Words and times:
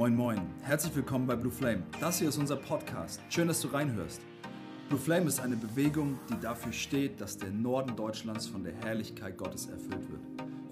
Moin 0.00 0.16
Moin, 0.16 0.40
herzlich 0.62 0.96
willkommen 0.96 1.26
bei 1.26 1.36
Blue 1.36 1.52
Flame. 1.52 1.82
Das 2.00 2.20
hier 2.20 2.30
ist 2.30 2.38
unser 2.38 2.56
Podcast. 2.56 3.20
Schön, 3.28 3.48
dass 3.48 3.60
du 3.60 3.68
reinhörst. 3.68 4.22
Blue 4.88 4.98
Flame 4.98 5.26
ist 5.26 5.40
eine 5.40 5.56
Bewegung, 5.56 6.18
die 6.30 6.40
dafür 6.40 6.72
steht, 6.72 7.20
dass 7.20 7.36
der 7.36 7.50
Norden 7.50 7.94
Deutschlands 7.96 8.46
von 8.46 8.64
der 8.64 8.72
Herrlichkeit 8.82 9.36
Gottes 9.36 9.66
erfüllt 9.66 10.10
wird. 10.10 10.22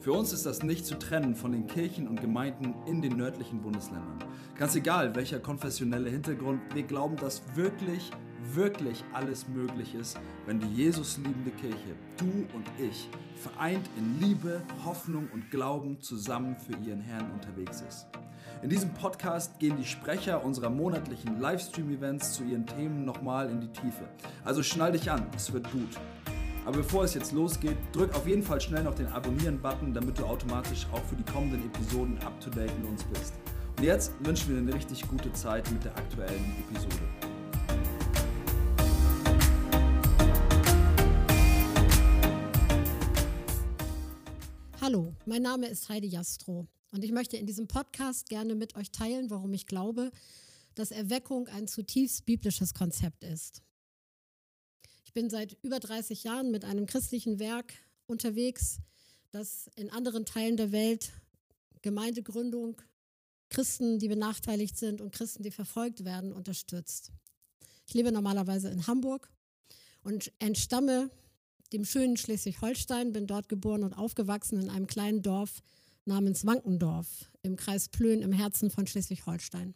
Für 0.00 0.12
uns 0.12 0.32
ist 0.32 0.46
das 0.46 0.62
nicht 0.62 0.86
zu 0.86 0.98
trennen 0.98 1.34
von 1.34 1.52
den 1.52 1.66
Kirchen 1.66 2.08
und 2.08 2.22
Gemeinden 2.22 2.74
in 2.86 3.02
den 3.02 3.18
nördlichen 3.18 3.60
Bundesländern. 3.60 4.18
Ganz 4.56 4.74
egal, 4.76 5.14
welcher 5.14 5.40
konfessionelle 5.40 6.08
Hintergrund, 6.08 6.62
wir 6.72 6.84
glauben, 6.84 7.16
dass 7.16 7.42
wirklich, 7.54 8.10
wirklich 8.54 9.04
alles 9.12 9.46
möglich 9.46 9.94
ist, 9.94 10.18
wenn 10.46 10.58
die 10.58 10.74
Jesus 10.74 11.18
liebende 11.18 11.50
Kirche, 11.50 11.96
du 12.16 12.46
und 12.56 12.66
ich, 12.78 13.10
vereint 13.36 13.90
in 13.98 14.26
Liebe, 14.26 14.62
Hoffnung 14.86 15.28
und 15.34 15.50
Glauben 15.50 16.00
zusammen 16.00 16.56
für 16.56 16.72
ihren 16.82 17.02
Herrn 17.02 17.30
unterwegs 17.30 17.82
ist. 17.82 18.06
In 18.60 18.70
diesem 18.70 18.92
Podcast 18.92 19.56
gehen 19.60 19.76
die 19.76 19.84
Sprecher 19.84 20.44
unserer 20.44 20.68
monatlichen 20.68 21.40
Livestream-Events 21.40 22.32
zu 22.32 22.42
ihren 22.42 22.66
Themen 22.66 23.04
nochmal 23.04 23.48
in 23.50 23.60
die 23.60 23.68
Tiefe. 23.68 24.08
Also 24.44 24.64
schnall 24.64 24.90
dich 24.90 25.08
an, 25.08 25.24
es 25.36 25.52
wird 25.52 25.70
gut. 25.70 25.96
Aber 26.66 26.78
bevor 26.78 27.04
es 27.04 27.14
jetzt 27.14 27.30
losgeht, 27.30 27.76
drück 27.92 28.12
auf 28.16 28.26
jeden 28.26 28.42
Fall 28.42 28.60
schnell 28.60 28.82
noch 28.82 28.96
den 28.96 29.06
Abonnieren-Button, 29.06 29.94
damit 29.94 30.18
du 30.18 30.24
automatisch 30.24 30.88
auch 30.92 31.04
für 31.04 31.14
die 31.14 31.22
kommenden 31.22 31.64
Episoden 31.66 32.18
up-to-date 32.18 32.76
mit 32.80 32.90
uns 32.90 33.04
bist. 33.04 33.34
Und 33.76 33.84
jetzt 33.84 34.12
wünschen 34.26 34.48
wir 34.48 34.56
dir 34.56 34.62
eine 34.62 34.74
richtig 34.74 35.06
gute 35.06 35.32
Zeit 35.34 35.70
mit 35.70 35.84
der 35.84 35.96
aktuellen 35.96 36.56
Episode. 36.68 36.96
Hallo, 44.80 45.14
mein 45.26 45.42
Name 45.42 45.68
ist 45.68 45.88
Heidi 45.88 46.08
Jastro 46.08 46.66
und 46.90 47.04
ich 47.04 47.12
möchte 47.12 47.36
in 47.36 47.46
diesem 47.46 47.68
Podcast 47.68 48.28
gerne 48.28 48.54
mit 48.54 48.76
euch 48.76 48.90
teilen, 48.90 49.30
warum 49.30 49.52
ich 49.54 49.66
glaube, 49.66 50.10
dass 50.74 50.90
Erweckung 50.90 51.48
ein 51.48 51.68
zutiefst 51.68 52.24
biblisches 52.24 52.74
Konzept 52.74 53.24
ist. 53.24 53.62
Ich 55.04 55.12
bin 55.12 55.30
seit 55.30 55.56
über 55.62 55.80
30 55.80 56.24
Jahren 56.24 56.50
mit 56.50 56.64
einem 56.64 56.86
christlichen 56.86 57.38
Werk 57.38 57.74
unterwegs, 58.06 58.78
das 59.30 59.70
in 59.76 59.90
anderen 59.90 60.24
Teilen 60.24 60.56
der 60.56 60.72
Welt 60.72 61.12
Gemeindegründung, 61.82 62.80
Christen, 63.50 63.98
die 63.98 64.08
benachteiligt 64.08 64.76
sind 64.76 65.00
und 65.00 65.12
Christen, 65.12 65.42
die 65.42 65.50
verfolgt 65.50 66.04
werden, 66.04 66.32
unterstützt. 66.32 67.12
Ich 67.86 67.94
lebe 67.94 68.12
normalerweise 68.12 68.68
in 68.68 68.86
Hamburg 68.86 69.30
und 70.02 70.32
entstamme 70.38 71.10
dem 71.72 71.84
schönen 71.84 72.16
Schleswig-Holstein, 72.16 73.12
bin 73.12 73.26
dort 73.26 73.48
geboren 73.48 73.84
und 73.84 73.94
aufgewachsen 73.94 74.60
in 74.60 74.70
einem 74.70 74.86
kleinen 74.86 75.22
Dorf 75.22 75.62
namens 76.08 76.44
Wankendorf 76.44 77.30
im 77.42 77.56
Kreis 77.56 77.88
Plön 77.88 78.22
im 78.22 78.32
Herzen 78.32 78.70
von 78.70 78.86
Schleswig-Holstein. 78.86 79.74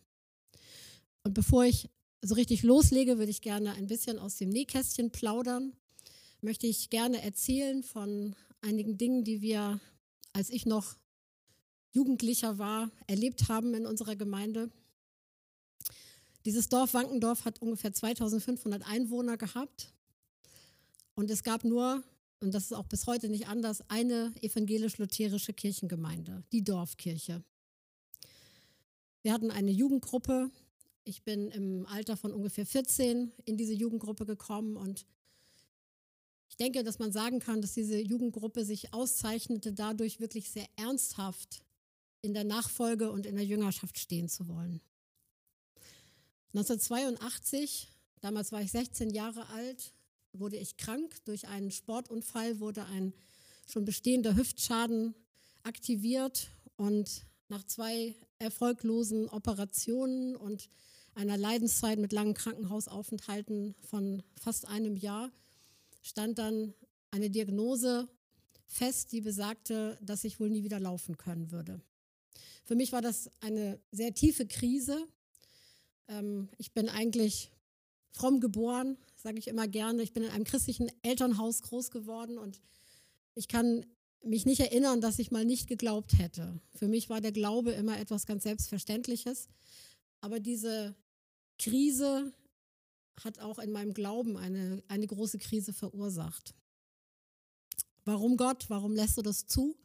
Und 1.23 1.35
bevor 1.35 1.65
ich 1.65 1.89
so 2.23 2.35
richtig 2.35 2.63
loslege, 2.63 3.19
würde 3.19 3.31
ich 3.31 3.43
gerne 3.43 3.75
ein 3.75 3.87
bisschen 3.87 4.19
aus 4.19 4.37
dem 4.37 4.49
Nähkästchen 4.49 5.13
plaudern. 5.13 5.75
Möchte 6.41 6.67
ich 6.67 6.91
gerne 6.91 7.23
erzählen 7.23 7.83
von 7.85 8.35
einigen 8.61 8.99
Dingen, 8.99 9.23
die 9.23 9.41
wir, 9.41 9.81
als 10.33 10.51
ich 10.51 10.67
noch 10.67 10.97
Jugendlicher 11.93 12.59
war, 12.59 12.91
erlebt 13.07 13.49
haben 13.49 13.75
in 13.75 13.87
unserer 13.87 14.17
Gemeinde. 14.17 14.71
Dieses 16.45 16.69
Dorf 16.69 16.95
Wankendorf 16.95 17.45
hat 17.45 17.61
ungefähr 17.61 17.93
2500 17.93 18.89
Einwohner 18.89 19.37
gehabt 19.37 19.93
und 21.15 21.31
es 21.31 21.45
gab 21.45 21.63
nur, 21.63 22.03
und 22.43 22.53
das 22.53 22.65
ist 22.65 22.73
auch 22.73 22.87
bis 22.87 23.07
heute 23.07 23.29
nicht 23.29 23.49
anders, 23.49 23.83
eine 23.89 24.35
evangelisch-lutherische 24.41 25.53
Kirchengemeinde, 25.53 26.43
die 26.53 26.65
Dorfkirche. 26.65 27.43
Wir 29.23 29.33
hatten 29.33 29.51
eine 29.51 29.71
Jugendgruppe. 29.71 30.51
Ich 31.05 31.23
bin 31.23 31.49
im 31.49 31.87
Alter 31.87 32.17
von 32.17 32.33
ungefähr 32.33 32.67
14 32.67 33.33
in 33.45 33.57
diese 33.57 33.73
Jugendgruppe 33.73 34.27
gekommen 34.27 34.77
und 34.77 35.07
ich 36.49 36.57
denke, 36.57 36.85
dass 36.85 36.99
man 36.99 37.13
sagen 37.13 37.39
kann, 37.39 37.63
dass 37.63 37.73
diese 37.73 37.99
Jugendgruppe 37.99 38.65
sich 38.65 38.93
auszeichnete, 38.93 39.73
dadurch 39.73 40.21
wirklich 40.21 40.51
sehr 40.51 40.67
ernsthaft 40.77 41.65
in 42.21 42.35
der 42.35 42.45
Nachfolge 42.45 43.11
und 43.11 43.25
in 43.25 43.37
der 43.37 43.45
Jüngerschaft 43.45 43.99
stehen 43.99 44.29
zu 44.29 44.49
wollen. 44.49 44.83
1982, 46.55 47.89
damals 48.21 48.53
war 48.53 48.61
ich 48.61 48.71
16 48.71 49.11
Jahre 49.11 49.49
alt, 49.49 49.95
wurde 50.33 50.57
ich 50.57 50.77
krank. 50.77 51.25
Durch 51.25 51.49
einen 51.49 51.71
Sportunfall 51.71 52.61
wurde 52.61 52.85
ein 52.87 53.13
schon 53.67 53.85
bestehender 53.85 54.37
Hüftschaden 54.37 55.15
aktiviert 55.63 56.49
und 56.77 57.25
nach 57.49 57.65
zwei 57.65 58.15
erfolglosen 58.39 59.29
Operationen 59.29 60.37
und 60.37 60.69
einer 61.15 61.37
Leidenszeit 61.37 61.99
mit 61.99 62.13
langen 62.13 62.35
Krankenhausaufenthalten 62.35 63.75
von 63.83 64.23
fast 64.41 64.67
einem 64.67 64.97
Jahr 64.97 65.31
stand 66.01 66.39
dann 66.39 66.75
eine 67.11 67.31
Diagnose 67.31 68.09
fest, 68.67 69.13
die 69.13 69.21
besagte, 69.21 69.99
dass 70.01 70.25
ich 70.25 70.41
wohl 70.41 70.51
nie 70.51 70.65
wieder 70.65 70.81
laufen 70.81 71.19
können 71.19 71.53
würde. 71.53 71.81
Für 72.65 72.75
mich 72.75 72.93
war 72.93 73.03
das 73.03 73.31
eine 73.41 73.79
sehr 73.91 74.15
tiefe 74.15 74.47
Krise. 74.47 75.07
Ähm, 76.09 76.49
ich 76.57 76.73
bin 76.73 76.89
eigentlich 76.89 77.51
fromm 78.13 78.41
geboren, 78.41 78.97
sage 79.23 79.39
ich 79.39 79.47
immer 79.47 79.69
gerne. 79.69 80.03
Ich 80.03 80.13
bin 80.13 80.25
in 80.25 80.31
einem 80.31 80.45
christlichen 80.45 80.91
Elternhaus 81.03 81.63
groß 81.63 81.91
geworden 81.91 82.39
und 82.39 82.61
ich 83.35 83.47
kann 83.49 83.87
mich 84.25 84.47
nicht 84.47 84.61
erinnern, 84.61 85.01
dass 85.01 85.19
ich 85.19 85.31
mal 85.31 85.45
nicht 85.45 85.69
geglaubt 85.69 86.19
hätte. 86.19 86.61
Für 86.75 86.89
mich 86.89 87.09
war 87.09 87.21
der 87.21 87.33
Glaube 87.33 87.73
immer 87.73 87.99
etwas 87.99 88.27
ganz 88.27 88.43
Selbstverständliches. 88.43 89.49
Aber 90.21 90.41
diese 90.41 90.95
Krise 91.59 92.33
hat 93.23 93.39
auch 93.39 93.59
in 93.59 93.73
meinem 93.73 93.95
Glauben 93.95 94.37
eine, 94.37 94.83
eine 94.89 95.07
große 95.07 95.39
Krise 95.39 95.73
verursacht. 95.73 96.55
Warum 98.05 98.37
Gott? 98.37 98.67
Warum 98.69 98.95
lässt 98.95 99.17
du 99.17 99.23
das 99.23 99.47
zu? 99.47 99.77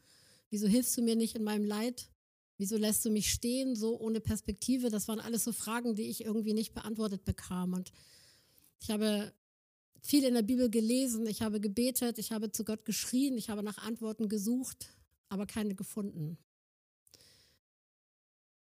Wieso 0.50 0.68
hilfst 0.68 0.98
du 0.98 1.02
mir 1.02 1.16
nicht 1.16 1.36
in 1.36 1.44
meinem 1.44 1.66
Leid? 1.66 2.10
Wieso 2.58 2.78
lässt 2.78 3.06
du 3.06 3.12
mich 3.12 3.32
stehen, 3.32 3.76
so 3.76 4.00
ohne 4.00 4.20
Perspektive? 4.20 4.90
Das 4.90 5.08
waren 5.08 5.20
alles 5.20 5.44
so 5.44 5.52
Fragen, 5.52 5.96
die 5.96 6.10
ich 6.10 6.24
irgendwie 6.24 6.54
nicht 6.54 6.74
beantwortet 6.74 7.24
bekam. 7.26 7.74
Und 7.74 7.92
ich 8.80 8.90
habe 8.90 9.34
viel 10.02 10.24
in 10.24 10.34
der 10.34 10.42
Bibel 10.42 10.70
gelesen, 10.70 11.26
ich 11.28 11.42
habe 11.42 11.60
gebetet, 11.60 12.18
ich 12.18 12.32
habe 12.32 12.52
zu 12.52 12.64
Gott 12.64 12.86
geschrien, 12.86 13.38
ich 13.38 13.50
habe 13.50 13.64
nach 13.64 13.78
Antworten 13.80 14.30
gesucht, 14.30 14.90
aber 15.30 15.46
keine 15.46 15.76
gefunden. 15.76 16.38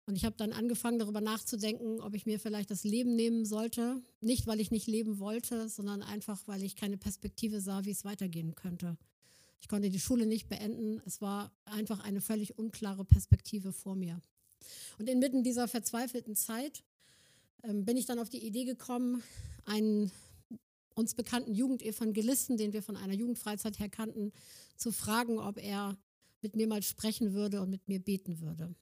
Und 0.07 0.15
ich 0.15 0.23
habe 0.23 0.37
dann 0.37 0.53
angefangen 0.53 0.99
darüber 0.99 1.19
nachzudenken, 1.19 1.99
ob 1.99 2.15
ich 2.15 2.25
mir 2.25 2.39
vielleicht 2.39 2.71
das 2.71 2.85
Leben 2.85 3.17
nehmen 3.17 3.45
sollte. 3.45 4.01
Nicht, 4.21 4.47
weil 4.47 4.61
ich 4.61 4.71
nicht 4.71 4.87
leben 4.87 5.19
wollte, 5.19 5.67
sondern 5.67 6.01
einfach, 6.01 6.47
weil 6.47 6.63
ich 6.63 6.77
keine 6.77 6.97
Perspektive 6.97 7.59
sah, 7.59 7.83
wie 7.83 7.91
es 7.91 8.05
weitergehen 8.05 8.55
könnte. 8.55 8.97
Ich 9.59 9.67
konnte 9.67 9.89
die 9.89 9.99
Schule 9.99 10.25
nicht 10.25 10.47
beenden. 10.47 11.01
Es 11.05 11.19
war 11.19 11.51
einfach 11.65 11.99
eine 11.99 12.21
völlig 12.21 12.57
unklare 12.57 13.03
Perspektive 13.03 13.73
vor 13.73 13.95
mir. 13.95 14.21
Und 14.97 15.09
inmitten 15.09 15.43
dieser 15.43 15.67
verzweifelten 15.67 16.35
Zeit 16.35 16.83
ähm, 17.67 17.85
bin 17.85 17.97
ich 17.97 18.05
dann 18.05 18.19
auf 18.19 18.29
die 18.29 18.45
Idee 18.45 18.65
gekommen, 18.65 19.23
einen 19.65 20.11
uns 20.95 21.13
bekannten 21.13 21.53
Jugendevangelisten, 21.53 22.57
den 22.57 22.73
wir 22.73 22.81
von 22.81 22.95
einer 22.95 23.13
Jugendfreizeit 23.13 23.77
her 23.79 23.89
kannten, 23.89 24.31
zu 24.77 24.91
fragen, 24.91 25.37
ob 25.37 25.61
er 25.61 25.97
mit 26.41 26.55
mir 26.55 26.67
mal 26.67 26.81
sprechen 26.81 27.33
würde 27.33 27.61
und 27.61 27.69
mit 27.69 27.87
mir 27.87 27.99
beten 27.99 28.39
würde. 28.39 28.73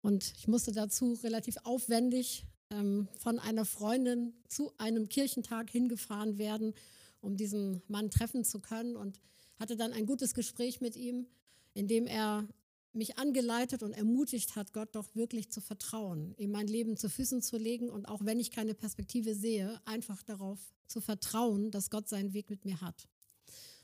Und 0.00 0.32
ich 0.36 0.46
musste 0.46 0.70
dazu 0.70 1.14
relativ 1.24 1.56
aufwendig 1.64 2.44
ähm, 2.70 3.08
von 3.18 3.38
einer 3.38 3.64
Freundin 3.64 4.34
zu 4.48 4.72
einem 4.78 5.08
Kirchentag 5.08 5.70
hingefahren 5.70 6.38
werden, 6.38 6.74
um 7.20 7.36
diesen 7.36 7.82
Mann 7.88 8.10
treffen 8.10 8.44
zu 8.44 8.60
können 8.60 8.96
und 8.96 9.20
hatte 9.58 9.76
dann 9.76 9.92
ein 9.92 10.06
gutes 10.06 10.34
Gespräch 10.34 10.80
mit 10.80 10.94
ihm, 10.94 11.26
in 11.72 11.88
dem 11.88 12.06
er 12.06 12.46
mich 12.94 13.18
angeleitet 13.18 13.82
und 13.82 13.92
ermutigt 13.92 14.56
hat, 14.56 14.72
Gott 14.72 14.94
doch 14.94 15.14
wirklich 15.14 15.50
zu 15.50 15.60
vertrauen, 15.60 16.34
ihm 16.36 16.50
mein 16.50 16.66
Leben 16.66 16.96
zu 16.96 17.08
Füßen 17.08 17.42
zu 17.42 17.56
legen 17.56 17.90
und 17.90 18.06
auch 18.06 18.24
wenn 18.24 18.38
ich 18.38 18.50
keine 18.50 18.74
Perspektive 18.74 19.34
sehe, 19.34 19.80
einfach 19.84 20.22
darauf 20.22 20.58
zu 20.86 21.00
vertrauen, 21.00 21.70
dass 21.70 21.90
Gott 21.90 22.08
seinen 22.08 22.32
Weg 22.34 22.50
mit 22.50 22.64
mir 22.64 22.80
hat. 22.80 23.08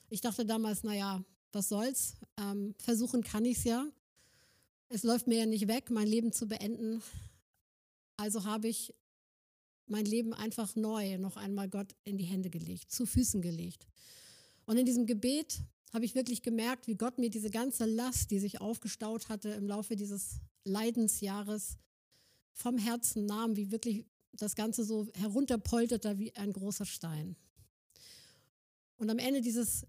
Ich 0.09 0.21
dachte 0.21 0.45
damals, 0.45 0.83
naja, 0.83 1.25
was 1.53 1.69
soll's, 1.69 2.15
ähm, 2.37 2.75
versuchen 2.79 3.23
kann 3.23 3.45
ich 3.45 3.59
es 3.59 3.65
ja. 3.65 3.87
Es 4.89 5.03
läuft 5.03 5.27
mir 5.27 5.39
ja 5.39 5.47
nicht 5.47 5.69
weg, 5.69 5.91
mein 5.91 6.07
Leben 6.07 6.33
zu 6.33 6.47
beenden. 6.47 7.03
Also 8.17 8.45
habe 8.45 8.69
ich 8.69 8.93
mein 9.87 10.05
Leben 10.05 10.33
einfach 10.33 10.77
neu 10.77 11.19
noch 11.19 11.37
einmal 11.37 11.69
Gott 11.69 11.95
in 12.05 12.17
die 12.17 12.25
Hände 12.25 12.51
gelegt, 12.51 12.91
zu 12.93 13.07
Füßen 13.07 13.43
gelegt. 13.43 13.87
Und 14.67 14.77
in 14.77 14.87
diesem 14.87 15.07
Gebet 15.07 15.61
habe 15.93 16.05
ich 16.05 16.15
wirklich 16.15 16.43
gemerkt, 16.43 16.87
wie 16.87 16.97
Gott 16.97 17.19
mir 17.19 17.31
diese 17.31 17.51
ganze 17.51 17.85
Last, 17.85 18.31
die 18.31 18.39
sich 18.39 18.61
aufgestaut 18.61 19.29
hatte 19.29 19.51
im 19.51 19.67
Laufe 19.67 19.97
dieses 19.97 20.41
Leidensjahres, 20.65 21.79
vom 22.53 22.79
Herzen 22.79 23.27
nahm, 23.27 23.57
wie 23.57 23.71
wirklich 23.71 24.05
das 24.33 24.55
Ganze 24.55 24.85
so 24.85 25.09
herunterpolterte 25.15 26.19
wie 26.19 26.35
ein 26.37 26.53
großer 26.53 26.85
Stein. 26.85 27.37
Und 28.97 29.11
am 29.11 29.19
Ende 29.19 29.41
dieses 29.41 29.87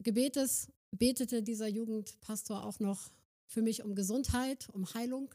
Gebetes 0.00 0.68
betete 0.90 1.42
dieser 1.42 1.68
Jugendpastor 1.68 2.64
auch 2.64 2.80
noch 2.80 3.10
für 3.46 3.62
mich 3.62 3.84
um 3.84 3.94
Gesundheit, 3.94 4.68
um 4.72 4.92
Heilung. 4.94 5.34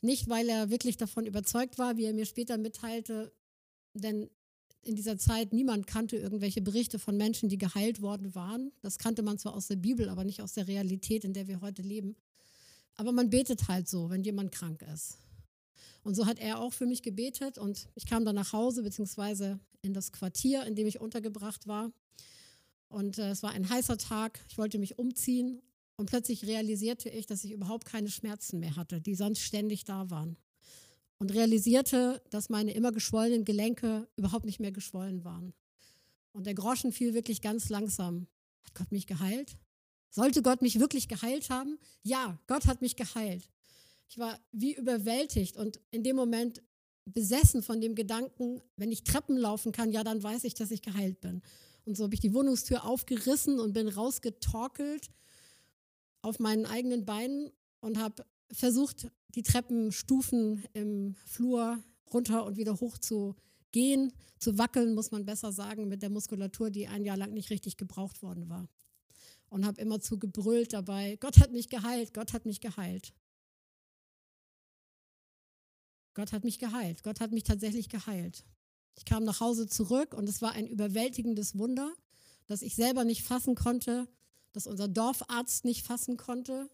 Nicht, 0.00 0.28
weil 0.28 0.48
er 0.48 0.68
wirklich 0.68 0.96
davon 0.96 1.26
überzeugt 1.26 1.78
war, 1.78 1.96
wie 1.96 2.04
er 2.04 2.12
mir 2.12 2.26
später 2.26 2.58
mitteilte, 2.58 3.32
denn 3.94 4.28
in 4.86 4.94
dieser 4.94 5.18
Zeit 5.18 5.52
niemand 5.52 5.86
kannte 5.86 6.16
irgendwelche 6.16 6.62
Berichte 6.62 6.98
von 6.98 7.16
Menschen, 7.16 7.48
die 7.48 7.58
geheilt 7.58 8.02
worden 8.02 8.34
waren. 8.34 8.72
Das 8.82 8.98
kannte 8.98 9.22
man 9.22 9.38
zwar 9.38 9.54
aus 9.54 9.66
der 9.66 9.76
Bibel, 9.76 10.08
aber 10.08 10.24
nicht 10.24 10.42
aus 10.42 10.52
der 10.52 10.68
Realität, 10.68 11.24
in 11.24 11.32
der 11.32 11.48
wir 11.48 11.60
heute 11.60 11.82
leben. 11.82 12.16
Aber 12.96 13.12
man 13.12 13.30
betet 13.30 13.68
halt 13.68 13.88
so, 13.88 14.10
wenn 14.10 14.22
jemand 14.22 14.52
krank 14.52 14.82
ist. 14.92 15.18
Und 16.02 16.14
so 16.14 16.26
hat 16.26 16.38
er 16.38 16.60
auch 16.60 16.72
für 16.72 16.86
mich 16.86 17.02
gebetet 17.02 17.58
und 17.58 17.88
ich 17.94 18.06
kam 18.06 18.24
dann 18.24 18.34
nach 18.34 18.52
Hause 18.52 18.82
beziehungsweise 18.82 19.58
in 19.80 19.94
das 19.94 20.12
Quartier, 20.12 20.64
in 20.64 20.74
dem 20.74 20.86
ich 20.86 21.00
untergebracht 21.00 21.66
war. 21.66 21.92
Und 22.88 23.18
äh, 23.18 23.30
es 23.30 23.42
war 23.42 23.50
ein 23.52 23.68
heißer 23.68 23.98
Tag. 23.98 24.38
Ich 24.48 24.58
wollte 24.58 24.78
mich 24.78 24.98
umziehen 24.98 25.62
und 25.96 26.06
plötzlich 26.06 26.44
realisierte 26.46 27.08
ich, 27.08 27.26
dass 27.26 27.42
ich 27.44 27.52
überhaupt 27.52 27.86
keine 27.86 28.10
Schmerzen 28.10 28.60
mehr 28.60 28.76
hatte, 28.76 29.00
die 29.00 29.14
sonst 29.14 29.40
ständig 29.40 29.84
da 29.84 30.10
waren. 30.10 30.36
Und 31.24 31.30
realisierte, 31.30 32.20
dass 32.28 32.50
meine 32.50 32.74
immer 32.74 32.92
geschwollenen 32.92 33.46
Gelenke 33.46 34.06
überhaupt 34.14 34.44
nicht 34.44 34.60
mehr 34.60 34.72
geschwollen 34.72 35.24
waren. 35.24 35.54
Und 36.32 36.44
der 36.44 36.52
Groschen 36.52 36.92
fiel 36.92 37.14
wirklich 37.14 37.40
ganz 37.40 37.70
langsam. 37.70 38.26
Hat 38.62 38.74
Gott 38.74 38.92
mich 38.92 39.06
geheilt? 39.06 39.56
Sollte 40.10 40.42
Gott 40.42 40.60
mich 40.60 40.80
wirklich 40.80 41.08
geheilt 41.08 41.48
haben? 41.48 41.78
Ja, 42.02 42.38
Gott 42.46 42.66
hat 42.66 42.82
mich 42.82 42.96
geheilt. 42.96 43.48
Ich 44.10 44.18
war 44.18 44.38
wie 44.52 44.74
überwältigt 44.74 45.56
und 45.56 45.80
in 45.90 46.02
dem 46.02 46.14
Moment 46.14 46.62
besessen 47.06 47.62
von 47.62 47.80
dem 47.80 47.94
Gedanken, 47.94 48.60
wenn 48.76 48.92
ich 48.92 49.02
Treppen 49.04 49.38
laufen 49.38 49.72
kann, 49.72 49.92
ja, 49.92 50.04
dann 50.04 50.22
weiß 50.22 50.44
ich, 50.44 50.52
dass 50.52 50.70
ich 50.72 50.82
geheilt 50.82 51.22
bin. 51.22 51.40
Und 51.86 51.96
so 51.96 52.04
habe 52.04 52.12
ich 52.12 52.20
die 52.20 52.34
Wohnungstür 52.34 52.84
aufgerissen 52.84 53.60
und 53.60 53.72
bin 53.72 53.88
rausgetorkelt 53.88 55.08
auf 56.20 56.38
meinen 56.38 56.66
eigenen 56.66 57.06
Beinen 57.06 57.50
und 57.80 57.96
habe 57.96 58.26
versucht, 58.58 59.08
die 59.34 59.42
Treppenstufen 59.42 60.64
im 60.72 61.14
Flur 61.26 61.82
runter 62.12 62.44
und 62.44 62.56
wieder 62.56 62.80
hoch 62.80 62.98
zu 62.98 63.34
gehen, 63.72 64.12
zu 64.38 64.56
wackeln, 64.56 64.94
muss 64.94 65.10
man 65.10 65.24
besser 65.24 65.52
sagen, 65.52 65.88
mit 65.88 66.02
der 66.02 66.10
Muskulatur, 66.10 66.70
die 66.70 66.86
ein 66.86 67.04
Jahr 67.04 67.16
lang 67.16 67.32
nicht 67.32 67.50
richtig 67.50 67.76
gebraucht 67.76 68.22
worden 68.22 68.48
war. 68.48 68.68
Und 69.48 69.66
habe 69.66 69.80
immer 69.80 70.00
zu 70.00 70.18
gebrüllt 70.18 70.72
dabei, 70.72 71.16
Gott 71.16 71.38
hat 71.38 71.52
mich 71.52 71.68
geheilt, 71.68 72.14
Gott 72.14 72.32
hat 72.32 72.46
mich 72.46 72.60
geheilt. 72.60 73.12
Gott 76.14 76.32
hat 76.32 76.44
mich 76.44 76.60
geheilt, 76.60 77.02
Gott 77.02 77.20
hat 77.20 77.32
mich 77.32 77.42
tatsächlich 77.42 77.88
geheilt. 77.88 78.44
Ich 78.96 79.04
kam 79.04 79.24
nach 79.24 79.40
Hause 79.40 79.66
zurück 79.66 80.14
und 80.14 80.28
es 80.28 80.40
war 80.40 80.52
ein 80.52 80.68
überwältigendes 80.68 81.58
Wunder, 81.58 81.92
dass 82.46 82.62
ich 82.62 82.76
selber 82.76 83.04
nicht 83.04 83.24
fassen 83.24 83.56
konnte, 83.56 84.08
dass 84.52 84.68
unser 84.68 84.86
Dorfarzt 84.86 85.64
nicht 85.64 85.84
fassen 85.84 86.16
konnte, 86.16 86.70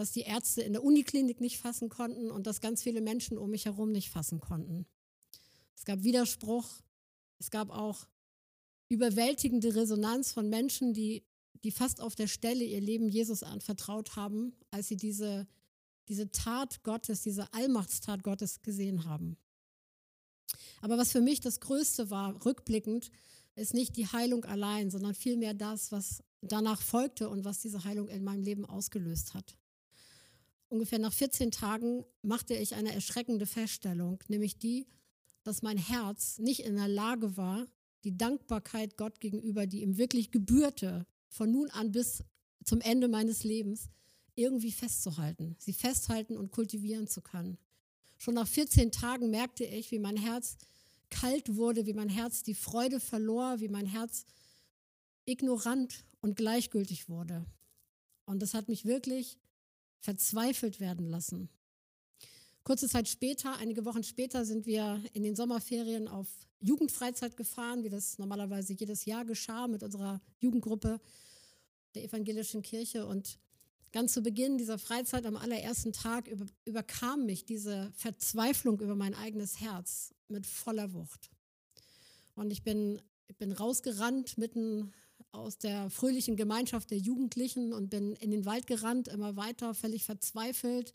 dass 0.00 0.12
die 0.12 0.22
Ärzte 0.22 0.62
in 0.62 0.72
der 0.72 0.82
Uniklinik 0.82 1.42
nicht 1.42 1.58
fassen 1.58 1.90
konnten 1.90 2.30
und 2.30 2.46
dass 2.46 2.62
ganz 2.62 2.82
viele 2.82 3.02
Menschen 3.02 3.36
um 3.36 3.50
mich 3.50 3.66
herum 3.66 3.92
nicht 3.92 4.08
fassen 4.08 4.40
konnten. 4.40 4.86
Es 5.76 5.84
gab 5.84 6.02
Widerspruch, 6.02 6.66
es 7.38 7.50
gab 7.50 7.68
auch 7.68 8.06
überwältigende 8.88 9.74
Resonanz 9.74 10.32
von 10.32 10.48
Menschen, 10.48 10.94
die, 10.94 11.22
die 11.64 11.70
fast 11.70 12.00
auf 12.00 12.14
der 12.14 12.28
Stelle 12.28 12.64
ihr 12.64 12.80
Leben 12.80 13.10
Jesus 13.10 13.42
anvertraut 13.42 14.16
haben, 14.16 14.54
als 14.70 14.88
sie 14.88 14.96
diese, 14.96 15.46
diese 16.08 16.32
Tat 16.32 16.82
Gottes, 16.82 17.20
diese 17.20 17.52
Allmachtstat 17.52 18.22
Gottes 18.22 18.62
gesehen 18.62 19.04
haben. 19.04 19.36
Aber 20.80 20.96
was 20.96 21.12
für 21.12 21.20
mich 21.20 21.40
das 21.40 21.60
Größte 21.60 22.08
war, 22.08 22.42
rückblickend, 22.46 23.10
ist 23.54 23.74
nicht 23.74 23.98
die 23.98 24.06
Heilung 24.06 24.46
allein, 24.46 24.90
sondern 24.90 25.14
vielmehr 25.14 25.52
das, 25.52 25.92
was 25.92 26.24
danach 26.40 26.80
folgte 26.80 27.28
und 27.28 27.44
was 27.44 27.60
diese 27.60 27.84
Heilung 27.84 28.08
in 28.08 28.24
meinem 28.24 28.42
Leben 28.42 28.64
ausgelöst 28.64 29.34
hat. 29.34 29.58
Ungefähr 30.70 31.00
nach 31.00 31.12
14 31.12 31.50
Tagen 31.50 32.04
machte 32.22 32.54
ich 32.54 32.76
eine 32.76 32.94
erschreckende 32.94 33.44
Feststellung, 33.44 34.22
nämlich 34.28 34.56
die, 34.56 34.86
dass 35.42 35.62
mein 35.62 35.76
Herz 35.76 36.38
nicht 36.38 36.60
in 36.60 36.76
der 36.76 36.86
Lage 36.86 37.36
war, 37.36 37.66
die 38.04 38.16
Dankbarkeit 38.16 38.96
Gott 38.96 39.20
gegenüber, 39.20 39.66
die 39.66 39.82
ihm 39.82 39.98
wirklich 39.98 40.30
gebührte, 40.30 41.06
von 41.28 41.50
nun 41.50 41.70
an 41.70 41.90
bis 41.90 42.22
zum 42.64 42.80
Ende 42.80 43.08
meines 43.08 43.42
Lebens, 43.42 43.90
irgendwie 44.36 44.70
festzuhalten, 44.70 45.56
sie 45.58 45.72
festhalten 45.72 46.36
und 46.36 46.52
kultivieren 46.52 47.08
zu 47.08 47.20
können. 47.20 47.58
Schon 48.16 48.34
nach 48.34 48.46
14 48.46 48.92
Tagen 48.92 49.28
merkte 49.28 49.64
ich, 49.64 49.90
wie 49.90 49.98
mein 49.98 50.16
Herz 50.16 50.56
kalt 51.10 51.56
wurde, 51.56 51.84
wie 51.86 51.94
mein 51.94 52.08
Herz 52.08 52.44
die 52.44 52.54
Freude 52.54 53.00
verlor, 53.00 53.58
wie 53.58 53.68
mein 53.68 53.86
Herz 53.86 54.24
ignorant 55.24 56.04
und 56.20 56.36
gleichgültig 56.36 57.08
wurde. 57.08 57.44
Und 58.24 58.40
das 58.40 58.54
hat 58.54 58.68
mich 58.68 58.84
wirklich 58.84 59.36
verzweifelt 60.00 60.80
werden 60.80 61.08
lassen. 61.08 61.48
Kurze 62.64 62.88
Zeit 62.88 63.08
später, 63.08 63.56
einige 63.56 63.84
Wochen 63.84 64.02
später, 64.02 64.44
sind 64.44 64.66
wir 64.66 65.02
in 65.12 65.22
den 65.22 65.36
Sommerferien 65.36 66.08
auf 66.08 66.28
Jugendfreizeit 66.60 67.36
gefahren, 67.36 67.84
wie 67.84 67.88
das 67.88 68.18
normalerweise 68.18 68.74
jedes 68.74 69.06
Jahr 69.06 69.24
geschah 69.24 69.66
mit 69.66 69.82
unserer 69.82 70.20
Jugendgruppe 70.40 71.00
der 71.94 72.04
evangelischen 72.04 72.62
Kirche. 72.62 73.06
Und 73.06 73.38
Ganz 73.92 74.12
zu 74.12 74.22
Beginn 74.22 74.56
dieser 74.56 74.78
Freizeit, 74.78 75.26
am 75.26 75.34
allerersten 75.36 75.92
Tag, 75.92 76.28
über, 76.28 76.46
überkam 76.64 77.26
mich 77.26 77.44
diese 77.44 77.90
Verzweiflung 77.96 78.78
über 78.80 78.94
mein 78.94 79.14
eigenes 79.14 79.60
Herz 79.60 80.14
mit 80.28 80.46
voller 80.46 80.92
Wucht. 80.92 81.28
Und 82.36 82.52
ich 82.52 82.62
bin, 82.62 83.02
ich 83.26 83.36
bin 83.36 83.50
rausgerannt 83.50 84.38
mitten 84.38 84.92
aus 85.32 85.58
der 85.58 85.90
fröhlichen 85.90 86.36
Gemeinschaft 86.36 86.90
der 86.90 86.98
Jugendlichen 86.98 87.72
und 87.72 87.90
bin 87.90 88.14
in 88.16 88.30
den 88.30 88.44
Wald 88.44 88.66
gerannt, 88.66 89.08
immer 89.08 89.36
weiter, 89.36 89.74
völlig 89.74 90.04
verzweifelt, 90.04 90.92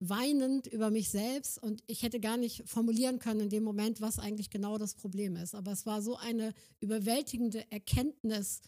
weinend 0.00 0.66
über 0.66 0.90
mich 0.90 1.10
selbst. 1.10 1.62
Und 1.62 1.82
ich 1.86 2.02
hätte 2.02 2.20
gar 2.20 2.36
nicht 2.36 2.68
formulieren 2.68 3.18
können 3.18 3.40
in 3.40 3.50
dem 3.50 3.64
Moment, 3.64 4.00
was 4.00 4.18
eigentlich 4.18 4.50
genau 4.50 4.78
das 4.78 4.94
Problem 4.94 5.36
ist. 5.36 5.54
Aber 5.54 5.72
es 5.72 5.86
war 5.86 6.02
so 6.02 6.16
eine 6.16 6.54
überwältigende 6.80 7.70
Erkenntnis, 7.70 8.60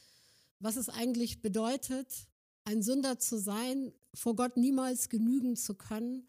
was 0.58 0.76
es 0.76 0.88
eigentlich 0.88 1.42
bedeutet, 1.42 2.26
ein 2.64 2.82
Sünder 2.82 3.18
zu 3.18 3.38
sein, 3.38 3.92
vor 4.14 4.34
Gott 4.34 4.56
niemals 4.56 5.08
genügen 5.08 5.56
zu 5.56 5.74
können 5.74 6.26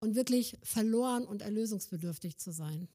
und 0.00 0.16
wirklich 0.16 0.58
verloren 0.62 1.24
und 1.24 1.42
erlösungsbedürftig 1.42 2.36
zu 2.36 2.50
sein. 2.50 2.88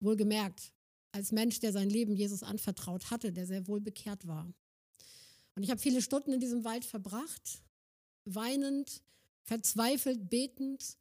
Wohlgemerkt, 0.00 0.72
als 1.16 1.32
Mensch, 1.32 1.60
der 1.60 1.72
sein 1.72 1.90
Leben 1.90 2.14
Jesus 2.14 2.42
anvertraut 2.42 3.10
hatte, 3.10 3.32
der 3.32 3.46
sehr 3.46 3.66
wohl 3.66 3.80
bekehrt 3.80 4.26
war. 4.26 4.52
Und 5.54 5.62
ich 5.62 5.70
habe 5.70 5.80
viele 5.80 6.02
Stunden 6.02 6.32
in 6.32 6.40
diesem 6.40 6.64
Wald 6.64 6.84
verbracht, 6.84 7.62
weinend, 8.24 9.02
verzweifelt, 9.42 10.28
betend. 10.28 10.98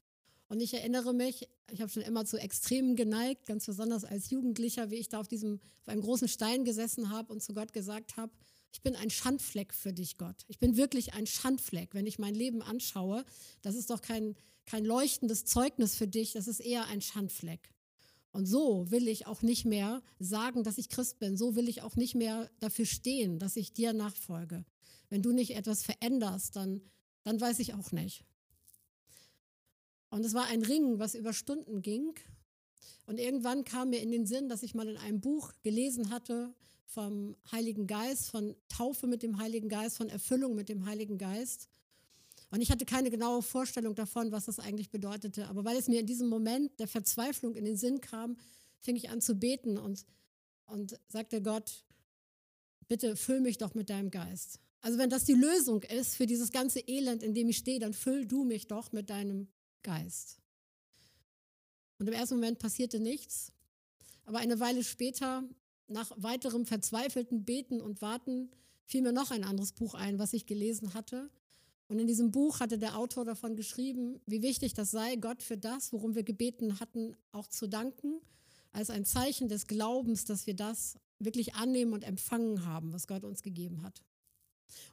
Und 0.48 0.62
ich 0.62 0.74
erinnere 0.74 1.14
mich, 1.14 1.48
ich 1.72 1.82
habe 1.82 1.92
schon 1.92 2.04
immer 2.04 2.26
zu 2.26 2.38
Extremen 2.38 2.96
geneigt, 2.96 3.46
ganz 3.46 3.66
besonders 3.66 4.06
als 4.06 4.30
Jugendlicher, 4.30 4.90
wie 4.90 4.96
ich 4.96 5.10
da 5.10 5.20
auf 5.20 5.28
diesem 5.28 5.60
auf 5.82 5.90
einem 5.90 6.02
großen 6.02 6.28
Stein 6.28 6.66
gesessen 6.66 7.12
habe 7.12 7.32
und 7.32 7.44
zu 7.44 7.54
Gott 7.54 7.72
gesagt 7.72 8.18
habe, 8.18 8.32
ich 8.72 8.82
bin 8.82 8.96
ein 8.96 9.12
Schandfleck 9.12 9.72
für 9.72 9.94
dich, 9.94 10.18
Gott. 10.18 10.44
Ich 10.48 10.58
bin 10.58 10.78
wirklich 10.78 11.14
ein 11.14 11.28
Schandfleck. 11.28 11.94
Wenn 11.94 12.08
ich 12.08 12.18
mein 12.18 12.34
Leben 12.34 12.62
anschaue, 12.62 13.24
das 13.62 13.76
ist 13.76 13.92
doch 13.92 14.02
kein, 14.02 14.36
kein 14.66 14.84
leuchtendes 14.84 15.46
Zeugnis 15.46 15.96
für 15.96 16.08
dich, 16.08 16.34
das 16.34 16.48
ist 16.48 16.60
eher 16.60 16.88
ein 16.88 17.02
Schandfleck. 17.02 17.75
Und 18.36 18.48
so 18.48 18.92
will 18.92 19.08
ich 19.08 19.28
auch 19.28 19.44
nicht 19.44 19.64
mehr 19.64 20.04
sagen, 20.20 20.66
dass 20.66 20.78
ich 20.78 20.90
Christ 20.90 21.20
bin. 21.20 21.38
So 21.38 21.56
will 21.56 21.70
ich 21.70 21.84
auch 21.84 21.96
nicht 21.96 22.16
mehr 22.16 22.52
dafür 22.60 22.86
stehen, 22.86 23.40
dass 23.40 23.56
ich 23.56 23.72
dir 23.72 23.94
nachfolge. 23.94 24.66
Wenn 25.10 25.22
du 25.22 25.32
nicht 25.32 25.56
etwas 25.56 25.84
veränderst, 25.84 26.58
dann, 26.58 26.82
dann 27.24 27.40
weiß 27.40 27.60
ich 27.60 27.76
auch 27.76 27.94
nicht. 27.94 28.26
Und 30.10 30.26
es 30.26 30.34
war 30.34 30.48
ein 30.48 30.64
Ringen, 30.64 31.00
was 31.00 31.16
über 31.16 31.32
Stunden 31.32 31.82
ging. 31.82 32.14
Und 33.06 33.22
irgendwann 33.22 33.64
kam 33.64 33.92
mir 33.92 34.02
in 34.02 34.12
den 34.12 34.26
Sinn, 34.26 34.50
dass 34.50 34.64
ich 34.64 34.76
mal 34.76 34.90
in 34.90 34.98
einem 34.98 35.22
Buch 35.22 35.54
gelesen 35.64 36.10
hatte, 36.10 36.54
vom 36.88 37.38
Heiligen 37.54 37.88
Geist, 37.88 38.32
von 38.32 38.54
Taufe 38.68 39.08
mit 39.08 39.24
dem 39.24 39.38
Heiligen 39.38 39.70
Geist, 39.70 39.96
von 39.96 40.10
Erfüllung 40.10 40.56
mit 40.56 40.68
dem 40.68 40.86
Heiligen 40.86 41.18
Geist. 41.18 41.70
Und 42.52 42.62
ich 42.62 42.72
hatte 42.72 42.86
keine 42.86 43.10
genaue 43.10 43.42
Vorstellung 43.42 43.96
davon, 43.96 44.32
was 44.32 44.46
das 44.46 44.60
eigentlich 44.60 44.90
bedeutete. 44.90 45.48
Aber 45.48 45.66
weil 45.66 45.78
es 45.78 45.88
mir 45.88 46.00
in 46.00 46.06
diesem 46.06 46.30
Moment 46.30 46.80
der 46.80 46.88
Verzweiflung 46.88 47.56
in 47.56 47.66
den 47.66 47.78
Sinn 47.78 48.02
kam, 48.02 48.38
fing 48.80 48.96
ich 48.96 49.10
an 49.10 49.22
zu 49.22 49.36
beten 49.36 49.78
und, 49.78 50.06
und 50.66 51.00
sagte 51.08 51.42
Gott, 51.42 51.84
bitte 52.88 53.16
füll 53.16 53.42
mich 53.42 53.58
doch 53.58 53.74
mit 53.74 53.90
deinem 53.90 54.12
Geist. 54.12 54.60
Also 54.82 55.00
wenn 55.00 55.10
das 55.10 55.26
die 55.26 55.34
Lösung 55.34 55.82
ist 55.84 56.16
für 56.16 56.28
dieses 56.28 56.52
ganze 56.52 56.80
Elend, 56.80 57.24
in 57.24 57.34
dem 57.34 57.50
ich 57.50 57.58
stehe, 57.58 57.80
dann 57.80 57.94
füll 57.94 58.26
du 58.26 58.44
mich 58.44 58.68
doch 58.68 58.92
mit 58.92 59.10
deinem 59.10 59.48
Geist. 59.82 60.40
Und 61.98 62.08
im 62.08 62.14
ersten 62.14 62.36
Moment 62.36 62.60
passierte 62.60 63.00
nichts. 63.00 63.52
Aber 64.26 64.40
eine 64.40 64.60
Weile 64.60 64.84
später 64.84 65.44
nach 65.88 66.12
weiterem 66.18 66.66
verzweifelten 66.66 67.46
Beten 67.46 67.82
und 67.82 68.02
Warten 68.02 68.52
fiel 68.86 69.02
mir 69.02 69.12
noch 69.12 69.32
ein 69.32 69.44
anderes 69.44 69.72
Buch 69.72 69.94
ein, 69.94 70.20
was 70.20 70.34
ich 70.34 70.46
gelesen 70.46 70.94
hatte. 70.94 71.30
Und 71.88 72.00
in 72.00 72.08
diesem 72.08 72.32
Buch 72.32 72.60
hatte 72.60 72.78
der 72.78 72.98
Autor 72.98 73.26
davon 73.26 73.56
geschrieben, 73.56 74.20
wie 74.26 74.42
wichtig 74.42 74.74
das 74.74 74.92
sei, 74.92 75.18
Gott 75.18 75.44
für 75.44 75.58
das, 75.58 75.94
worum 75.94 76.16
wir 76.16 76.24
gebeten 76.24 76.80
hatten, 76.80 77.16
auch 77.32 77.48
zu 77.48 77.68
danken, 77.68 78.20
als 78.72 78.90
ein 78.90 79.06
Zeichen 79.06 79.48
des 79.48 79.68
Glaubens, 79.68 80.26
dass 80.26 80.48
wir 80.48 80.56
das 80.56 80.98
wirklich 81.20 81.56
annehmen 81.56 81.94
und 81.94 82.04
empfangen 82.04 82.66
haben, 82.66 82.92
was 82.92 83.08
Gott 83.08 83.24
uns 83.24 83.44
gegeben 83.44 83.84
hat. 83.84 84.02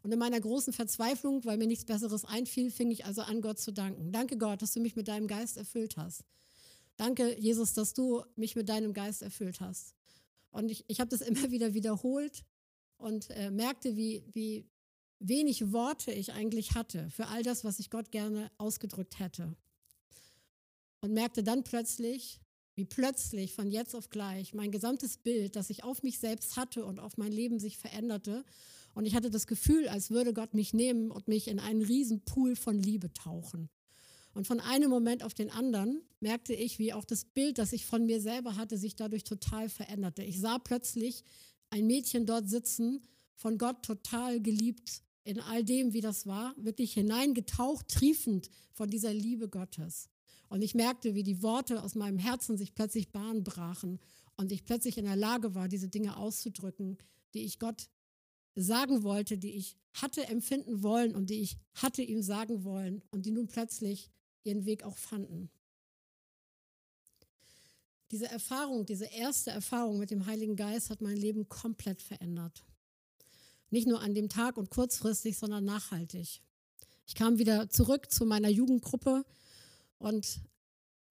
Und 0.03 0.13
in 0.13 0.19
meiner 0.19 0.41
großen 0.41 0.73
Verzweiflung, 0.73 1.45
weil 1.45 1.57
mir 1.57 1.67
nichts 1.67 1.85
Besseres 1.85 2.25
einfiel, 2.25 2.71
fing 2.71 2.91
ich 2.91 3.07
also 3.07 3.23
an, 3.23 3.41
Gott 3.41 3.59
zu 3.59 3.73
danken. 3.73 4.13
Danke 4.13 4.37
Gott, 4.37 4.63
dass 4.63 4.73
du 4.73 4.81
mich 4.81 4.95
mit 4.95 5.09
deinem 5.09 5.27
Geist 5.27 5.57
erfüllt 5.57 5.97
hast. 5.97 6.25
Danke, 6.97 7.39
Jesus, 7.41 7.73
dass 7.73 7.95
du 7.95 8.23
mich 8.37 8.55
mit 8.55 8.69
deinem 8.69 8.93
Geist 8.93 9.23
erfüllt 9.23 9.61
hast. 9.61 9.95
Und 10.51 10.71
ich, 10.71 10.85
ich 10.89 11.01
habe 11.01 11.11
das 11.11 11.21
immer 11.23 11.51
wieder 11.51 11.75
wiederholt 11.75 12.45
und 12.99 13.31
äh, 13.31 13.51
merkte, 13.51 13.97
wie, 13.97 14.23
wie 14.33 14.65
wenig 15.23 15.73
Worte 15.73 16.13
ich 16.13 16.33
eigentlich 16.33 16.75
hatte 16.75 17.09
für 17.11 17.29
all 17.29 17.43
das, 17.43 17.65
was 17.65 17.79
ich 17.79 17.91
Gott 17.91 18.11
gerne 18.11 18.51
ausgedrückt 18.59 19.19
hätte. 19.19 19.57
Und 21.01 21.13
merkte 21.13 21.43
dann 21.43 21.65
plötzlich, 21.65 22.41
wie 22.75 22.85
plötzlich 22.85 23.55
von 23.55 23.71
jetzt 23.71 23.95
auf 23.95 24.11
gleich 24.11 24.55
mein 24.55 24.71
gesamtes 24.71 25.19
Bild, 25.19 25.57
das 25.57 25.71
ich 25.71 25.85
auf 25.85 26.03
mich 26.03 26.19
selbst 26.19 26.57
hatte 26.57 26.85
und 26.85 27.01
auf 27.01 27.17
mein 27.17 27.33
Leben 27.33 27.59
sich 27.59 27.79
veränderte. 27.79 28.45
Und 28.95 29.07
ich 29.07 29.15
hatte 29.15 29.31
das 29.31 29.47
Gefühl, 29.47 29.89
als 29.89 30.11
würde 30.11 30.33
Gott 30.33 30.55
mich 30.55 30.75
nehmen 30.75 31.11
und 31.11 31.29
mich 31.29 31.49
in 31.49 31.59
einen 31.59 31.83
riesen 31.83 32.25
Pool 32.25 32.57
von 32.57 32.79
Liebe 32.79 33.13
tauchen. 33.13 33.69
Und 34.35 34.47
von 34.47 34.61
einem 34.61 34.91
Moment 34.91 35.23
auf 35.23 35.35
den 35.35 35.51
anderen 35.51 36.03
merkte 36.21 36.55
ich, 36.55 36.79
wie 36.79 36.95
auch 36.95 37.05
das 37.05 37.25
Bild, 37.27 37.59
das 37.59 37.73
ich 37.73 37.85
von 37.85 38.07
mir 38.07 38.21
selber 38.21 38.57
hatte, 38.57 38.79
sich 38.79 38.97
dadurch 38.97 39.25
total 39.25 39.69
veränderte. 39.69 40.23
Ich 40.23 40.41
sah 40.41 40.59
plötzlich 40.59 41.23
ein 41.71 41.87
Mädchen 41.87 42.25
dort 42.25 42.49
sitzen, 42.49 43.07
von 43.35 43.59
Gott 43.59 43.83
total 43.85 44.41
geliebt 44.41 45.03
in 45.25 45.41
all 45.41 45.65
dem, 45.65 45.93
wie 45.93 46.01
das 46.01 46.27
war, 46.27 46.55
wirklich 46.57 46.95
hineingetaucht, 46.95 47.89
triefend 47.89 48.51
von 48.73 48.91
dieser 48.91 49.15
Liebe 49.15 49.49
Gottes. 49.49 50.09
Und 50.49 50.63
ich 50.63 50.75
merkte, 50.75 51.15
wie 51.15 51.23
die 51.23 51.43
Worte 51.43 51.83
aus 51.83 51.95
meinem 51.95 52.19
Herzen 52.19 52.57
sich 52.59 52.75
plötzlich 52.75 53.11
Bahn 53.11 53.45
brachen 53.45 54.01
und 54.37 54.53
ich 54.53 54.65
plötzlich 54.65 54.99
in 54.99 55.05
der 55.05 55.17
Lage 55.17 55.55
war, 55.55 55.69
diese 55.69 55.89
Dinge 55.89 56.17
auszudrücken, 56.17 56.99
die 57.35 57.45
ich 57.45 57.59
Gott 57.59 57.89
sagen 58.55 59.03
wollte, 59.03 59.39
die 59.39 59.53
ich 59.53 59.77
hatte 59.95 60.27
empfinden 60.27 60.83
wollen 60.83 61.15
und 61.15 61.31
die 61.31 61.41
ich 61.41 61.57
hatte 61.75 62.03
ihm 62.03 62.23
sagen 62.23 62.65
wollen 62.65 63.03
und 63.11 63.25
die 63.25 63.31
nun 63.31 63.47
plötzlich 63.47 64.11
ihren 64.45 64.65
Weg 64.67 64.83
auch 64.83 64.99
fanden. 64.99 65.51
Diese 68.11 68.29
Erfahrung, 68.29 68.85
diese 68.85 69.07
erste 69.07 69.51
Erfahrung 69.51 69.99
mit 69.99 70.11
dem 70.11 70.27
Heiligen 70.27 70.57
Geist 70.57 70.91
hat 70.91 71.01
mein 71.01 71.17
Leben 71.17 71.49
komplett 71.49 72.03
verändert. 72.03 72.63
Nicht 73.73 73.89
nur 73.89 74.01
an 74.01 74.15
dem 74.15 74.29
Tag 74.29 74.57
und 74.57 74.71
kurzfristig, 74.71 75.37
sondern 75.37 75.65
nachhaltig. 75.65 76.41
Ich 77.07 77.17
kam 77.17 77.39
wieder 77.39 77.69
zurück 77.69 78.13
zu 78.13 78.25
meiner 78.25 78.49
Jugendgruppe 78.49 79.25
und 79.99 80.41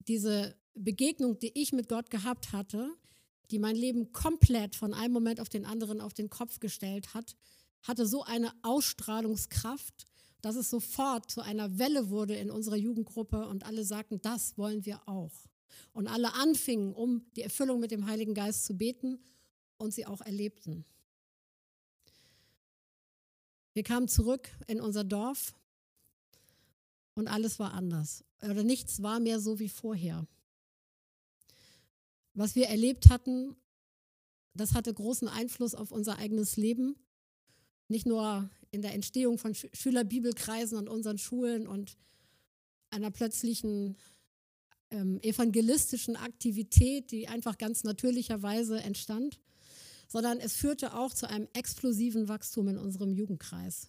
diese 0.08 0.56
Begegnung, 0.74 1.38
die 1.38 1.52
ich 1.60 1.72
mit 1.72 1.90
Gott 1.90 2.08
gehabt 2.08 2.52
hatte, 2.52 2.90
die 3.50 3.58
mein 3.58 3.76
Leben 3.76 4.12
komplett 4.12 4.74
von 4.74 4.94
einem 4.94 5.12
Moment 5.12 5.40
auf 5.40 5.50
den 5.50 5.66
anderen 5.66 6.00
auf 6.00 6.14
den 6.14 6.30
Kopf 6.30 6.58
gestellt 6.58 7.12
hat, 7.12 7.36
hatte 7.82 8.06
so 8.06 8.22
eine 8.22 8.50
Ausstrahlungskraft 8.62 10.06
dass 10.42 10.56
es 10.56 10.68
sofort 10.68 11.30
zu 11.30 11.40
einer 11.40 11.78
Welle 11.78 12.10
wurde 12.10 12.34
in 12.34 12.50
unserer 12.50 12.76
Jugendgruppe 12.76 13.46
und 13.46 13.64
alle 13.64 13.84
sagten, 13.84 14.20
das 14.20 14.58
wollen 14.58 14.84
wir 14.84 15.08
auch. 15.08 15.32
Und 15.92 16.08
alle 16.08 16.34
anfingen, 16.34 16.92
um 16.92 17.24
die 17.36 17.42
Erfüllung 17.42 17.80
mit 17.80 17.92
dem 17.92 18.06
Heiligen 18.06 18.34
Geist 18.34 18.64
zu 18.64 18.76
beten 18.76 19.20
und 19.78 19.94
sie 19.94 20.04
auch 20.04 20.20
erlebten. 20.20 20.84
Wir 23.74 23.82
kamen 23.82 24.08
zurück 24.08 24.50
in 24.66 24.80
unser 24.80 25.04
Dorf 25.04 25.54
und 27.14 27.28
alles 27.28 27.58
war 27.58 27.72
anders. 27.72 28.24
Oder 28.42 28.64
nichts 28.64 29.02
war 29.02 29.20
mehr 29.20 29.40
so 29.40 29.58
wie 29.58 29.68
vorher. 29.68 30.26
Was 32.34 32.54
wir 32.54 32.66
erlebt 32.66 33.08
hatten, 33.08 33.56
das 34.54 34.74
hatte 34.74 34.92
großen 34.92 35.28
Einfluss 35.28 35.74
auf 35.74 35.92
unser 35.92 36.18
eigenes 36.18 36.56
Leben. 36.56 36.96
Nicht 37.88 38.06
nur 38.06 38.50
in 38.70 38.82
der 38.82 38.94
Entstehung 38.94 39.38
von 39.38 39.54
Schülerbibelkreisen 39.54 40.78
an 40.78 40.88
unseren 40.88 41.18
Schulen 41.18 41.66
und 41.66 41.96
einer 42.90 43.10
plötzlichen 43.10 43.96
ähm, 44.90 45.20
evangelistischen 45.22 46.16
Aktivität, 46.16 47.10
die 47.10 47.28
einfach 47.28 47.56
ganz 47.58 47.84
natürlicherweise 47.84 48.80
entstand, 48.80 49.40
sondern 50.12 50.40
es 50.40 50.52
führte 50.52 50.92
auch 50.94 51.14
zu 51.14 51.26
einem 51.26 51.48
explosiven 51.54 52.28
Wachstum 52.28 52.68
in 52.68 52.76
unserem 52.76 53.14
Jugendkreis. 53.14 53.88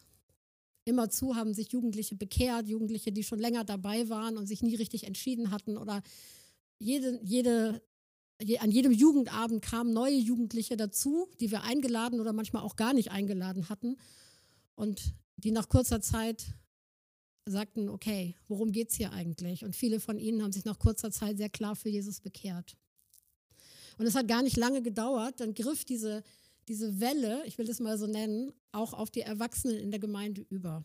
Immerzu 0.85 1.35
haben 1.35 1.53
sich 1.53 1.73
Jugendliche 1.73 2.15
bekehrt, 2.15 2.65
Jugendliche, 2.69 3.11
die 3.11 3.23
schon 3.23 3.39
länger 3.39 3.65
dabei 3.65 4.07
waren 4.07 4.37
und 4.37 4.47
sich 4.47 4.61
nie 4.61 4.75
richtig 4.75 5.03
entschieden 5.03 5.51
hatten 5.51 5.77
oder 5.77 6.01
jede, 6.79 7.19
jede, 7.23 7.81
an 8.59 8.71
jedem 8.71 8.93
Jugendabend 8.93 9.61
kamen 9.61 9.91
neue 9.91 10.15
Jugendliche 10.15 10.77
dazu, 10.77 11.27
die 11.41 11.51
wir 11.51 11.63
eingeladen 11.63 12.21
oder 12.21 12.31
manchmal 12.31 12.63
auch 12.63 12.77
gar 12.77 12.93
nicht 12.93 13.11
eingeladen 13.11 13.67
hatten 13.67 13.97
und 14.75 15.13
die 15.35 15.51
nach 15.51 15.67
kurzer 15.67 15.99
Zeit 15.99 16.45
sagten, 17.45 17.89
okay, 17.89 18.37
worum 18.47 18.71
geht 18.71 18.91
es 18.91 18.95
hier 18.95 19.11
eigentlich? 19.11 19.65
Und 19.65 19.75
viele 19.75 19.99
von 19.99 20.17
ihnen 20.17 20.41
haben 20.41 20.53
sich 20.53 20.63
nach 20.63 20.79
kurzer 20.79 21.11
Zeit 21.11 21.37
sehr 21.37 21.49
klar 21.49 21.75
für 21.75 21.89
Jesus 21.89 22.21
bekehrt. 22.21 22.77
Und 23.97 24.05
es 24.05 24.15
hat 24.15 24.27
gar 24.27 24.41
nicht 24.41 24.57
lange 24.57 24.81
gedauert, 24.81 25.39
dann 25.39 25.53
griff 25.53 25.85
diese, 25.85 26.23
diese 26.67 26.99
Welle, 26.99 27.43
ich 27.45 27.57
will 27.57 27.69
es 27.69 27.79
mal 27.79 27.97
so 27.97 28.07
nennen, 28.07 28.53
auch 28.71 28.93
auf 28.93 29.11
die 29.11 29.21
Erwachsenen 29.21 29.77
in 29.77 29.91
der 29.91 29.99
Gemeinde 29.99 30.45
über. 30.49 30.83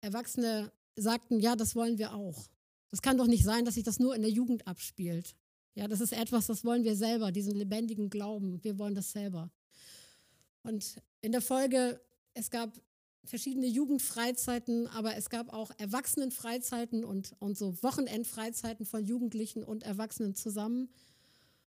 Erwachsene 0.00 0.72
sagten, 0.96 1.40
ja, 1.40 1.56
das 1.56 1.76
wollen 1.76 1.98
wir 1.98 2.14
auch. 2.14 2.48
Das 2.90 3.02
kann 3.02 3.18
doch 3.18 3.26
nicht 3.26 3.44
sein, 3.44 3.64
dass 3.64 3.74
sich 3.74 3.84
das 3.84 3.98
nur 3.98 4.14
in 4.14 4.22
der 4.22 4.30
Jugend 4.30 4.66
abspielt. 4.66 5.34
Ja, 5.74 5.86
das 5.86 6.00
ist 6.00 6.12
etwas, 6.12 6.46
das 6.46 6.64
wollen 6.64 6.84
wir 6.84 6.96
selber, 6.96 7.30
diesen 7.30 7.54
lebendigen 7.54 8.10
Glauben. 8.10 8.62
Wir 8.64 8.78
wollen 8.78 8.94
das 8.94 9.12
selber. 9.12 9.50
Und 10.62 10.96
in 11.20 11.32
der 11.32 11.42
Folge 11.42 12.00
es 12.38 12.50
gab 12.50 12.70
verschiedene 13.24 13.66
Jugendfreizeiten, 13.66 14.86
aber 14.86 15.16
es 15.16 15.28
gab 15.28 15.52
auch 15.52 15.72
Erwachsenenfreizeiten 15.76 17.04
und, 17.04 17.34
und 17.40 17.58
so 17.58 17.82
Wochenendfreizeiten 17.82 18.86
von 18.86 19.04
Jugendlichen 19.04 19.64
und 19.64 19.82
Erwachsenen 19.82 20.36
zusammen. 20.36 20.88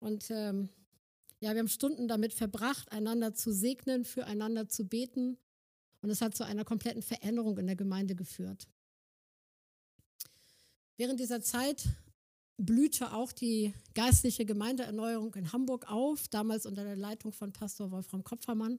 Und 0.00 0.30
ähm, 0.30 0.68
ja, 1.40 1.52
wir 1.52 1.60
haben 1.60 1.68
Stunden 1.68 2.08
damit 2.08 2.34
verbracht, 2.34 2.90
einander 2.92 3.34
zu 3.34 3.52
segnen, 3.52 4.04
füreinander 4.04 4.68
zu 4.68 4.86
beten. 4.86 5.38
Und 6.02 6.10
es 6.10 6.20
hat 6.20 6.34
zu 6.34 6.44
einer 6.44 6.64
kompletten 6.64 7.02
Veränderung 7.02 7.58
in 7.58 7.66
der 7.66 7.76
Gemeinde 7.76 8.14
geführt. 8.14 8.66
Während 10.96 11.20
dieser 11.20 11.40
Zeit 11.40 11.88
blühte 12.58 13.12
auch 13.14 13.32
die 13.32 13.72
geistliche 13.94 14.44
Gemeindeerneuerung 14.44 15.34
in 15.34 15.52
Hamburg 15.52 15.90
auf, 15.90 16.28
damals 16.28 16.66
unter 16.66 16.84
der 16.84 16.96
Leitung 16.96 17.32
von 17.32 17.52
Pastor 17.52 17.90
Wolfram 17.90 18.22
Kopfermann. 18.22 18.78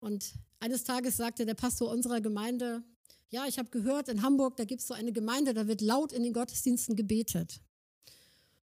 Und 0.00 0.34
eines 0.60 0.84
Tages 0.84 1.16
sagte 1.16 1.44
der 1.44 1.54
Pastor 1.54 1.90
unserer 1.90 2.20
Gemeinde, 2.20 2.84
ja, 3.30 3.46
ich 3.46 3.58
habe 3.58 3.68
gehört, 3.70 4.08
in 4.08 4.22
Hamburg, 4.22 4.56
da 4.56 4.64
gibt 4.64 4.80
es 4.80 4.86
so 4.86 4.94
eine 4.94 5.12
Gemeinde, 5.12 5.54
da 5.54 5.66
wird 5.66 5.80
laut 5.80 6.12
in 6.12 6.22
den 6.22 6.32
Gottesdiensten 6.32 6.96
gebetet. 6.96 7.60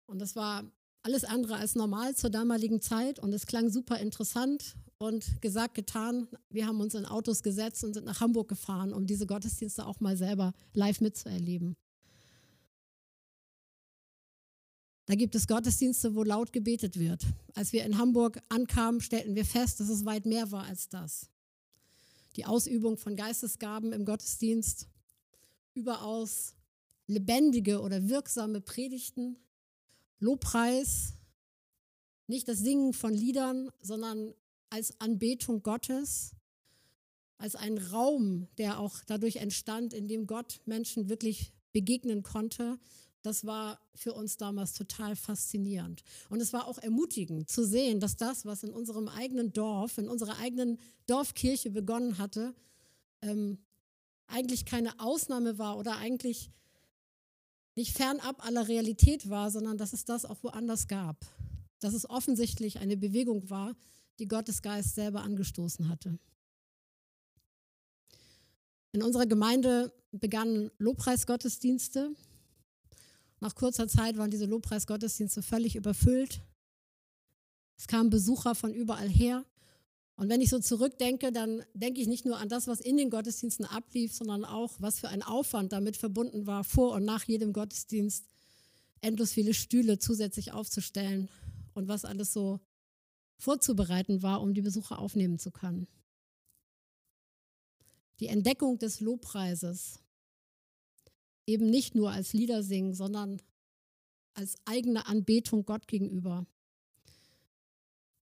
Und 0.05 0.19
das 0.19 0.35
war 0.35 0.71
alles 1.05 1.23
andere 1.23 1.57
als 1.57 1.75
normal 1.75 2.15
zur 2.15 2.31
damaligen 2.31 2.81
Zeit 2.81 3.19
und 3.19 3.31
es 3.31 3.45
klang 3.45 3.69
super 3.69 3.99
interessant 3.99 4.75
und 4.97 5.39
gesagt, 5.39 5.75
getan. 5.75 6.27
Wir 6.49 6.65
haben 6.65 6.81
uns 6.81 6.95
in 6.95 7.05
Autos 7.05 7.43
gesetzt 7.43 7.83
und 7.83 7.93
sind 7.93 8.05
nach 8.05 8.21
Hamburg 8.21 8.47
gefahren, 8.47 8.91
um 8.91 9.05
diese 9.05 9.27
Gottesdienste 9.27 9.85
auch 9.85 9.99
mal 9.99 10.17
selber 10.17 10.53
live 10.73 11.01
mitzuerleben. 11.01 11.75
Da 15.05 15.13
gibt 15.13 15.35
es 15.35 15.45
Gottesdienste, 15.45 16.15
wo 16.15 16.23
laut 16.23 16.51
gebetet 16.51 16.97
wird. 16.97 17.23
Als 17.53 17.71
wir 17.71 17.85
in 17.85 17.99
Hamburg 17.99 18.41
ankamen, 18.49 18.99
stellten 18.99 19.35
wir 19.35 19.45
fest, 19.45 19.79
dass 19.79 19.89
es 19.89 20.05
weit 20.05 20.25
mehr 20.25 20.51
war 20.51 20.63
als 20.63 20.89
das. 20.89 21.29
Die 22.35 22.45
Ausübung 22.45 22.97
von 22.97 23.15
Geistesgaben 23.15 23.93
im 23.93 24.05
Gottesdienst, 24.05 24.87
überaus 25.75 26.55
lebendige 27.05 27.81
oder 27.81 28.09
wirksame 28.09 28.59
Predigten, 28.59 29.37
Lobpreis, 30.19 31.13
nicht 32.27 32.47
das 32.47 32.59
Singen 32.59 32.93
von 32.93 33.13
Liedern, 33.13 33.71
sondern 33.81 34.33
als 34.69 34.99
Anbetung 34.99 35.61
Gottes, 35.61 36.31
als 37.37 37.55
ein 37.55 37.77
Raum, 37.77 38.47
der 38.57 38.79
auch 38.79 38.95
dadurch 39.05 39.37
entstand, 39.37 39.93
in 39.93 40.07
dem 40.07 40.25
Gott 40.25 40.61
Menschen 40.65 41.09
wirklich 41.09 41.51
begegnen 41.71 42.23
konnte 42.23 42.79
das 43.25 43.45
war 43.45 43.79
für 43.95 44.13
uns 44.13 44.37
damals 44.37 44.73
total 44.73 45.15
faszinierend. 45.15 46.03
Und 46.29 46.41
es 46.41 46.53
war 46.53 46.67
auch 46.67 46.77
ermutigend 46.77 47.49
zu 47.49 47.65
sehen, 47.65 47.99
dass 47.99 48.17
das, 48.17 48.45
was 48.45 48.63
in 48.63 48.71
unserem 48.71 49.07
eigenen 49.07 49.51
Dorf, 49.51 49.97
in 49.97 50.07
unserer 50.07 50.37
eigenen 50.37 50.77
Dorfkirche 51.07 51.71
begonnen 51.71 52.17
hatte, 52.19 52.53
ähm, 53.21 53.57
eigentlich 54.27 54.65
keine 54.65 54.99
Ausnahme 54.99 55.57
war 55.57 55.77
oder 55.77 55.97
eigentlich 55.97 56.51
nicht 57.75 57.95
fernab 57.95 58.45
aller 58.45 58.67
Realität 58.67 59.29
war, 59.29 59.51
sondern 59.51 59.77
dass 59.77 59.93
es 59.93 60.05
das 60.05 60.25
auch 60.25 60.43
woanders 60.43 60.87
gab. 60.87 61.25
Dass 61.79 61.93
es 61.93 62.09
offensichtlich 62.09 62.79
eine 62.79 62.97
Bewegung 62.97 63.49
war, 63.49 63.75
die 64.19 64.27
Gottes 64.27 64.61
Geist 64.61 64.95
selber 64.95 65.21
angestoßen 65.21 65.89
hatte. 65.89 66.17
In 68.93 69.03
unserer 69.03 69.25
Gemeinde 69.25 69.93
begannen 70.11 70.71
Lobpreisgottesdienste 70.77 72.15
nach 73.39 73.53
kurzer 73.53 73.87
Zeit 73.87 74.17
waren 74.17 74.31
diese 74.31 74.45
Lobpreisgottesdienste 74.45 75.43
völlig 75.43 75.75
überfüllt. 75.75 76.41
Es 77.77 77.87
kamen 77.87 78.09
Besucher 78.09 78.55
von 78.55 78.73
überall 78.73 79.09
her 79.09 79.45
Und 80.17 80.29
wenn 80.29 80.39
ich 80.39 80.49
so 80.49 80.59
zurückdenke, 80.59 81.31
dann 81.31 81.63
denke 81.73 81.99
ich 81.99 82.07
nicht 82.07 82.25
nur 82.25 82.37
an 82.37 82.47
das, 82.47 82.67
was 82.67 82.79
in 82.79 82.95
den 82.95 83.09
Gottesdiensten 83.09 83.65
ablief, 83.65 84.13
sondern 84.13 84.45
auch, 84.45 84.73
was 84.79 84.99
für 84.99 85.09
ein 85.09 85.23
Aufwand 85.23 85.73
damit 85.73 85.97
verbunden 85.97 86.47
war, 86.47 86.63
vor 86.63 86.93
und 86.93 87.03
nach 87.03 87.23
jedem 87.25 87.51
Gottesdienst 87.51 88.25
endlos 89.01 89.33
viele 89.33 89.53
Stühle 89.53 89.99
zusätzlich 89.99 90.53
aufzustellen 90.53 91.29
und 91.73 91.89
was 91.89 92.05
alles 92.05 92.31
so 92.31 92.61
vorzubereiten 93.37 94.23
war, 94.23 94.41
um 94.41 94.53
die 94.53 94.61
Besucher 94.61 94.99
aufnehmen 94.99 95.37
zu 95.37 95.51
können. 95.51 95.87
Die 98.21 98.27
Entdeckung 98.27 98.79
des 98.79 99.01
Lobpreises, 99.01 99.99
eben 101.45 101.69
nicht 101.69 101.93
nur 101.93 102.11
als 102.11 102.31
Lieder 102.31 102.63
singen, 102.63 102.93
sondern 102.93 103.41
als 104.33 104.55
eigene 104.65 105.05
Anbetung 105.05 105.65
Gott 105.65 105.87
gegenüber, 105.87 106.45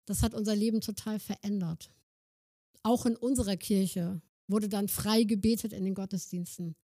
das 0.05 0.23
hat 0.23 0.33
unser 0.33 0.55
Leben 0.55 0.81
total 0.81 1.19
verändert. 1.19 1.91
Auch 2.83 3.05
in 3.05 3.15
unserer 3.15 3.57
Kirche 3.57 4.21
wurde 4.47 4.69
dann 4.69 4.87
frei 4.87 5.23
gebetet 5.23 5.73
in 5.73 5.85
den 5.85 5.95
Gottesdiensten. 5.95 6.75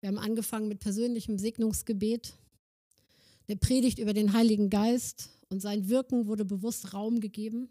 Wir 0.00 0.08
haben 0.08 0.18
angefangen 0.18 0.68
mit 0.68 0.80
persönlichem 0.80 1.38
Segnungsgebet, 1.38 2.34
der 3.48 3.56
Predigt 3.56 3.98
über 3.98 4.14
den 4.14 4.32
Heiligen 4.32 4.70
Geist 4.70 5.30
und 5.48 5.60
sein 5.60 5.88
Wirken 5.88 6.26
wurde 6.26 6.44
bewusst 6.44 6.94
Raum 6.94 7.20
gegeben. 7.20 7.68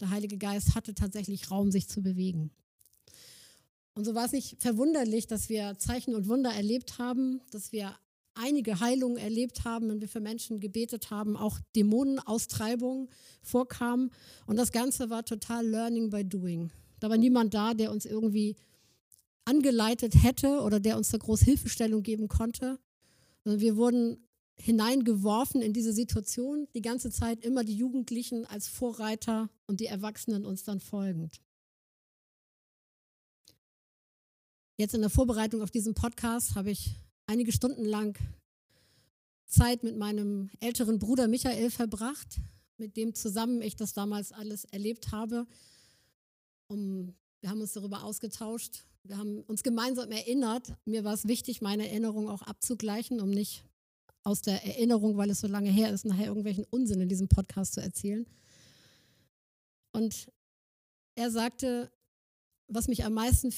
Der 0.00 0.10
Heilige 0.10 0.36
Geist 0.36 0.74
hatte 0.74 0.94
tatsächlich 0.94 1.50
Raum, 1.50 1.70
sich 1.70 1.88
zu 1.88 2.02
bewegen. 2.02 2.50
Und 3.94 4.04
so 4.04 4.14
war 4.14 4.26
es 4.26 4.32
nicht 4.32 4.60
verwunderlich, 4.60 5.26
dass 5.26 5.48
wir 5.48 5.78
Zeichen 5.78 6.14
und 6.14 6.28
Wunder 6.28 6.52
erlebt 6.52 6.98
haben, 6.98 7.40
dass 7.50 7.72
wir 7.72 7.96
einige 8.34 8.80
Heilungen 8.80 9.16
erlebt 9.16 9.64
haben, 9.64 9.88
wenn 9.88 10.00
wir 10.00 10.08
für 10.08 10.20
Menschen 10.20 10.60
gebetet 10.60 11.10
haben, 11.10 11.36
auch 11.36 11.58
Dämonenaustreibungen 11.76 13.08
vorkamen. 13.42 14.10
Und 14.46 14.56
das 14.56 14.72
Ganze 14.72 15.10
war 15.10 15.24
total 15.24 15.66
Learning 15.66 16.10
by 16.10 16.24
Doing. 16.24 16.70
Da 17.00 17.10
war 17.10 17.16
niemand 17.16 17.54
da, 17.54 17.74
der 17.74 17.90
uns 17.90 18.06
irgendwie 18.06 18.56
angeleitet 19.44 20.22
hätte 20.22 20.60
oder 20.60 20.80
der 20.80 20.96
uns 20.96 21.10
da 21.10 21.18
groß 21.18 21.40
Hilfestellung 21.40 22.02
geben 22.02 22.28
konnte. 22.28 22.78
wir 23.44 23.76
wurden 23.76 24.18
hineingeworfen 24.54 25.60
in 25.60 25.72
diese 25.72 25.92
Situation, 25.92 26.68
die 26.74 26.82
ganze 26.82 27.10
Zeit 27.10 27.44
immer 27.44 27.64
die 27.64 27.74
Jugendlichen 27.74 28.46
als 28.46 28.68
Vorreiter 28.68 29.50
und 29.66 29.80
die 29.80 29.86
Erwachsenen 29.86 30.44
uns 30.44 30.62
dann 30.62 30.78
folgend. 30.78 31.40
Jetzt 34.76 34.94
in 34.94 35.00
der 35.00 35.10
Vorbereitung 35.10 35.62
auf 35.62 35.70
diesen 35.70 35.94
Podcast 35.94 36.54
habe 36.54 36.70
ich 36.70 36.96
einige 37.32 37.50
Stunden 37.50 37.86
lang 37.86 38.18
Zeit 39.46 39.82
mit 39.82 39.96
meinem 39.96 40.50
älteren 40.60 40.98
Bruder 40.98 41.28
Michael 41.28 41.70
verbracht, 41.70 42.40
mit 42.76 42.98
dem 42.98 43.14
zusammen 43.14 43.62
ich 43.62 43.74
das 43.74 43.94
damals 43.94 44.32
alles 44.32 44.66
erlebt 44.66 45.12
habe. 45.12 45.46
Um, 46.68 47.14
wir 47.40 47.48
haben 47.48 47.62
uns 47.62 47.72
darüber 47.72 48.04
ausgetauscht. 48.04 48.84
Wir 49.02 49.16
haben 49.16 49.40
uns 49.44 49.62
gemeinsam 49.62 50.10
erinnert. 50.10 50.74
Mir 50.84 51.04
war 51.04 51.14
es 51.14 51.26
wichtig, 51.26 51.62
meine 51.62 51.88
Erinnerung 51.88 52.28
auch 52.28 52.42
abzugleichen, 52.42 53.18
um 53.18 53.30
nicht 53.30 53.64
aus 54.24 54.42
der 54.42 54.62
Erinnerung, 54.64 55.16
weil 55.16 55.30
es 55.30 55.40
so 55.40 55.46
lange 55.46 55.70
her 55.70 55.90
ist, 55.90 56.04
nachher 56.04 56.26
irgendwelchen 56.26 56.66
Unsinn 56.70 57.00
in 57.00 57.08
diesem 57.08 57.28
Podcast 57.28 57.72
zu 57.72 57.80
erzählen. 57.80 58.26
Und 59.92 60.30
er 61.14 61.30
sagte, 61.30 61.90
was 62.68 62.88
mich 62.88 63.04
am 63.04 63.14
meisten 63.14 63.50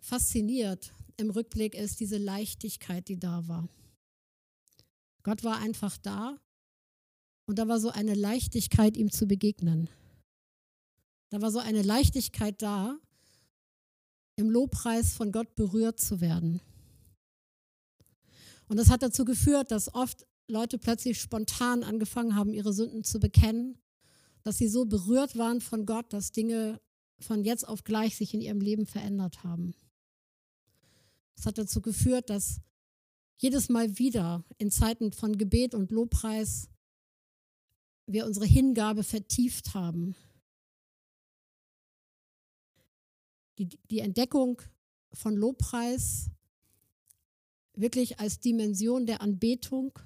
fasziniert 0.00 0.92
im 1.18 1.30
Rückblick 1.30 1.74
ist 1.74 2.00
diese 2.00 2.16
Leichtigkeit, 2.16 3.08
die 3.08 3.18
da 3.18 3.46
war. 3.48 3.68
Gott 5.24 5.44
war 5.44 5.58
einfach 5.58 5.98
da 5.98 6.38
und 7.46 7.58
da 7.58 7.68
war 7.68 7.80
so 7.80 7.90
eine 7.90 8.14
Leichtigkeit, 8.14 8.96
ihm 8.96 9.10
zu 9.10 9.26
begegnen. 9.26 9.90
Da 11.30 11.42
war 11.42 11.50
so 11.50 11.58
eine 11.58 11.82
Leichtigkeit 11.82 12.62
da, 12.62 12.98
im 14.36 14.48
Lobpreis 14.48 15.12
von 15.12 15.32
Gott 15.32 15.56
berührt 15.56 16.00
zu 16.00 16.20
werden. 16.20 16.60
Und 18.68 18.76
das 18.76 18.88
hat 18.88 19.02
dazu 19.02 19.24
geführt, 19.24 19.72
dass 19.72 19.92
oft 19.92 20.26
Leute 20.46 20.78
plötzlich 20.78 21.20
spontan 21.20 21.82
angefangen 21.82 22.36
haben, 22.36 22.54
ihre 22.54 22.72
Sünden 22.72 23.02
zu 23.02 23.18
bekennen, 23.18 23.78
dass 24.44 24.58
sie 24.58 24.68
so 24.68 24.86
berührt 24.86 25.36
waren 25.36 25.60
von 25.60 25.84
Gott, 25.84 26.12
dass 26.12 26.30
Dinge 26.30 26.80
von 27.20 27.44
jetzt 27.44 27.66
auf 27.66 27.82
gleich 27.82 28.16
sich 28.16 28.32
in 28.32 28.40
ihrem 28.40 28.60
Leben 28.60 28.86
verändert 28.86 29.42
haben. 29.42 29.74
Das 31.38 31.46
hat 31.46 31.56
dazu 31.56 31.80
geführt, 31.80 32.30
dass 32.30 32.60
jedes 33.36 33.68
Mal 33.68 33.96
wieder 33.96 34.44
in 34.58 34.72
Zeiten 34.72 35.12
von 35.12 35.38
Gebet 35.38 35.72
und 35.72 35.92
Lobpreis 35.92 36.68
wir 38.06 38.26
unsere 38.26 38.44
Hingabe 38.44 39.04
vertieft 39.04 39.72
haben. 39.72 40.16
Die, 43.58 43.68
die 43.88 44.00
Entdeckung 44.00 44.60
von 45.12 45.36
Lobpreis 45.36 46.28
wirklich 47.74 48.18
als 48.18 48.40
Dimension 48.40 49.06
der 49.06 49.20
Anbetung, 49.20 49.96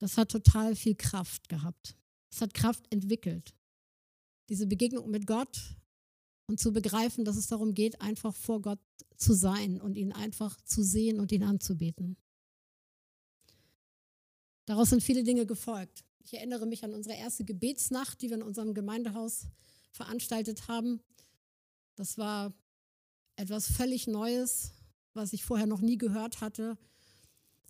das 0.00 0.18
hat 0.18 0.30
total 0.30 0.76
viel 0.76 0.96
Kraft 0.96 1.48
gehabt. 1.48 1.96
Es 2.30 2.42
hat 2.42 2.52
Kraft 2.52 2.92
entwickelt. 2.92 3.54
Diese 4.50 4.66
Begegnung 4.66 5.10
mit 5.10 5.26
Gott 5.26 5.58
und 6.52 6.58
zu 6.58 6.70
begreifen, 6.70 7.24
dass 7.24 7.36
es 7.36 7.46
darum 7.46 7.72
geht, 7.72 8.02
einfach 8.02 8.34
vor 8.36 8.60
Gott 8.60 8.78
zu 9.16 9.32
sein 9.32 9.80
und 9.80 9.96
ihn 9.96 10.12
einfach 10.12 10.60
zu 10.60 10.82
sehen 10.82 11.18
und 11.18 11.32
ihn 11.32 11.44
anzubeten. 11.44 12.18
Daraus 14.66 14.90
sind 14.90 15.02
viele 15.02 15.24
Dinge 15.24 15.46
gefolgt. 15.46 16.04
Ich 16.22 16.34
erinnere 16.34 16.66
mich 16.66 16.84
an 16.84 16.92
unsere 16.92 17.16
erste 17.16 17.44
Gebetsnacht, 17.46 18.20
die 18.20 18.28
wir 18.28 18.36
in 18.36 18.42
unserem 18.42 18.74
Gemeindehaus 18.74 19.46
veranstaltet 19.92 20.68
haben. 20.68 21.00
Das 21.96 22.18
war 22.18 22.52
etwas 23.36 23.72
völlig 23.72 24.06
Neues, 24.06 24.72
was 25.14 25.32
ich 25.32 25.44
vorher 25.44 25.66
noch 25.66 25.80
nie 25.80 25.96
gehört 25.96 26.42
hatte. 26.42 26.76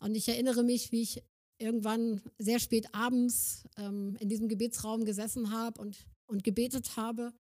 Und 0.00 0.16
ich 0.16 0.28
erinnere 0.28 0.64
mich, 0.64 0.90
wie 0.90 1.02
ich 1.02 1.22
irgendwann 1.58 2.20
sehr 2.38 2.58
spät 2.58 2.92
abends 2.92 3.62
ähm, 3.76 4.16
in 4.18 4.28
diesem 4.28 4.48
Gebetsraum 4.48 5.04
gesessen 5.04 5.52
habe 5.52 5.80
und, 5.80 6.04
und 6.26 6.42
gebetet 6.42 6.96
habe 6.96 7.32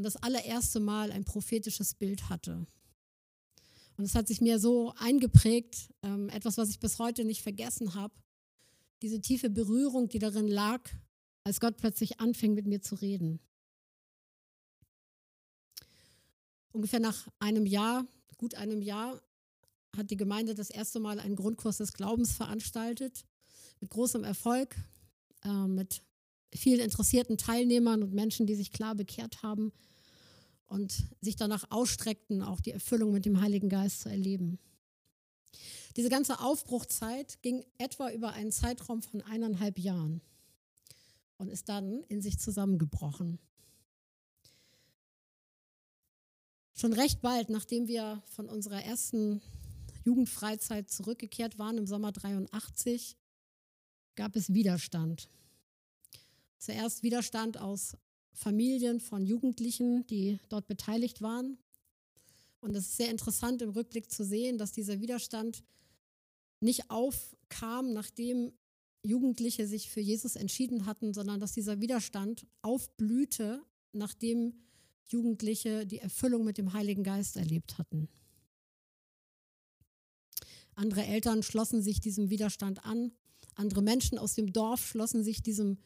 und 0.00 0.04
das 0.04 0.16
allererste 0.16 0.80
Mal 0.80 1.12
ein 1.12 1.26
prophetisches 1.26 1.92
Bild 1.92 2.30
hatte. 2.30 2.66
Und 3.98 4.04
es 4.04 4.14
hat 4.14 4.28
sich 4.28 4.40
mir 4.40 4.58
so 4.58 4.94
eingeprägt, 4.96 5.92
ähm, 6.02 6.30
etwas, 6.30 6.56
was 6.56 6.70
ich 6.70 6.78
bis 6.78 6.98
heute 6.98 7.22
nicht 7.22 7.42
vergessen 7.42 7.92
habe, 7.92 8.14
diese 9.02 9.20
tiefe 9.20 9.50
Berührung, 9.50 10.08
die 10.08 10.18
darin 10.18 10.48
lag, 10.48 10.88
als 11.44 11.60
Gott 11.60 11.76
plötzlich 11.76 12.18
anfing, 12.18 12.54
mit 12.54 12.66
mir 12.66 12.80
zu 12.80 12.94
reden. 12.94 13.40
Ungefähr 16.72 17.00
nach 17.00 17.28
einem 17.38 17.66
Jahr, 17.66 18.06
gut 18.38 18.54
einem 18.54 18.80
Jahr, 18.80 19.20
hat 19.94 20.10
die 20.10 20.16
Gemeinde 20.16 20.54
das 20.54 20.70
erste 20.70 20.98
Mal 20.98 21.20
einen 21.20 21.36
Grundkurs 21.36 21.76
des 21.76 21.92
Glaubens 21.92 22.32
veranstaltet, 22.32 23.26
mit 23.80 23.90
großem 23.90 24.24
Erfolg, 24.24 24.74
äh, 25.44 25.66
mit 25.66 26.00
vielen 26.54 26.80
interessierten 26.80 27.36
Teilnehmern 27.36 28.02
und 28.02 28.14
Menschen, 28.14 28.46
die 28.46 28.54
sich 28.54 28.72
klar 28.72 28.94
bekehrt 28.94 29.42
haben 29.42 29.74
und 30.70 31.08
sich 31.20 31.34
danach 31.34 31.64
ausstreckten, 31.70 32.42
auch 32.42 32.60
die 32.60 32.70
Erfüllung 32.70 33.12
mit 33.12 33.24
dem 33.24 33.40
Heiligen 33.40 33.68
Geist 33.68 34.02
zu 34.02 34.08
erleben. 34.08 34.60
Diese 35.96 36.08
ganze 36.08 36.38
Aufbruchzeit 36.38 37.42
ging 37.42 37.64
etwa 37.76 38.08
über 38.10 38.32
einen 38.32 38.52
Zeitraum 38.52 39.02
von 39.02 39.20
eineinhalb 39.20 39.80
Jahren 39.80 40.20
und 41.38 41.48
ist 41.48 41.68
dann 41.68 42.04
in 42.04 42.22
sich 42.22 42.38
zusammengebrochen. 42.38 43.40
Schon 46.72 46.92
recht 46.92 47.20
bald, 47.20 47.50
nachdem 47.50 47.88
wir 47.88 48.22
von 48.26 48.48
unserer 48.48 48.84
ersten 48.84 49.42
Jugendfreizeit 50.04 50.88
zurückgekehrt 50.88 51.58
waren 51.58 51.78
im 51.78 51.86
Sommer 51.88 52.12
83, 52.12 53.16
gab 54.14 54.36
es 54.36 54.54
Widerstand. 54.54 55.28
Zuerst 56.58 57.02
Widerstand 57.02 57.58
aus 57.58 57.96
Familien 58.32 59.00
von 59.00 59.24
Jugendlichen, 59.24 60.06
die 60.06 60.38
dort 60.48 60.66
beteiligt 60.66 61.22
waren. 61.22 61.58
Und 62.60 62.74
es 62.76 62.88
ist 62.88 62.96
sehr 62.96 63.10
interessant 63.10 63.62
im 63.62 63.70
Rückblick 63.70 64.10
zu 64.10 64.24
sehen, 64.24 64.58
dass 64.58 64.72
dieser 64.72 65.00
Widerstand 65.00 65.64
nicht 66.60 66.90
aufkam, 66.90 67.92
nachdem 67.92 68.52
Jugendliche 69.02 69.66
sich 69.66 69.88
für 69.88 70.00
Jesus 70.00 70.36
entschieden 70.36 70.84
hatten, 70.84 71.14
sondern 71.14 71.40
dass 71.40 71.52
dieser 71.52 71.80
Widerstand 71.80 72.46
aufblühte, 72.60 73.62
nachdem 73.92 74.54
Jugendliche 75.06 75.86
die 75.86 75.98
Erfüllung 75.98 76.44
mit 76.44 76.58
dem 76.58 76.72
Heiligen 76.72 77.02
Geist 77.02 77.36
erlebt 77.36 77.78
hatten. 77.78 78.08
Andere 80.74 81.04
Eltern 81.04 81.42
schlossen 81.42 81.82
sich 81.82 82.00
diesem 82.00 82.30
Widerstand 82.30 82.84
an, 82.84 83.12
andere 83.54 83.82
Menschen 83.82 84.18
aus 84.18 84.34
dem 84.34 84.52
Dorf 84.52 84.86
schlossen 84.86 85.24
sich 85.24 85.42
diesem 85.42 85.78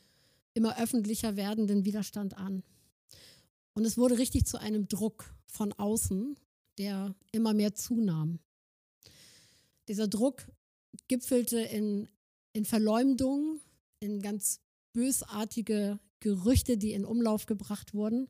immer 0.54 0.78
öffentlicher 0.80 1.36
werdenden 1.36 1.84
Widerstand 1.84 2.36
an. 2.36 2.62
Und 3.74 3.84
es 3.84 3.98
wurde 3.98 4.18
richtig 4.18 4.46
zu 4.46 4.58
einem 4.58 4.88
Druck 4.88 5.34
von 5.46 5.72
außen, 5.72 6.36
der 6.78 7.14
immer 7.32 7.54
mehr 7.54 7.74
zunahm. 7.74 8.38
Dieser 9.88 10.08
Druck 10.08 10.46
gipfelte 11.08 11.58
in, 11.58 12.08
in 12.52 12.64
Verleumdung, 12.64 13.60
in 14.00 14.22
ganz 14.22 14.60
bösartige 14.92 15.98
Gerüchte, 16.20 16.78
die 16.78 16.92
in 16.92 17.04
Umlauf 17.04 17.46
gebracht 17.46 17.94
wurden. 17.94 18.28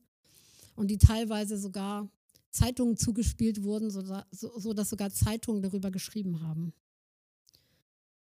und 0.76 0.88
die 0.90 0.98
teilweise 0.98 1.56
sogar 1.56 2.10
Zeitungen 2.50 2.96
zugespielt 2.96 3.62
wurden, 3.62 3.90
sodass 3.90 4.88
sogar 4.90 5.10
Zeitungen 5.10 5.62
darüber 5.62 5.90
geschrieben 5.90 6.40
haben. 6.42 6.72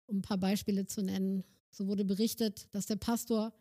Um 0.08 0.18
ein 0.18 0.22
paar 0.22 0.38
Beispiele 0.38 0.86
zu 0.86 1.02
nennen. 1.02 1.44
So 1.72 1.88
wurde 1.88 2.06
berichtet, 2.06 2.68
dass 2.72 2.86
der 2.86 2.96
Pastor 2.96 3.54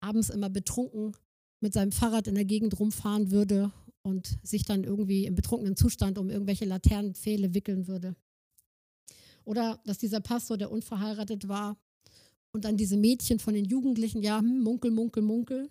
abends 0.00 0.30
immer 0.30 0.50
betrunken 0.50 1.16
mit 1.60 1.72
seinem 1.72 1.92
Fahrrad 1.92 2.26
in 2.26 2.34
der 2.34 2.44
Gegend 2.44 2.78
rumfahren 2.78 3.30
würde 3.30 3.72
und 4.02 4.38
sich 4.42 4.64
dann 4.64 4.84
irgendwie 4.84 5.26
im 5.26 5.34
betrunkenen 5.34 5.76
Zustand 5.76 6.18
um 6.18 6.30
irgendwelche 6.30 6.64
Laternenpfähle 6.64 7.54
wickeln 7.54 7.86
würde. 7.86 8.16
Oder 9.44 9.80
dass 9.84 9.98
dieser 9.98 10.20
Pastor, 10.20 10.56
der 10.56 10.70
unverheiratet 10.70 11.48
war, 11.48 11.76
und 12.52 12.64
dann 12.64 12.76
diese 12.76 12.96
Mädchen 12.96 13.38
von 13.38 13.54
den 13.54 13.64
Jugendlichen, 13.64 14.22
ja, 14.22 14.38
hm, 14.38 14.60
munkel, 14.60 14.90
munkel, 14.90 15.22
munkel. 15.22 15.70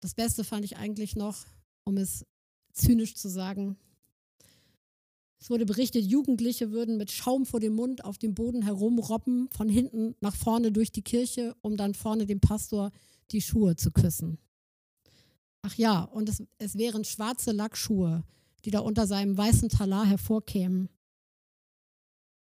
Das 0.00 0.14
Beste 0.14 0.44
fand 0.44 0.64
ich 0.64 0.76
eigentlich 0.76 1.14
noch, 1.14 1.44
um 1.84 1.96
es 1.96 2.24
zynisch 2.72 3.14
zu 3.14 3.28
sagen, 3.28 3.76
es 5.42 5.50
wurde 5.50 5.66
berichtet, 5.66 6.04
Jugendliche 6.04 6.70
würden 6.70 6.98
mit 6.98 7.10
Schaum 7.10 7.46
vor 7.46 7.58
dem 7.58 7.74
Mund 7.74 8.04
auf 8.04 8.16
dem 8.16 8.32
Boden 8.32 8.62
herumrobben, 8.62 9.48
von 9.50 9.68
hinten 9.68 10.14
nach 10.20 10.36
vorne 10.36 10.70
durch 10.70 10.92
die 10.92 11.02
Kirche, 11.02 11.56
um 11.62 11.76
dann 11.76 11.94
vorne 11.94 12.26
dem 12.26 12.38
Pastor 12.38 12.92
die 13.32 13.40
Schuhe 13.40 13.74
zu 13.74 13.90
küssen. 13.90 14.38
Ach 15.62 15.74
ja, 15.74 16.04
und 16.04 16.28
es, 16.28 16.44
es 16.58 16.78
wären 16.78 17.02
schwarze 17.02 17.50
Lackschuhe, 17.50 18.22
die 18.64 18.70
da 18.70 18.78
unter 18.78 19.08
seinem 19.08 19.36
weißen 19.36 19.68
Talar 19.68 20.06
hervorkämen. 20.06 20.88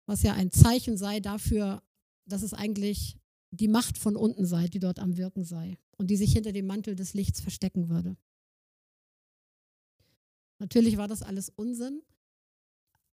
Was 0.07 0.23
ja 0.23 0.35
ein 0.35 0.53
Zeichen 0.53 0.97
sei 0.97 1.19
dafür, 1.19 1.83
dass 2.27 2.43
es 2.43 2.55
eigentlich 2.55 3.19
die 3.51 3.67
Macht 3.67 3.99
von 3.99 4.15
unten 4.15 4.47
sei, 4.47 4.69
die 4.69 4.79
dort 4.79 5.01
am 5.01 5.17
Wirken 5.17 5.43
sei 5.43 5.79
und 5.97 6.13
die 6.13 6.17
sich 6.17 6.33
hinter 6.33 6.53
dem 6.53 6.69
Mantel 6.69 6.95
des 6.95 7.13
Lichts 7.13 7.41
verstecken 7.41 7.89
würde. 7.89 8.17
Natürlich 10.61 10.97
war 10.97 11.09
das 11.09 11.23
alles 11.23 11.51
Unsinn, 11.51 12.01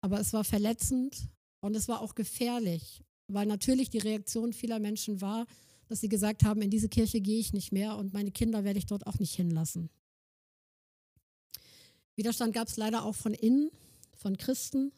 aber 0.02 0.20
es 0.20 0.32
war 0.32 0.44
verletzend 0.44 1.28
und 1.60 1.74
es 1.74 1.88
war 1.88 2.02
auch 2.02 2.14
gefährlich, 2.14 3.02
weil 3.28 3.46
natürlich 3.46 3.88
die 3.88 3.98
Reaktion 3.98 4.52
vieler 4.52 4.78
Menschen 4.78 5.20
war, 5.20 5.46
dass 5.86 6.00
sie 6.00 6.08
gesagt 6.08 6.44
haben, 6.44 6.60
in 6.60 6.70
diese 6.70 6.88
Kirche 6.88 7.20
gehe 7.20 7.38
ich 7.38 7.52
nicht 7.52 7.72
mehr 7.72 7.96
und 7.96 8.12
meine 8.12 8.32
Kinder 8.32 8.64
werde 8.64 8.78
ich 8.78 8.86
dort 8.86 9.06
auch 9.06 9.18
nicht 9.18 9.34
hinlassen. 9.34 9.88
Widerstand 12.16 12.52
gab 12.52 12.68
es 12.68 12.76
leider 12.76 13.04
auch 13.04 13.14
von 13.14 13.32
innen, 13.32 13.70
von 14.14 14.36
Christen, 14.36 14.92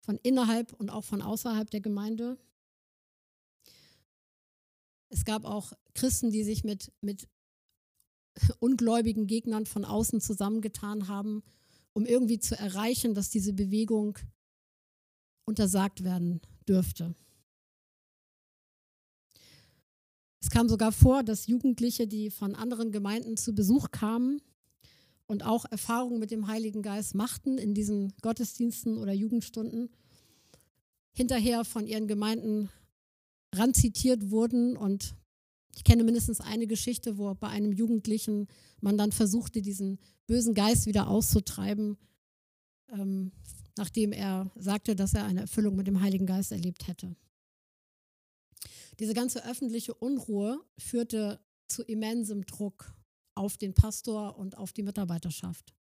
von 0.00 0.18
innerhalb 0.22 0.72
und 0.72 0.90
auch 0.90 1.04
von 1.04 1.22
außerhalb 1.22 1.70
der 1.70 1.80
Gemeinde. 1.80 2.38
Es 5.10 5.24
gab 5.24 5.44
auch 5.44 5.72
Christen, 5.94 6.30
die 6.30 6.44
sich 6.44 6.64
mit, 6.64 6.92
mit 7.00 7.28
ungläubigen 8.58 9.26
Gegnern 9.26 9.66
von 9.66 9.84
außen 9.84 10.20
zusammengetan 10.20 11.08
haben, 11.08 11.42
um 11.92 12.06
irgendwie 12.06 12.38
zu 12.38 12.58
erreichen, 12.58 13.14
dass 13.14 13.30
diese 13.30 13.52
Bewegung 13.52 14.18
untersagt 15.44 16.04
werden 16.04 16.40
dürfte. 16.68 17.14
Es 20.40 20.50
kam 20.50 20.68
sogar 20.68 20.92
vor, 20.92 21.22
dass 21.24 21.46
Jugendliche, 21.46 22.06
die 22.06 22.30
von 22.30 22.54
anderen 22.54 22.92
Gemeinden 22.92 23.36
zu 23.36 23.54
Besuch 23.54 23.90
kamen 23.90 24.40
und 25.26 25.44
auch 25.44 25.64
Erfahrungen 25.70 26.20
mit 26.20 26.30
dem 26.30 26.46
Heiligen 26.46 26.82
Geist 26.82 27.14
machten 27.14 27.58
in 27.58 27.74
diesen 27.74 28.14
Gottesdiensten 28.22 28.98
oder 28.98 29.12
Jugendstunden, 29.12 29.90
hinterher 31.12 31.64
von 31.64 31.86
ihren 31.86 32.06
Gemeinden 32.06 32.70
ranzitiert 33.54 34.30
wurden. 34.30 34.76
Und 34.76 35.16
ich 35.78 35.84
kenne 35.84 36.02
mindestens 36.02 36.40
eine 36.40 36.66
Geschichte, 36.66 37.18
wo 37.18 37.32
bei 37.34 37.46
einem 37.46 37.70
Jugendlichen 37.70 38.48
man 38.80 38.98
dann 38.98 39.12
versuchte, 39.12 39.62
diesen 39.62 40.00
bösen 40.26 40.52
Geist 40.52 40.86
wieder 40.86 41.06
auszutreiben, 41.06 41.96
ähm, 42.88 43.30
nachdem 43.76 44.10
er 44.10 44.50
sagte, 44.56 44.96
dass 44.96 45.14
er 45.14 45.24
eine 45.24 45.42
Erfüllung 45.42 45.76
mit 45.76 45.86
dem 45.86 46.00
Heiligen 46.00 46.26
Geist 46.26 46.50
erlebt 46.50 46.88
hätte. 46.88 47.14
Diese 48.98 49.14
ganze 49.14 49.48
öffentliche 49.48 49.94
Unruhe 49.94 50.60
führte 50.78 51.38
zu 51.68 51.84
immensem 51.84 52.44
Druck 52.44 52.92
auf 53.36 53.56
den 53.56 53.72
Pastor 53.72 54.36
und 54.36 54.58
auf 54.58 54.72
die 54.72 54.82
Mitarbeiterschaft. 54.82 55.76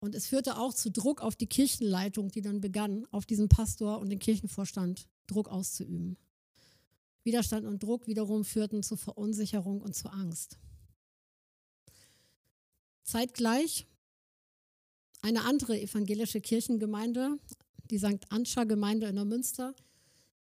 Und 0.00 0.16
es 0.16 0.26
führte 0.26 0.58
auch 0.58 0.74
zu 0.74 0.90
Druck 0.90 1.20
auf 1.20 1.36
die 1.36 1.46
Kirchenleitung, 1.46 2.32
die 2.32 2.42
dann 2.42 2.60
begann, 2.60 3.06
auf 3.12 3.24
diesen 3.24 3.48
Pastor 3.48 4.00
und 4.00 4.10
den 4.10 4.18
Kirchenvorstand 4.18 5.06
Druck 5.28 5.46
auszuüben. 5.46 6.16
Widerstand 7.28 7.66
und 7.66 7.82
Druck 7.82 8.06
wiederum 8.06 8.42
führten 8.42 8.82
zu 8.82 8.96
Verunsicherung 8.96 9.82
und 9.82 9.94
zu 9.94 10.08
Angst. 10.08 10.58
Zeitgleich 13.02 13.86
eine 15.20 15.44
andere 15.44 15.78
evangelische 15.78 16.40
Kirchengemeinde, 16.40 17.38
die 17.90 17.98
St. 17.98 18.24
Anscha 18.30 18.64
Gemeinde 18.64 19.08
in 19.08 19.16
der 19.16 19.26
Münster, 19.26 19.74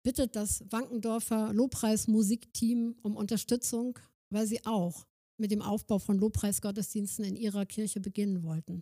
bittet 0.02 0.38
das 0.38 0.64
Wankendorfer 0.70 1.52
Lobpreismusikteam 1.52 2.96
um 3.02 3.18
Unterstützung, 3.18 4.00
weil 4.30 4.48
sie 4.48 4.66
auch 4.66 5.06
mit 5.36 5.52
dem 5.52 5.62
Aufbau 5.62 6.00
von 6.00 6.18
Lobpreisgottesdiensten 6.18 7.26
in 7.26 7.36
ihrer 7.36 7.66
Kirche 7.66 8.00
beginnen 8.00 8.44
wollten. 8.44 8.82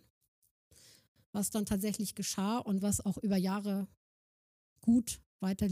Was 1.32 1.50
dann 1.50 1.66
tatsächlich 1.66 2.14
geschah 2.14 2.58
und 2.58 2.82
was 2.82 3.04
auch 3.04 3.18
über 3.18 3.36
Jahre 3.36 3.88
gut 4.80 5.18
weiter 5.40 5.66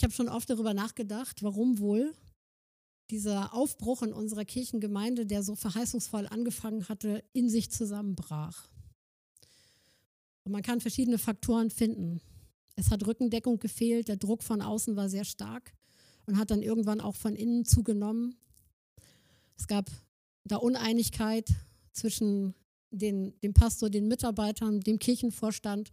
Ich 0.00 0.04
habe 0.04 0.14
schon 0.14 0.30
oft 0.30 0.48
darüber 0.48 0.72
nachgedacht, 0.72 1.42
warum 1.42 1.78
wohl 1.78 2.14
dieser 3.10 3.52
Aufbruch 3.52 4.00
in 4.00 4.14
unserer 4.14 4.46
Kirchengemeinde, 4.46 5.26
der 5.26 5.42
so 5.42 5.54
verheißungsvoll 5.54 6.26
angefangen 6.26 6.88
hatte, 6.88 7.22
in 7.34 7.50
sich 7.50 7.70
zusammenbrach. 7.70 8.70
Und 10.44 10.52
man 10.52 10.62
kann 10.62 10.80
verschiedene 10.80 11.18
Faktoren 11.18 11.68
finden. 11.68 12.22
Es 12.76 12.90
hat 12.90 13.06
Rückendeckung 13.06 13.58
gefehlt, 13.58 14.08
der 14.08 14.16
Druck 14.16 14.42
von 14.42 14.62
außen 14.62 14.96
war 14.96 15.10
sehr 15.10 15.26
stark 15.26 15.74
und 16.24 16.38
hat 16.38 16.50
dann 16.50 16.62
irgendwann 16.62 17.02
auch 17.02 17.14
von 17.14 17.36
innen 17.36 17.66
zugenommen. 17.66 18.36
Es 19.58 19.66
gab 19.66 19.90
da 20.44 20.56
Uneinigkeit 20.56 21.50
zwischen 21.92 22.54
den, 22.90 23.38
dem 23.42 23.52
Pastor, 23.52 23.90
den 23.90 24.08
Mitarbeitern, 24.08 24.80
dem 24.80 24.98
Kirchenvorstand 24.98 25.90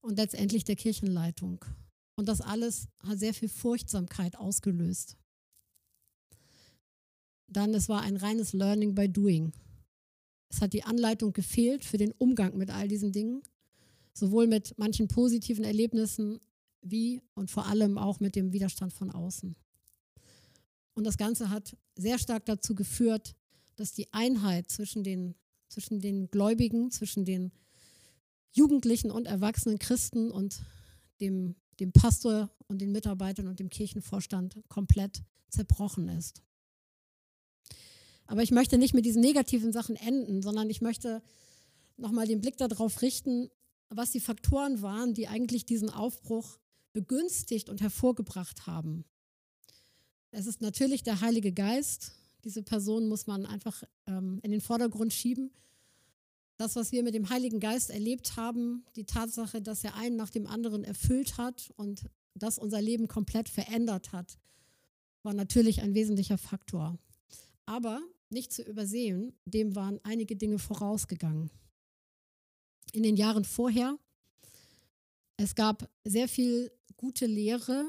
und 0.00 0.16
letztendlich 0.16 0.62
der 0.62 0.76
Kirchenleitung. 0.76 1.64
Und 2.18 2.28
das 2.28 2.40
alles 2.40 2.88
hat 3.06 3.20
sehr 3.20 3.32
viel 3.32 3.48
Furchtsamkeit 3.48 4.34
ausgelöst. 4.36 5.16
Dann, 7.46 7.72
es 7.74 7.88
war 7.88 8.02
ein 8.02 8.16
reines 8.16 8.52
Learning 8.52 8.96
by 8.96 9.08
Doing. 9.08 9.52
Es 10.48 10.60
hat 10.60 10.72
die 10.72 10.82
Anleitung 10.82 11.32
gefehlt 11.32 11.84
für 11.84 11.96
den 11.96 12.10
Umgang 12.10 12.56
mit 12.56 12.70
all 12.70 12.88
diesen 12.88 13.12
Dingen, 13.12 13.44
sowohl 14.14 14.48
mit 14.48 14.76
manchen 14.78 15.06
positiven 15.06 15.62
Erlebnissen 15.62 16.40
wie 16.82 17.22
und 17.34 17.52
vor 17.52 17.66
allem 17.66 17.98
auch 17.98 18.18
mit 18.18 18.34
dem 18.34 18.52
Widerstand 18.52 18.92
von 18.92 19.12
außen. 19.12 19.54
Und 20.94 21.04
das 21.04 21.18
Ganze 21.18 21.50
hat 21.50 21.76
sehr 21.94 22.18
stark 22.18 22.46
dazu 22.46 22.74
geführt, 22.74 23.36
dass 23.76 23.92
die 23.92 24.12
Einheit 24.12 24.68
zwischen 24.72 25.04
den, 25.04 25.36
zwischen 25.68 26.00
den 26.00 26.32
Gläubigen, 26.32 26.90
zwischen 26.90 27.24
den 27.24 27.52
Jugendlichen 28.50 29.12
und 29.12 29.26
erwachsenen 29.26 29.78
Christen 29.78 30.32
und 30.32 30.64
dem, 31.20 31.54
dem 31.80 31.92
Pastor 31.92 32.50
und 32.66 32.80
den 32.80 32.92
Mitarbeitern 32.92 33.46
und 33.46 33.60
dem 33.60 33.70
Kirchenvorstand 33.70 34.62
komplett 34.68 35.22
zerbrochen 35.48 36.08
ist. 36.08 36.42
Aber 38.26 38.42
ich 38.42 38.50
möchte 38.50 38.76
nicht 38.76 38.94
mit 38.94 39.06
diesen 39.06 39.22
negativen 39.22 39.72
Sachen 39.72 39.96
enden, 39.96 40.42
sondern 40.42 40.68
ich 40.68 40.80
möchte 40.80 41.22
nochmal 41.96 42.26
den 42.26 42.40
Blick 42.40 42.56
darauf 42.58 43.00
richten, 43.02 43.50
was 43.88 44.10
die 44.10 44.20
Faktoren 44.20 44.82
waren, 44.82 45.14
die 45.14 45.28
eigentlich 45.28 45.64
diesen 45.64 45.88
Aufbruch 45.88 46.58
begünstigt 46.92 47.68
und 47.70 47.80
hervorgebracht 47.80 48.66
haben. 48.66 49.04
Es 50.30 50.46
ist 50.46 50.60
natürlich 50.60 51.02
der 51.02 51.20
Heilige 51.20 51.52
Geist. 51.52 52.12
Diese 52.44 52.62
Person 52.62 53.08
muss 53.08 53.26
man 53.26 53.46
einfach 53.46 53.82
ähm, 54.06 54.40
in 54.42 54.50
den 54.50 54.60
Vordergrund 54.60 55.12
schieben. 55.12 55.50
Das, 56.58 56.74
was 56.74 56.90
wir 56.90 57.04
mit 57.04 57.14
dem 57.14 57.30
Heiligen 57.30 57.60
Geist 57.60 57.88
erlebt 57.88 58.36
haben, 58.36 58.84
die 58.96 59.04
Tatsache, 59.04 59.62
dass 59.62 59.84
er 59.84 59.94
einen 59.94 60.16
nach 60.16 60.30
dem 60.30 60.48
anderen 60.48 60.82
erfüllt 60.82 61.38
hat 61.38 61.72
und 61.76 62.10
das 62.34 62.58
unser 62.58 62.82
Leben 62.82 63.06
komplett 63.06 63.48
verändert 63.48 64.10
hat, 64.10 64.38
war 65.22 65.34
natürlich 65.34 65.82
ein 65.82 65.94
wesentlicher 65.94 66.36
Faktor. 66.36 66.98
Aber 67.64 68.02
nicht 68.28 68.52
zu 68.52 68.62
übersehen, 68.62 69.32
dem 69.44 69.76
waren 69.76 70.00
einige 70.02 70.34
Dinge 70.34 70.58
vorausgegangen. 70.58 71.48
In 72.92 73.04
den 73.04 73.16
Jahren 73.16 73.44
vorher, 73.44 73.96
es 75.36 75.54
gab 75.54 75.88
sehr 76.04 76.28
viel 76.28 76.72
gute 76.96 77.26
Lehre 77.26 77.84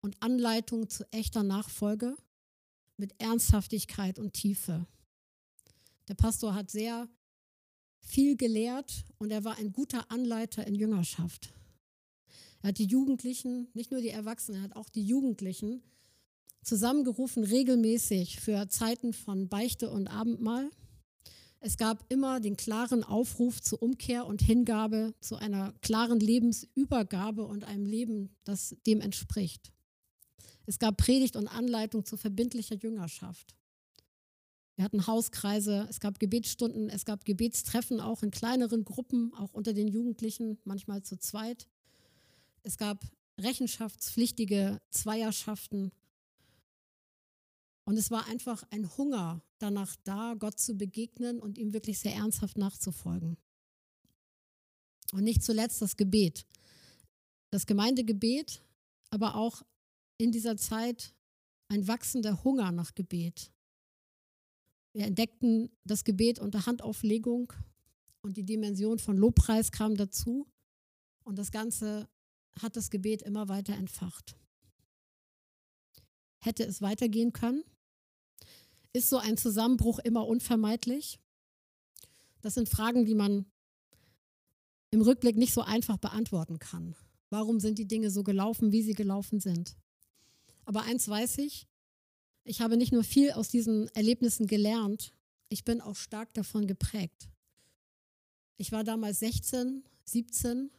und 0.00 0.22
Anleitung 0.22 0.88
zu 0.88 1.04
echter 1.12 1.42
Nachfolge 1.42 2.16
mit 2.96 3.20
Ernsthaftigkeit 3.20 4.18
und 4.18 4.32
Tiefe. 4.32 4.86
Der 6.08 6.14
Pastor 6.14 6.54
hat 6.54 6.70
sehr 6.70 7.06
viel 8.08 8.36
gelehrt 8.36 9.04
und 9.18 9.30
er 9.30 9.44
war 9.44 9.58
ein 9.58 9.72
guter 9.72 10.10
Anleiter 10.10 10.66
in 10.66 10.74
Jüngerschaft. 10.74 11.52
Er 12.62 12.70
hat 12.70 12.78
die 12.78 12.86
Jugendlichen, 12.86 13.68
nicht 13.74 13.90
nur 13.90 14.00
die 14.00 14.08
Erwachsenen, 14.08 14.60
er 14.60 14.64
hat 14.64 14.76
auch 14.76 14.88
die 14.88 15.04
Jugendlichen 15.04 15.82
zusammengerufen 16.62 17.44
regelmäßig 17.44 18.40
für 18.40 18.68
Zeiten 18.68 19.12
von 19.12 19.48
Beichte 19.48 19.90
und 19.90 20.08
Abendmahl. 20.08 20.70
Es 21.60 21.76
gab 21.76 22.04
immer 22.08 22.40
den 22.40 22.56
klaren 22.56 23.04
Aufruf 23.04 23.60
zur 23.60 23.82
Umkehr 23.82 24.26
und 24.26 24.42
Hingabe, 24.42 25.14
zu 25.20 25.36
einer 25.36 25.72
klaren 25.82 26.20
Lebensübergabe 26.20 27.44
und 27.44 27.64
einem 27.64 27.84
Leben, 27.84 28.30
das 28.44 28.76
dem 28.86 29.00
entspricht. 29.00 29.72
Es 30.66 30.78
gab 30.78 30.98
Predigt 30.98 31.36
und 31.36 31.48
Anleitung 31.48 32.04
zu 32.04 32.16
verbindlicher 32.16 32.76
Jüngerschaft. 32.76 33.54
Wir 34.78 34.84
hatten 34.84 35.08
Hauskreise, 35.08 35.88
es 35.90 35.98
gab 35.98 36.20
Gebetsstunden, 36.20 36.88
es 36.88 37.04
gab 37.04 37.24
Gebetstreffen 37.24 38.00
auch 38.00 38.22
in 38.22 38.30
kleineren 38.30 38.84
Gruppen, 38.84 39.34
auch 39.34 39.52
unter 39.52 39.72
den 39.72 39.88
Jugendlichen, 39.88 40.56
manchmal 40.62 41.02
zu 41.02 41.18
zweit. 41.18 41.66
Es 42.62 42.78
gab 42.78 43.04
rechenschaftspflichtige 43.40 44.80
Zweierschaften. 44.90 45.90
Und 47.86 47.96
es 47.96 48.12
war 48.12 48.28
einfach 48.28 48.62
ein 48.70 48.88
Hunger 48.96 49.42
danach 49.58 49.96
da, 50.04 50.34
Gott 50.38 50.60
zu 50.60 50.76
begegnen 50.76 51.40
und 51.40 51.58
ihm 51.58 51.72
wirklich 51.72 51.98
sehr 51.98 52.14
ernsthaft 52.14 52.56
nachzufolgen. 52.56 53.36
Und 55.12 55.24
nicht 55.24 55.42
zuletzt 55.42 55.82
das 55.82 55.96
Gebet. 55.96 56.46
Das 57.50 57.66
Gemeindegebet, 57.66 58.62
aber 59.10 59.34
auch 59.34 59.64
in 60.18 60.30
dieser 60.30 60.56
Zeit 60.56 61.16
ein 61.66 61.88
wachsender 61.88 62.44
Hunger 62.44 62.70
nach 62.70 62.94
Gebet. 62.94 63.50
Wir 64.98 65.06
entdeckten 65.06 65.70
das 65.84 66.02
Gebet 66.02 66.40
unter 66.40 66.66
Handauflegung 66.66 67.52
und 68.20 68.36
die 68.36 68.42
Dimension 68.42 68.98
von 68.98 69.16
Lobpreis 69.16 69.70
kam 69.70 69.94
dazu. 69.94 70.48
Und 71.22 71.38
das 71.38 71.52
Ganze 71.52 72.08
hat 72.60 72.74
das 72.74 72.90
Gebet 72.90 73.22
immer 73.22 73.48
weiter 73.48 73.74
entfacht. 73.74 74.34
Hätte 76.38 76.64
es 76.64 76.82
weitergehen 76.82 77.32
können? 77.32 77.62
Ist 78.92 79.08
so 79.08 79.18
ein 79.18 79.36
Zusammenbruch 79.36 80.00
immer 80.00 80.26
unvermeidlich? 80.26 81.20
Das 82.40 82.54
sind 82.54 82.68
Fragen, 82.68 83.04
die 83.04 83.14
man 83.14 83.46
im 84.90 85.02
Rückblick 85.02 85.36
nicht 85.36 85.54
so 85.54 85.60
einfach 85.60 85.98
beantworten 85.98 86.58
kann. 86.58 86.96
Warum 87.30 87.60
sind 87.60 87.78
die 87.78 87.86
Dinge 87.86 88.10
so 88.10 88.24
gelaufen, 88.24 88.72
wie 88.72 88.82
sie 88.82 88.94
gelaufen 88.94 89.38
sind? 89.38 89.76
Aber 90.64 90.82
eins 90.82 91.08
weiß 91.08 91.38
ich, 91.38 91.67
ich 92.48 92.62
habe 92.62 92.76
nicht 92.76 92.92
nur 92.92 93.04
viel 93.04 93.32
aus 93.32 93.48
diesen 93.48 93.88
Erlebnissen 93.88 94.46
gelernt, 94.46 95.12
ich 95.50 95.64
bin 95.64 95.80
auch 95.80 95.96
stark 95.96 96.32
davon 96.34 96.66
geprägt. 96.66 97.28
Ich 98.56 98.72
war 98.72 98.84
damals 98.84 99.20
16, 99.20 99.84
17 100.04 100.70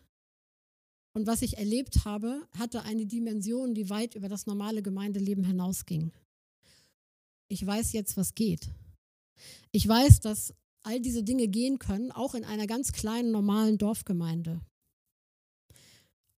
und 1.13 1.27
was 1.27 1.43
ich 1.43 1.57
erlebt 1.57 2.05
habe, 2.05 2.47
hatte 2.57 2.83
eine 2.83 3.05
Dimension, 3.05 3.75
die 3.75 3.89
weit 3.89 4.15
über 4.15 4.29
das 4.29 4.47
normale 4.47 4.81
Gemeindeleben 4.81 5.43
hinausging. 5.43 6.11
Ich 7.47 7.65
weiß 7.65 7.93
jetzt, 7.93 8.17
was 8.17 8.35
geht. 8.35 8.69
Ich 9.71 9.87
weiß, 9.87 10.19
dass 10.21 10.53
all 10.83 10.99
diese 10.99 11.23
Dinge 11.23 11.47
gehen 11.47 11.77
können, 11.77 12.11
auch 12.11 12.33
in 12.33 12.45
einer 12.45 12.67
ganz 12.67 12.91
kleinen, 12.91 13.31
normalen 13.31 13.77
Dorfgemeinde. 13.77 14.61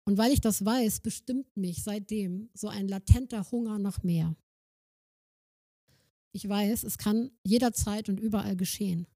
Und 0.03 0.17
weil 0.17 0.33
ich 0.33 0.41
das 0.41 0.65
weiß, 0.65 0.99
bestimmt 0.99 1.55
mich 1.55 1.83
seitdem 1.83 2.49
so 2.53 2.67
ein 2.67 2.87
latenter 2.87 3.49
Hunger 3.51 3.79
nach 3.79 4.03
mehr. 4.03 4.35
Ich 6.31 6.47
weiß, 6.47 6.83
es 6.83 6.97
kann 6.97 7.31
jederzeit 7.43 8.09
und 8.09 8.19
überall 8.19 8.55
geschehen. 8.55 9.07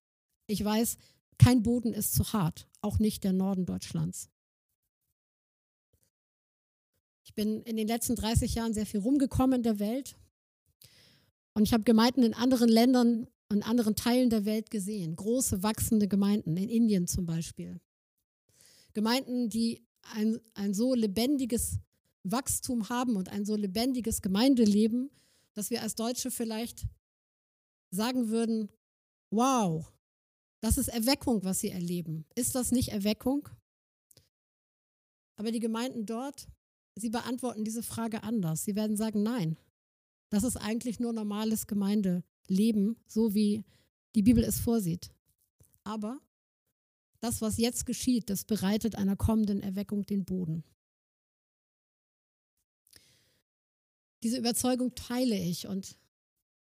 Ich 0.47 0.63
weiß, 0.63 0.97
kein 1.37 1.63
Boden 1.63 1.93
ist 1.93 2.13
zu 2.13 2.33
hart, 2.33 2.67
auch 2.81 2.99
nicht 2.99 3.23
der 3.23 3.33
Norden 3.33 3.65
Deutschlands. 3.65 4.29
Ich 7.23 7.33
bin 7.33 7.61
in 7.63 7.77
den 7.77 7.87
letzten 7.87 8.15
30 8.15 8.55
Jahren 8.55 8.73
sehr 8.73 8.85
viel 8.85 8.99
rumgekommen 8.99 9.57
in 9.57 9.63
der 9.63 9.79
Welt 9.79 10.15
und 11.53 11.63
ich 11.63 11.73
habe 11.73 11.83
Gemeinden 11.83 12.23
in 12.23 12.33
anderen 12.33 12.69
Ländern 12.69 13.27
und 13.49 13.63
anderen 13.63 13.95
Teilen 13.95 14.29
der 14.29 14.45
Welt 14.45 14.69
gesehen. 14.69 15.15
Große, 15.15 15.63
wachsende 15.63 16.07
Gemeinden, 16.07 16.57
in 16.57 16.69
Indien 16.69 17.07
zum 17.07 17.25
Beispiel. 17.25 17.79
Gemeinden, 18.93 19.49
die 19.49 19.85
ein, 20.13 20.39
ein 20.53 20.73
so 20.73 20.93
lebendiges 20.93 21.79
Wachstum 22.23 22.89
haben 22.89 23.15
und 23.15 23.29
ein 23.29 23.45
so 23.45 23.55
lebendiges 23.55 24.21
Gemeindeleben, 24.21 25.09
dass 25.53 25.69
wir 25.69 25.81
als 25.81 25.95
Deutsche 25.95 26.31
vielleicht 26.31 26.85
sagen 27.91 28.29
würden, 28.29 28.69
wow, 29.29 29.91
das 30.61 30.77
ist 30.77 30.87
Erweckung, 30.87 31.43
was 31.43 31.59
sie 31.59 31.69
erleben. 31.69 32.25
Ist 32.35 32.55
das 32.55 32.71
nicht 32.71 32.89
Erweckung? 32.89 33.47
Aber 35.37 35.51
die 35.51 35.59
Gemeinden 35.59 36.05
dort, 36.05 36.47
sie 36.95 37.09
beantworten 37.09 37.63
diese 37.63 37.83
Frage 37.83 38.23
anders. 38.23 38.63
Sie 38.63 38.75
werden 38.75 38.97
sagen, 38.97 39.21
nein, 39.21 39.57
das 40.29 40.43
ist 40.43 40.57
eigentlich 40.57 40.99
nur 40.99 41.13
normales 41.13 41.67
Gemeindeleben, 41.67 42.97
so 43.07 43.33
wie 43.33 43.63
die 44.15 44.23
Bibel 44.23 44.43
es 44.43 44.59
vorsieht. 44.59 45.11
Aber 45.83 46.19
das, 47.19 47.41
was 47.41 47.57
jetzt 47.57 47.85
geschieht, 47.85 48.29
das 48.29 48.45
bereitet 48.45 48.95
einer 48.95 49.15
kommenden 49.15 49.61
Erweckung 49.61 50.05
den 50.05 50.25
Boden. 50.25 50.63
Diese 54.23 54.37
Überzeugung 54.37 54.95
teile 54.95 55.37
ich 55.37 55.67
und 55.67 55.99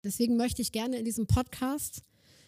Deswegen 0.03 0.37
möchte 0.37 0.61
ich 0.61 0.71
gerne 0.71 0.97
in 0.97 1.05
diesem 1.05 1.27
Podcast 1.27 2.01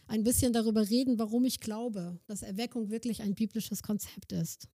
ein 0.07 0.23
bisschen 0.23 0.53
darüber 0.53 0.89
reden, 0.89 1.19
warum 1.19 1.45
ich 1.45 1.59
glaube, 1.59 2.19
dass 2.25 2.41
Erweckung 2.41 2.89
wirklich 2.89 3.21
ein 3.21 3.35
biblisches 3.35 3.83
Konzept 3.83 4.31
ist. 4.31 4.67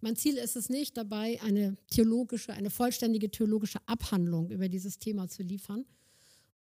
Mein 0.00 0.16
Ziel 0.16 0.36
ist 0.36 0.56
es 0.56 0.68
nicht, 0.68 0.96
dabei 0.96 1.40
eine 1.42 1.76
theologische, 1.88 2.52
eine 2.52 2.70
vollständige 2.70 3.30
theologische 3.30 3.80
Abhandlung 3.86 4.50
über 4.50 4.68
dieses 4.68 4.98
Thema 4.98 5.28
zu 5.28 5.42
liefern. 5.42 5.86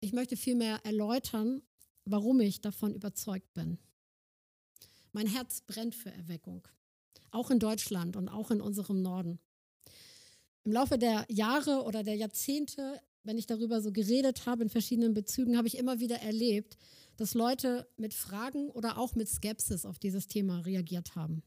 Ich 0.01 0.13
möchte 0.13 0.37
vielmehr 0.37 0.85
erläutern, 0.85 1.63
warum 2.05 2.41
ich 2.41 2.61
davon 2.61 2.95
überzeugt 2.95 3.55
bin. 3.55 3.79
Mein 5.13 5.27
Herz 5.27 5.63
brennt 5.63 5.95
für 5.95 6.11
Erweckung, 6.11 6.69
auch 7.31 7.51
in 7.51 7.59
Deutschland 7.59 8.17
und 8.17 8.29
auch 8.29 8.51
in 8.51 8.61
unserem 8.61 9.01
Norden. 9.01 9.39
Im 10.65 10.73
Laufe 10.73 10.99
der 10.99 11.25
Jahre 11.29 11.85
oder 11.85 12.03
der 12.03 12.17
Jahrzehnte 12.17 13.01
wenn 13.25 13.39
ich 13.39 13.47
darüber 13.47 13.81
so 13.81 13.91
geredet 13.91 14.47
habe 14.47 14.63
in 14.63 14.69
verschiedenen 14.69 15.15
Bezügen, 15.15 15.57
habe 15.57 15.67
ich 15.67 15.79
immer 15.79 15.99
wieder 15.99 16.21
erlebt, 16.21 16.77
dass 17.17 17.35
Leute 17.35 17.89
mit 17.97 18.15
Fragen 18.15 18.71
oder 18.71 18.99
auch 18.99 19.15
mit 19.15 19.29
Skepsis 19.29 19.85
auf 19.85 19.99
dieses 19.99 20.29
Thema 20.29 20.61
reagiert 20.61 21.17
haben. 21.17 21.43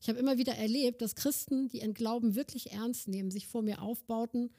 Ich 0.00 0.08
habe 0.08 0.18
immer 0.18 0.38
wieder 0.38 0.54
erlebt, 0.54 1.02
dass 1.02 1.14
Christen, 1.14 1.68
die 1.68 1.80
ihren 1.80 1.92
Glauben 1.92 2.34
wirklich 2.34 2.72
ernst 2.72 3.08
nehmen, 3.08 3.30
sich 3.30 3.46
vor 3.46 3.62
mir 3.62 3.82
aufbauten 3.82 4.50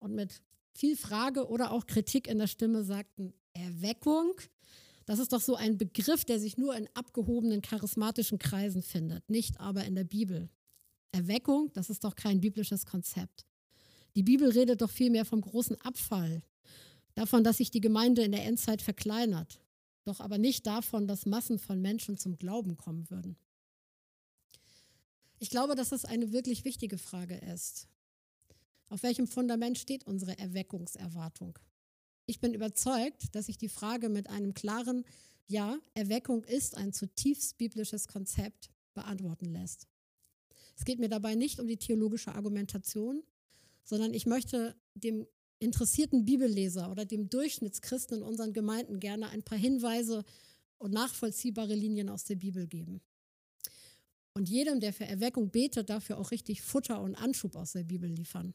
und 0.00 0.14
mit 0.14 0.42
viel 0.74 0.96
Frage 0.96 1.48
oder 1.48 1.70
auch 1.70 1.86
Kritik 1.86 2.28
in 2.28 2.38
der 2.38 2.46
Stimme 2.46 2.84
sagten, 2.84 3.32
Erweckung, 3.54 4.32
das 5.06 5.18
ist 5.18 5.32
doch 5.32 5.40
so 5.40 5.54
ein 5.54 5.78
Begriff, 5.78 6.24
der 6.24 6.38
sich 6.38 6.58
nur 6.58 6.76
in 6.76 6.88
abgehobenen 6.92 7.62
charismatischen 7.62 8.38
Kreisen 8.38 8.82
findet, 8.82 9.30
nicht 9.30 9.60
aber 9.60 9.84
in 9.84 9.94
der 9.94 10.04
Bibel. 10.04 10.50
Erweckung, 11.12 11.70
das 11.72 11.88
ist 11.88 12.04
doch 12.04 12.14
kein 12.14 12.40
biblisches 12.40 12.84
Konzept. 12.84 13.46
Die 14.16 14.22
Bibel 14.22 14.50
redet 14.50 14.80
doch 14.80 14.90
vielmehr 14.90 15.26
vom 15.26 15.42
großen 15.42 15.78
Abfall, 15.82 16.42
davon, 17.14 17.44
dass 17.44 17.58
sich 17.58 17.70
die 17.70 17.82
Gemeinde 17.82 18.22
in 18.22 18.32
der 18.32 18.44
Endzeit 18.44 18.80
verkleinert, 18.80 19.60
doch 20.04 20.20
aber 20.20 20.38
nicht 20.38 20.66
davon, 20.66 21.06
dass 21.06 21.26
Massen 21.26 21.58
von 21.58 21.82
Menschen 21.82 22.16
zum 22.16 22.38
Glauben 22.38 22.78
kommen 22.78 23.10
würden. 23.10 23.36
Ich 25.38 25.50
glaube, 25.50 25.74
dass 25.74 25.90
das 25.90 26.06
eine 26.06 26.32
wirklich 26.32 26.64
wichtige 26.64 26.96
Frage 26.96 27.36
ist. 27.36 27.88
Auf 28.88 29.02
welchem 29.02 29.26
Fundament 29.26 29.78
steht 29.78 30.06
unsere 30.06 30.38
Erweckungserwartung? 30.38 31.58
Ich 32.24 32.40
bin 32.40 32.54
überzeugt, 32.54 33.34
dass 33.34 33.46
sich 33.46 33.58
die 33.58 33.68
Frage 33.68 34.08
mit 34.08 34.30
einem 34.30 34.54
klaren 34.54 35.04
Ja, 35.46 35.78
Erweckung 35.94 36.42
ist 36.44 36.76
ein 36.76 36.92
zutiefst 36.92 37.58
biblisches 37.58 38.08
Konzept 38.08 38.70
beantworten 38.94 39.46
lässt. 39.46 39.86
Es 40.74 40.84
geht 40.84 40.98
mir 40.98 41.08
dabei 41.08 41.34
nicht 41.34 41.60
um 41.60 41.66
die 41.66 41.76
theologische 41.76 42.34
Argumentation, 42.34 43.22
sondern 43.86 44.12
ich 44.12 44.26
möchte 44.26 44.76
dem 44.94 45.26
interessierten 45.58 46.24
Bibelleser 46.26 46.90
oder 46.90 47.06
dem 47.06 47.30
Durchschnittschristen 47.30 48.18
in 48.18 48.22
unseren 48.22 48.52
Gemeinden 48.52 49.00
gerne 49.00 49.30
ein 49.30 49.42
paar 49.42 49.56
Hinweise 49.56 50.24
und 50.78 50.92
nachvollziehbare 50.92 51.74
Linien 51.74 52.10
aus 52.10 52.24
der 52.24 52.36
Bibel 52.36 52.66
geben. 52.66 53.00
Und 54.34 54.50
jedem, 54.50 54.80
der 54.80 54.92
für 54.92 55.06
Erweckung 55.06 55.50
betet, 55.50 55.88
dafür 55.88 56.18
auch 56.18 56.30
richtig 56.30 56.60
Futter 56.60 57.00
und 57.00 57.14
Anschub 57.14 57.56
aus 57.56 57.72
der 57.72 57.84
Bibel 57.84 58.10
liefern. 58.10 58.54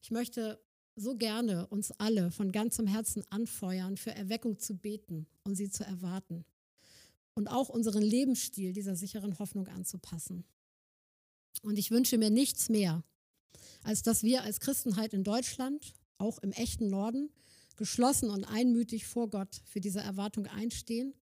Ich 0.00 0.12
möchte 0.12 0.62
so 0.94 1.16
gerne 1.16 1.66
uns 1.66 1.90
alle 1.92 2.30
von 2.30 2.52
ganzem 2.52 2.86
Herzen 2.86 3.24
anfeuern, 3.30 3.96
für 3.96 4.14
Erweckung 4.14 4.58
zu 4.58 4.76
beten 4.76 5.26
und 5.42 5.56
sie 5.56 5.70
zu 5.70 5.82
erwarten. 5.84 6.44
Und 7.34 7.48
auch 7.48 7.68
unseren 7.68 8.02
Lebensstil 8.02 8.72
dieser 8.72 8.94
sicheren 8.94 9.38
Hoffnung 9.38 9.66
anzupassen. 9.66 10.44
Und 11.62 11.78
ich 11.78 11.90
wünsche 11.90 12.18
mir 12.18 12.30
nichts 12.30 12.68
mehr, 12.68 13.02
als 13.82 14.02
dass 14.02 14.22
wir 14.22 14.42
als 14.42 14.60
Christenheit 14.60 15.14
in 15.14 15.24
Deutschland, 15.24 15.94
auch 16.18 16.38
im 16.38 16.52
echten 16.52 16.88
Norden, 16.88 17.30
geschlossen 17.76 18.30
und 18.30 18.44
einmütig 18.44 19.06
vor 19.06 19.30
Gott 19.30 19.62
für 19.64 19.80
diese 19.80 20.00
Erwartung 20.00 20.46
einstehen 20.46 21.14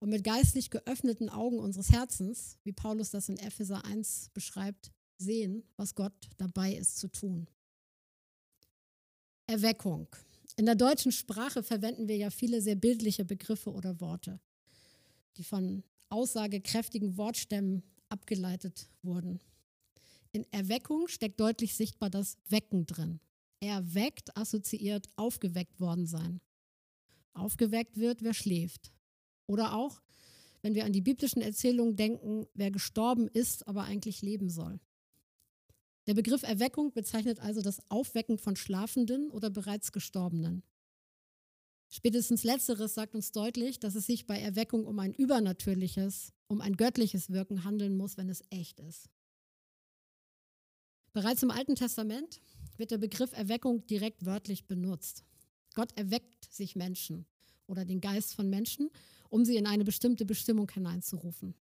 und 0.00 0.10
mit 0.10 0.24
geistlich 0.24 0.70
geöffneten 0.70 1.28
Augen 1.28 1.58
unseres 1.58 1.92
Herzens, 1.92 2.58
wie 2.64 2.72
Paulus 2.72 3.10
das 3.10 3.28
in 3.28 3.38
Epheser 3.38 3.84
1 3.84 4.30
beschreibt, 4.34 4.90
sehen, 5.18 5.62
was 5.76 5.94
Gott 5.94 6.12
dabei 6.38 6.74
ist 6.74 6.98
zu 6.98 7.08
tun. 7.08 7.46
Erweckung. 9.46 10.08
In 10.56 10.66
der 10.66 10.74
deutschen 10.74 11.12
Sprache 11.12 11.62
verwenden 11.62 12.08
wir 12.08 12.16
ja 12.16 12.30
viele 12.30 12.60
sehr 12.60 12.76
bildliche 12.76 13.24
Begriffe 13.24 13.72
oder 13.72 14.00
Worte, 14.00 14.40
die 15.36 15.44
von 15.44 15.84
aussagekräftigen 16.08 17.16
Wortstämmen 17.16 17.82
abgeleitet 18.08 18.88
wurden. 19.02 19.40
In 20.32 20.46
Erweckung 20.52 21.08
steckt 21.08 21.40
deutlich 21.40 21.74
sichtbar 21.74 22.10
das 22.10 22.36
Wecken 22.48 22.86
drin. 22.86 23.20
Erweckt 23.60 24.36
assoziiert 24.36 25.08
aufgeweckt 25.16 25.80
worden 25.80 26.06
sein. 26.06 26.40
Aufgeweckt 27.32 27.96
wird, 27.96 28.22
wer 28.22 28.34
schläft. 28.34 28.92
Oder 29.46 29.74
auch, 29.74 30.00
wenn 30.62 30.74
wir 30.74 30.84
an 30.84 30.92
die 30.92 31.00
biblischen 31.00 31.42
Erzählungen 31.42 31.96
denken, 31.96 32.46
wer 32.54 32.70
gestorben 32.70 33.28
ist, 33.28 33.66
aber 33.66 33.84
eigentlich 33.84 34.22
leben 34.22 34.48
soll. 34.48 34.78
Der 36.06 36.14
Begriff 36.14 36.42
Erweckung 36.42 36.92
bezeichnet 36.92 37.40
also 37.40 37.60
das 37.60 37.80
Aufwecken 37.90 38.38
von 38.38 38.56
Schlafenden 38.56 39.30
oder 39.30 39.50
bereits 39.50 39.92
Gestorbenen. 39.92 40.62
Spätestens 41.88 42.44
letzteres 42.44 42.94
sagt 42.94 43.16
uns 43.16 43.32
deutlich, 43.32 43.80
dass 43.80 43.96
es 43.96 44.06
sich 44.06 44.26
bei 44.26 44.38
Erweckung 44.38 44.86
um 44.86 44.98
ein 45.00 45.12
übernatürliches, 45.12 46.32
um 46.46 46.60
ein 46.60 46.76
göttliches 46.76 47.30
Wirken 47.30 47.64
handeln 47.64 47.96
muss, 47.96 48.16
wenn 48.16 48.28
es 48.28 48.42
echt 48.50 48.78
ist. 48.78 49.10
Bereits 51.12 51.42
im 51.42 51.50
Alten 51.50 51.74
Testament 51.74 52.40
wird 52.76 52.90
der 52.90 52.98
Begriff 52.98 53.32
Erweckung 53.32 53.86
direkt 53.86 54.24
wörtlich 54.24 54.66
benutzt. 54.66 55.24
Gott 55.74 55.96
erweckt 55.96 56.52
sich 56.52 56.76
Menschen 56.76 57.26
oder 57.66 57.84
den 57.84 58.00
Geist 58.00 58.34
von 58.34 58.48
Menschen, 58.48 58.90
um 59.28 59.44
sie 59.44 59.56
in 59.56 59.66
eine 59.66 59.84
bestimmte 59.84 60.24
Bestimmung 60.24 60.70
hineinzurufen. 60.70 61.54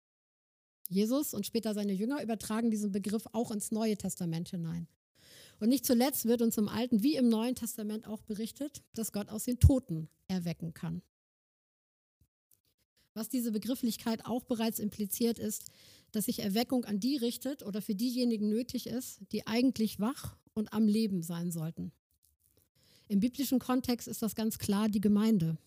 Jesus 0.89 1.35
und 1.35 1.45
später 1.45 1.75
seine 1.75 1.93
Jünger 1.93 2.23
übertragen 2.23 2.71
diesen 2.71 2.93
Begriff 2.93 3.27
auch 3.33 3.51
ins 3.51 3.71
Neue 3.71 3.97
Testament 3.97 4.49
hinein. 4.49 4.89
Und 5.61 5.69
nicht 5.69 5.85
zuletzt 5.85 6.25
wird 6.27 6.41
uns 6.41 6.57
im 6.57 6.69
Alten 6.69 7.03
wie 7.03 7.17
im 7.17 7.29
Neuen 7.29 7.55
Testament 7.55 8.07
auch 8.07 8.23
berichtet, 8.23 8.83
dass 8.95 9.13
Gott 9.13 9.29
aus 9.29 9.45
den 9.45 9.59
Toten 9.59 10.09
erwecken 10.29 10.73
kann. 10.73 11.03
Was 13.15 13.29
diese 13.29 13.51
Begrifflichkeit 13.51 14.25
auch 14.25 14.45
bereits 14.45 14.79
impliziert 14.79 15.39
ist, 15.39 15.73
dass 16.13 16.27
sich 16.27 16.41
Erweckung 16.41 16.85
an 16.85 17.01
die 17.01 17.17
richtet 17.17 17.63
oder 17.63 17.83
für 17.83 17.95
diejenigen 17.95 18.49
nötig 18.49 18.87
ist, 18.87 19.21
die 19.33 19.47
eigentlich 19.47 20.01
wach 20.01 20.37
und 20.55 20.73
am 20.73 20.87
Leben 20.87 21.23
sein 21.23 21.51
sollten. 21.51 21.93
Im 23.09 23.21
biblischen 23.21 23.59
Kontext 23.59 24.09
ist 24.09 24.23
das 24.23 24.35
ganz 24.35 24.59
klar 24.59 24.89
die 24.89 25.01
Gemeinde. 25.01 25.59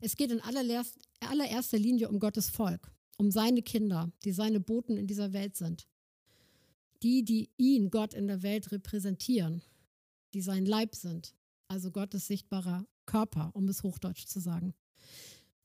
Es 0.00 0.16
geht 0.16 0.30
in 0.30 0.40
allererster 0.40 1.78
Linie 1.78 2.08
um 2.08 2.20
Gottes 2.20 2.48
Volk, 2.48 2.92
um 3.18 3.30
seine 3.30 3.62
Kinder, 3.62 4.12
die 4.24 4.32
seine 4.32 4.60
Boten 4.60 4.96
in 4.96 5.06
dieser 5.06 5.32
Welt 5.32 5.56
sind. 5.56 5.86
Die, 7.02 7.24
die 7.24 7.50
ihn, 7.56 7.90
Gott 7.90 8.14
in 8.14 8.26
der 8.26 8.42
Welt 8.42 8.72
repräsentieren, 8.72 9.62
die 10.32 10.42
sein 10.42 10.64
Leib 10.64 10.94
sind, 10.94 11.34
also 11.66 11.90
Gottes 11.90 12.26
sichtbarer 12.26 12.86
Körper, 13.06 13.50
um 13.54 13.68
es 13.68 13.82
hochdeutsch 13.82 14.26
zu 14.26 14.38
sagen. 14.40 14.74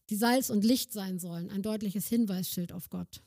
Die 0.10 0.16
Salz 0.16 0.50
und 0.50 0.64
Licht 0.64 0.94
sein 0.94 1.20
sollen, 1.20 1.50
ein 1.50 1.62
deutliches 1.62 2.08
Hinweisschild 2.08 2.72
auf 2.72 2.90
Gott. 2.90 3.22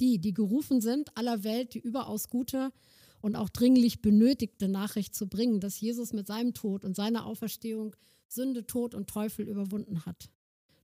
Die, 0.00 0.18
die 0.18 0.34
gerufen 0.34 0.80
sind, 0.80 1.16
aller 1.16 1.44
Welt 1.44 1.74
die 1.74 1.78
überaus 1.78 2.28
gute 2.28 2.72
und 3.20 3.36
auch 3.36 3.50
dringlich 3.50 4.00
benötigte 4.00 4.68
Nachricht 4.68 5.14
zu 5.14 5.28
bringen, 5.28 5.60
dass 5.60 5.80
Jesus 5.80 6.12
mit 6.12 6.26
seinem 6.26 6.54
Tod 6.54 6.84
und 6.84 6.96
seiner 6.96 7.26
Auferstehung 7.26 7.94
Sünde, 8.26 8.66
Tod 8.66 8.94
und 8.94 9.10
Teufel 9.10 9.48
überwunden 9.48 10.06
hat. 10.06 10.30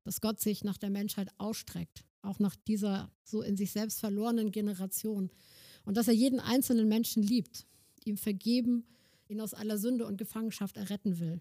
Dass 0.04 0.20
Gott 0.20 0.40
sich 0.40 0.64
nach 0.64 0.76
der 0.76 0.90
Menschheit 0.90 1.30
ausstreckt, 1.38 2.04
auch 2.22 2.38
nach 2.38 2.56
dieser 2.56 3.10
so 3.24 3.42
in 3.42 3.56
sich 3.56 3.72
selbst 3.72 4.00
verlorenen 4.00 4.52
Generation. 4.52 5.30
Und 5.84 5.96
dass 5.96 6.08
er 6.08 6.14
jeden 6.14 6.40
einzelnen 6.40 6.88
Menschen 6.88 7.22
liebt, 7.22 7.66
ihm 8.04 8.16
vergeben, 8.16 8.84
ihn 9.28 9.40
aus 9.40 9.54
aller 9.54 9.78
Sünde 9.78 10.06
und 10.06 10.18
Gefangenschaft 10.18 10.76
erretten 10.76 11.18
will. 11.18 11.40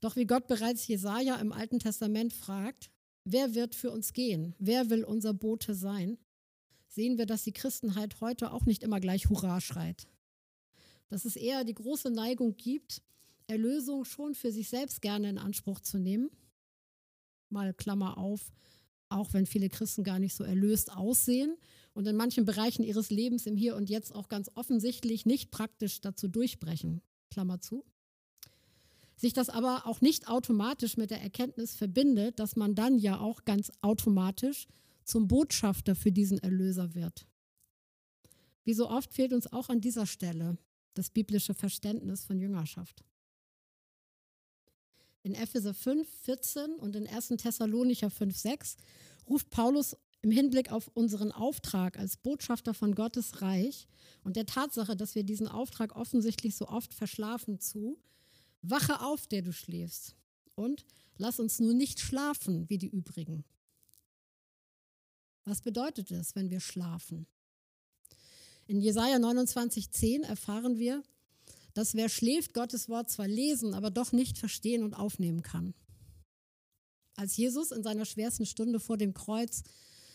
Doch 0.00 0.16
wie 0.16 0.26
Gott 0.26 0.48
bereits 0.48 0.88
Jesaja 0.88 1.36
im 1.36 1.52
Alten 1.52 1.78
Testament 1.78 2.32
fragt, 2.32 2.90
wer 3.24 3.54
wird 3.54 3.74
für 3.74 3.90
uns 3.90 4.12
gehen? 4.12 4.54
Wer 4.58 4.90
will 4.90 5.04
unser 5.04 5.34
Bote 5.34 5.74
sein? 5.74 6.18
Sehen 6.88 7.18
wir, 7.18 7.26
dass 7.26 7.44
die 7.44 7.52
Christenheit 7.52 8.20
heute 8.20 8.52
auch 8.52 8.66
nicht 8.66 8.82
immer 8.82 9.00
gleich 9.00 9.28
Hurra 9.28 9.60
schreit. 9.60 10.06
Dass 11.08 11.24
es 11.24 11.36
eher 11.36 11.64
die 11.64 11.74
große 11.74 12.10
Neigung 12.10 12.56
gibt, 12.56 13.02
Erlösung 13.46 14.04
schon 14.04 14.34
für 14.34 14.52
sich 14.52 14.68
selbst 14.68 15.02
gerne 15.02 15.30
in 15.30 15.38
Anspruch 15.38 15.80
zu 15.80 15.98
nehmen. 15.98 16.30
Mal 17.48 17.74
Klammer 17.74 18.18
auf, 18.18 18.50
auch 19.08 19.32
wenn 19.32 19.46
viele 19.46 19.68
Christen 19.68 20.04
gar 20.04 20.18
nicht 20.18 20.34
so 20.34 20.44
erlöst 20.44 20.92
aussehen 20.92 21.56
und 21.92 22.06
in 22.06 22.16
manchen 22.16 22.44
Bereichen 22.44 22.82
ihres 22.82 23.10
Lebens 23.10 23.46
im 23.46 23.56
Hier 23.56 23.76
und 23.76 23.90
Jetzt 23.90 24.14
auch 24.14 24.28
ganz 24.28 24.50
offensichtlich 24.54 25.26
nicht 25.26 25.50
praktisch 25.50 26.00
dazu 26.00 26.28
durchbrechen. 26.28 27.02
Klammer 27.30 27.60
zu. 27.60 27.84
Sich 29.22 29.32
das 29.32 29.50
aber 29.50 29.86
auch 29.86 30.00
nicht 30.00 30.26
automatisch 30.26 30.96
mit 30.96 31.12
der 31.12 31.22
Erkenntnis 31.22 31.76
verbindet, 31.76 32.40
dass 32.40 32.56
man 32.56 32.74
dann 32.74 32.98
ja 32.98 33.20
auch 33.20 33.44
ganz 33.44 33.70
automatisch 33.80 34.66
zum 35.04 35.28
Botschafter 35.28 35.94
für 35.94 36.10
diesen 36.10 36.40
Erlöser 36.40 36.96
wird. 36.96 37.24
Wie 38.64 38.74
so 38.74 38.90
oft 38.90 39.14
fehlt 39.14 39.32
uns 39.32 39.46
auch 39.52 39.68
an 39.68 39.80
dieser 39.80 40.06
Stelle 40.06 40.58
das 40.94 41.08
biblische 41.08 41.54
Verständnis 41.54 42.24
von 42.24 42.40
Jüngerschaft. 42.40 43.04
In 45.22 45.36
Epheser 45.36 45.72
5, 45.72 46.08
14 46.24 46.72
und 46.80 46.96
in 46.96 47.06
1. 47.06 47.28
Thessalonicher 47.28 48.10
5, 48.10 48.36
6 48.36 48.76
ruft 49.28 49.50
Paulus 49.50 49.96
im 50.22 50.32
Hinblick 50.32 50.72
auf 50.72 50.88
unseren 50.94 51.30
Auftrag 51.30 51.96
als 51.96 52.16
Botschafter 52.16 52.74
von 52.74 52.96
Gottes 52.96 53.40
Reich 53.40 53.86
und 54.24 54.34
der 54.34 54.46
Tatsache, 54.46 54.96
dass 54.96 55.14
wir 55.14 55.22
diesen 55.22 55.46
Auftrag 55.46 55.94
offensichtlich 55.94 56.56
so 56.56 56.66
oft 56.66 56.92
verschlafen 56.92 57.60
zu, 57.60 58.00
wache 58.62 59.00
auf, 59.00 59.26
der 59.26 59.42
du 59.42 59.52
schläfst 59.52 60.16
und 60.54 60.84
lass 61.16 61.38
uns 61.38 61.60
nur 61.60 61.74
nicht 61.74 62.00
schlafen 62.00 62.68
wie 62.68 62.78
die 62.78 62.88
übrigen. 62.88 63.44
Was 65.44 65.60
bedeutet 65.60 66.10
es, 66.10 66.34
wenn 66.34 66.50
wir 66.50 66.60
schlafen? 66.60 67.26
In 68.66 68.80
Jesaja 68.80 69.16
29,10 69.16 70.22
erfahren 70.22 70.78
wir, 70.78 71.02
dass 71.74 71.94
wer 71.94 72.08
schläft, 72.08 72.54
Gottes 72.54 72.88
Wort 72.88 73.10
zwar 73.10 73.26
lesen, 73.26 73.74
aber 73.74 73.90
doch 73.90 74.12
nicht 74.12 74.38
verstehen 74.38 74.84
und 74.84 74.94
aufnehmen 74.94 75.42
kann. 75.42 75.74
Als 77.16 77.36
Jesus 77.36 77.72
in 77.72 77.82
seiner 77.82 78.04
schwersten 78.04 78.46
Stunde 78.46 78.78
vor 78.78 78.96
dem 78.96 79.14
Kreuz 79.14 79.62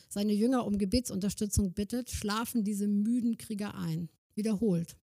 seine 0.10 0.34
Jünger 0.34 0.66
um 0.66 0.78
Gebetsunterstützung 0.78 1.74
bittet, 1.74 2.10
schlafen 2.10 2.64
diese 2.64 2.88
müden 2.88 3.38
Krieger 3.38 3.76
ein. 3.76 4.10
Wiederholt. 4.36 4.96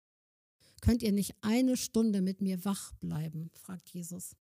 Könnt 0.82 1.02
ihr 1.02 1.12
nicht 1.12 1.34
eine 1.40 1.76
Stunde 1.76 2.20
mit 2.20 2.40
mir 2.40 2.64
wach 2.64 2.92
bleiben? 2.94 3.50
fragt 3.54 3.88
Jesus. 3.90 4.36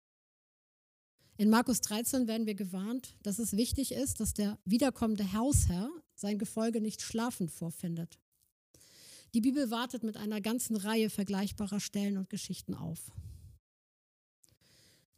In 1.37 1.51
Markus 1.51 1.81
13 1.81 2.29
werden 2.29 2.46
wir 2.46 2.55
gewarnt, 2.55 3.16
dass 3.22 3.40
es 3.40 3.57
wichtig 3.57 3.92
ist, 3.92 4.20
dass 4.20 4.35
der 4.35 4.59
wiederkommende 4.64 5.33
Hausherr 5.33 5.90
sein 6.14 6.38
Gefolge 6.38 6.81
nicht 6.81 7.03
schlafend 7.03 7.51
vorfindet. 7.51 8.18
Die 9.35 9.40
Bibel 9.40 9.70
wartet 9.70 10.05
mit 10.05 10.16
einer 10.16 10.40
ganzen 10.40 10.77
Reihe 10.77 11.11
vergleichbarer 11.11 11.81
Stellen 11.81 12.16
und 12.16 12.31
Geschichten 12.31 12.74
auf. 12.74 13.11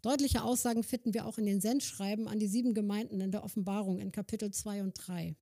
Deutliche 0.01 0.43
Aussagen 0.43 0.83
finden 0.83 1.13
wir 1.13 1.27
auch 1.27 1.37
in 1.37 1.45
den 1.45 1.61
Sendschreiben 1.61 2.29
an 2.29 2.39
die 2.39 2.49
sieben 2.49 2.73
Gemeinden 2.73 3.21
in 3.21 3.31
der 3.31 3.45
Offenbarung 3.45 3.99
in 3.99 4.11
Kapitel 4.11 4.51
2 4.51 4.83
und 4.83 4.95
3. 4.95 5.37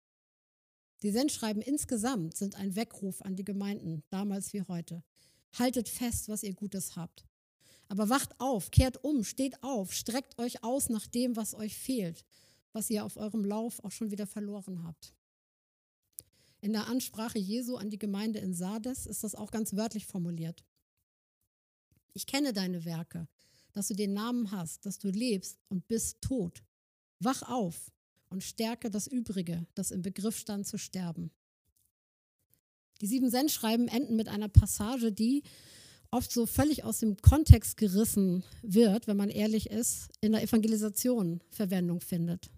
Die 1.03 1.13
Sendschreiben 1.13 1.63
insgesamt 1.63 2.37
sind 2.37 2.57
ein 2.57 2.75
Weckruf 2.75 3.23
an 3.23 3.37
die 3.37 3.45
Gemeinden, 3.45 4.03
damals 4.11 4.53
wie 4.53 4.63
heute. 4.63 5.05
Haltet 5.53 5.89
fest, 5.89 6.29
was 6.29 6.43
ihr 6.43 6.55
Gutes 6.55 6.97
habt. 6.97 7.25
Aber 7.89 8.09
wacht 8.09 8.39
auf, 8.39 8.71
kehrt 8.71 9.03
um, 9.03 9.25
steht 9.25 9.63
auf, 9.63 9.95
streckt 9.95 10.39
euch 10.39 10.63
aus 10.63 10.89
nach 10.91 11.07
dem, 11.07 11.37
was 11.37 11.55
euch 11.55 11.77
fehlt, 11.77 12.25
was 12.73 12.91
ihr 12.91 13.05
auf 13.05 13.17
eurem 13.17 13.45
Lauf 13.45 13.83
auch 13.83 13.93
schon 13.93 14.11
wieder 14.11 14.27
verloren 14.27 14.85
habt. 14.85 15.15
In 16.61 16.73
der 16.73 16.89
Ansprache 16.89 17.39
Jesu 17.39 17.77
an 17.77 17.89
die 17.89 17.99
Gemeinde 17.99 18.41
in 18.41 18.53
Sardes 18.53 19.07
ist 19.07 19.25
das 19.25 19.35
auch 19.35 19.51
ganz 19.51 19.75
wörtlich 19.75 20.07
formuliert. 20.07 20.65
Ich 22.15 22.27
kenne 22.27 22.53
deine 22.53 22.85
Werke, 22.85 23.29
dass 23.73 23.89
du 23.89 23.95
den 23.95 24.13
Namen 24.13 24.51
hast, 24.51 24.85
dass 24.85 24.99
du 24.99 25.09
lebst 25.09 25.59
und 25.69 25.87
bist 25.87 26.21
tot. 26.21 26.65
Wach 27.21 27.43
auf 27.43 27.93
und 28.29 28.43
stärke 28.43 28.91
das 28.91 29.07
Übrige, 29.07 29.67
das 29.75 29.91
im 29.91 30.03
Begriff 30.03 30.37
stand 30.37 30.67
zu 30.67 30.79
sterben. 30.79 31.31
Die 33.01 33.07
sieben 33.07 33.31
Sendschreiben 33.31 33.89
enden 33.89 34.17
mit 34.17 34.29
einer 34.29 34.49
Passage, 34.49 35.13
die 35.13 35.43
oft 36.11 36.33
so 36.33 36.47
völlig 36.47 36.85
aus 36.85 36.99
dem 36.99 37.17
Kontext 37.19 37.77
gerissen 37.77 38.43
wird, 38.63 39.07
wenn 39.07 39.17
man 39.17 39.31
ehrlich 39.31 39.71
ist, 39.71 40.09
in 40.21 40.33
der 40.33 40.43
Evangelisation 40.43 41.41
Verwendung 41.51 42.01
findet. 42.01 42.51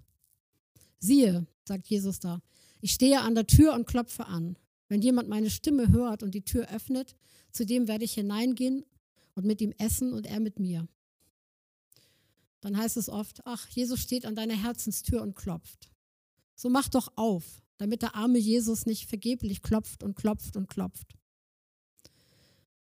Siehe, 0.99 1.47
sagt 1.65 1.87
Jesus 1.89 2.21
da, 2.21 2.41
ich 2.81 2.93
stehe 2.93 3.21
an 3.21 3.35
der 3.35 3.47
Tür 3.47 3.75
und 3.75 3.87
klopfe 3.87 4.27
an. 4.27 4.57
Wenn 4.89 5.03
jemand 5.03 5.29
meine 5.29 5.51
Stimme 5.51 5.89
hört 5.89 6.23
und 6.23 6.35
die 6.35 6.45
Tür 6.45 6.69
öffnet, 6.71 7.15
zu 7.53 7.65
dem 7.65 7.89
werde 7.89 8.05
ich 8.05 8.15
hineingehen 8.15 8.85
und 9.35 9.47
mit 9.47 9.61
ihm 9.61 9.73
essen 9.79 10.13
und 10.13 10.27
er 10.27 10.41
mit 10.41 10.59
mir. 10.59 10.89
Dann 12.61 12.77
heißt 12.77 12.97
es 12.97 13.09
oft, 13.09 13.41
ach, 13.45 13.69
Jesus 13.69 14.01
steht 14.01 14.27
an 14.27 14.35
deiner 14.35 14.57
Herzenstür 14.57 15.23
und 15.23 15.37
klopft. 15.37 15.91
So 16.57 16.69
mach 16.69 16.89
doch 16.89 17.13
auf, 17.17 17.63
damit 17.81 18.03
der 18.03 18.15
arme 18.15 18.39
Jesus 18.39 18.85
nicht 18.85 19.07
vergeblich 19.07 19.63
klopft 19.63 20.03
und 20.03 20.15
klopft 20.15 20.55
und 20.55 20.69
klopft. 20.69 21.15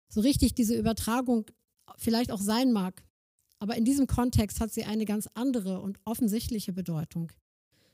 So 0.09 0.21
richtig 0.21 0.55
diese 0.55 0.75
Übertragung 0.75 1.45
vielleicht 1.97 2.31
auch 2.31 2.41
sein 2.41 2.71
mag. 2.71 3.03
Aber 3.59 3.75
in 3.75 3.85
diesem 3.85 4.07
Kontext 4.07 4.59
hat 4.59 4.73
sie 4.73 4.85
eine 4.85 5.05
ganz 5.05 5.29
andere 5.35 5.81
und 5.81 5.99
offensichtliche 6.03 6.73
Bedeutung. 6.73 7.31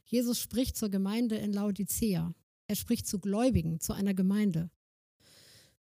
Jesus 0.06 0.40
spricht 0.40 0.78
zur 0.78 0.90
Gemeinde 0.90 1.36
in 1.36 1.52
Laodicea. 1.52 2.34
Er 2.68 2.76
spricht 2.76 3.06
zu 3.06 3.20
Gläubigen, 3.20 3.82
zu 3.82 3.92
einer 3.92 4.14
Gemeinde. 4.14 4.70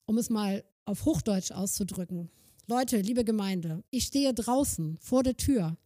Um 0.06 0.18
es 0.18 0.28
mal 0.28 0.64
auf 0.84 1.04
Hochdeutsch 1.04 1.52
auszudrücken. 1.52 2.30
Leute, 2.66 3.00
liebe 3.00 3.24
Gemeinde, 3.24 3.84
ich 3.90 4.06
stehe 4.06 4.34
draußen 4.34 4.98
vor 4.98 5.22
der 5.22 5.36
Tür. 5.36 5.76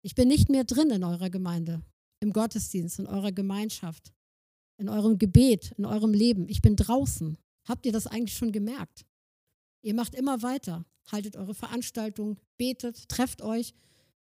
Ich 0.00 0.14
bin 0.14 0.28
nicht 0.28 0.48
mehr 0.48 0.64
drin 0.64 0.88
in 0.88 1.04
eurer 1.04 1.28
Gemeinde, 1.28 1.82
im 2.20 2.32
Gottesdienst, 2.32 3.00
in 3.00 3.06
eurer 3.06 3.32
Gemeinschaft, 3.32 4.14
in 4.82 4.88
eurem 4.88 5.18
Gebet, 5.18 5.72
in 5.78 5.86
eurem 5.86 6.12
Leben. 6.12 6.48
Ich 6.48 6.60
bin 6.60 6.76
draußen. 6.76 7.38
Habt 7.64 7.86
ihr 7.86 7.92
das 7.92 8.06
eigentlich 8.06 8.36
schon 8.36 8.52
gemerkt? 8.52 9.06
Ihr 9.80 9.94
macht 9.94 10.14
immer 10.14 10.42
weiter, 10.42 10.84
haltet 11.10 11.36
eure 11.36 11.54
Veranstaltung, 11.54 12.38
betet, 12.58 13.08
trefft 13.08 13.42
euch, 13.42 13.74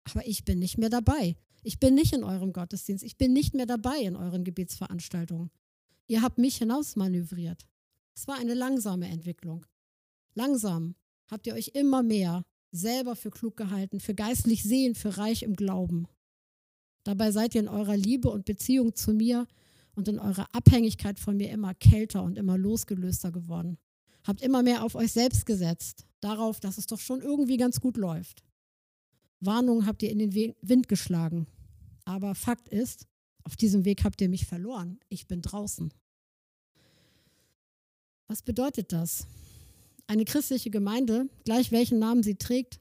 aber 0.04 0.26
ich 0.28 0.46
bin 0.46 0.60
nicht 0.60 0.78
mehr 0.78 0.90
dabei. 0.90 1.36
Ich 1.64 1.80
bin 1.80 1.96
nicht 1.96 2.14
in 2.14 2.24
eurem 2.24 2.54
Gottesdienst. 2.54 3.04
Ich 3.04 3.18
bin 3.18 3.34
nicht 3.34 3.54
mehr 3.56 3.66
dabei 3.66 3.98
in 4.00 4.16
euren 4.16 4.44
Gebetsveranstaltungen. 4.44 5.50
Ihr 6.08 6.22
habt 6.22 6.38
mich 6.38 6.58
hinausmanövriert. 6.58 7.66
Es 8.16 8.28
war 8.28 8.38
eine 8.38 8.54
langsame 8.54 9.08
Entwicklung. 9.08 9.66
Langsam 10.36 10.96
habt 11.32 11.48
ihr 11.48 11.54
euch 11.54 11.70
immer 11.74 12.04
mehr 12.04 12.44
selber 12.72 13.16
für 13.16 13.32
klug 13.32 13.56
gehalten, 13.56 14.00
für 14.00 14.14
geistlich 14.14 14.64
sehen, 14.64 14.94
für 14.94 15.18
reich 15.18 15.44
im 15.44 15.56
Glauben. 15.56 16.08
Dabei 17.04 17.32
seid 17.32 17.56
ihr 17.56 17.62
in 17.62 17.68
eurer 17.68 17.98
Liebe 17.98 18.30
und 18.30 18.46
Beziehung 18.46 18.96
zu 18.96 19.14
mir 19.14 19.48
und 19.96 20.08
in 20.08 20.20
eurer 20.20 20.48
Abhängigkeit 20.54 21.20
von 21.20 21.38
mir 21.38 21.52
immer 21.52 21.74
kälter 21.74 22.24
und 22.24 22.38
immer 22.38 22.58
losgelöster 22.58 23.32
geworden. 23.32 23.78
Habt 24.26 24.42
immer 24.42 24.64
mehr 24.64 24.84
auf 24.84 24.96
euch 24.96 25.12
selbst 25.12 25.46
gesetzt, 25.46 26.06
darauf, 26.22 26.60
dass 26.60 26.78
es 26.78 26.88
doch 26.88 27.00
schon 27.00 27.22
irgendwie 27.22 27.58
ganz 27.58 27.80
gut 27.80 27.98
läuft. 27.98 28.44
Warnung 29.40 29.86
habt 29.86 30.02
ihr 30.04 30.10
in 30.10 30.20
den 30.20 30.56
Wind 30.62 30.88
geschlagen. 30.88 31.48
Aber 32.06 32.36
Fakt 32.36 32.70
ist, 32.70 33.08
auf 33.44 33.56
diesem 33.56 33.86
Weg 33.86 34.04
habt 34.04 34.22
ihr 34.22 34.30
mich 34.30 34.46
verloren. 34.46 35.00
Ich 35.10 35.28
bin 35.28 35.42
draußen. 35.42 35.94
Was 38.28 38.42
bedeutet 38.42 38.92
das? 38.92 39.28
Eine 40.08 40.26
christliche 40.26 40.70
Gemeinde, 40.70 41.30
gleich 41.46 41.72
welchen 41.72 42.00
Namen 42.00 42.24
sie 42.24 42.36
trägt, 42.36 42.80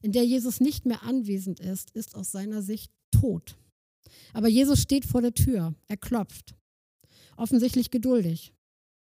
in 0.00 0.12
der 0.12 0.24
Jesus 0.24 0.60
nicht 0.60 0.84
mehr 0.84 1.02
anwesend 1.02 1.60
ist, 1.60 1.90
ist 1.90 2.16
aus 2.16 2.32
seiner 2.32 2.62
Sicht 2.62 2.92
tot. 3.10 3.56
Aber 4.32 4.48
Jesus 4.48 4.80
steht 4.80 5.04
vor 5.04 5.22
der 5.22 5.34
Tür, 5.34 5.74
er 5.88 5.96
klopft. 5.96 6.54
Offensichtlich 7.36 7.90
geduldig. 7.90 8.52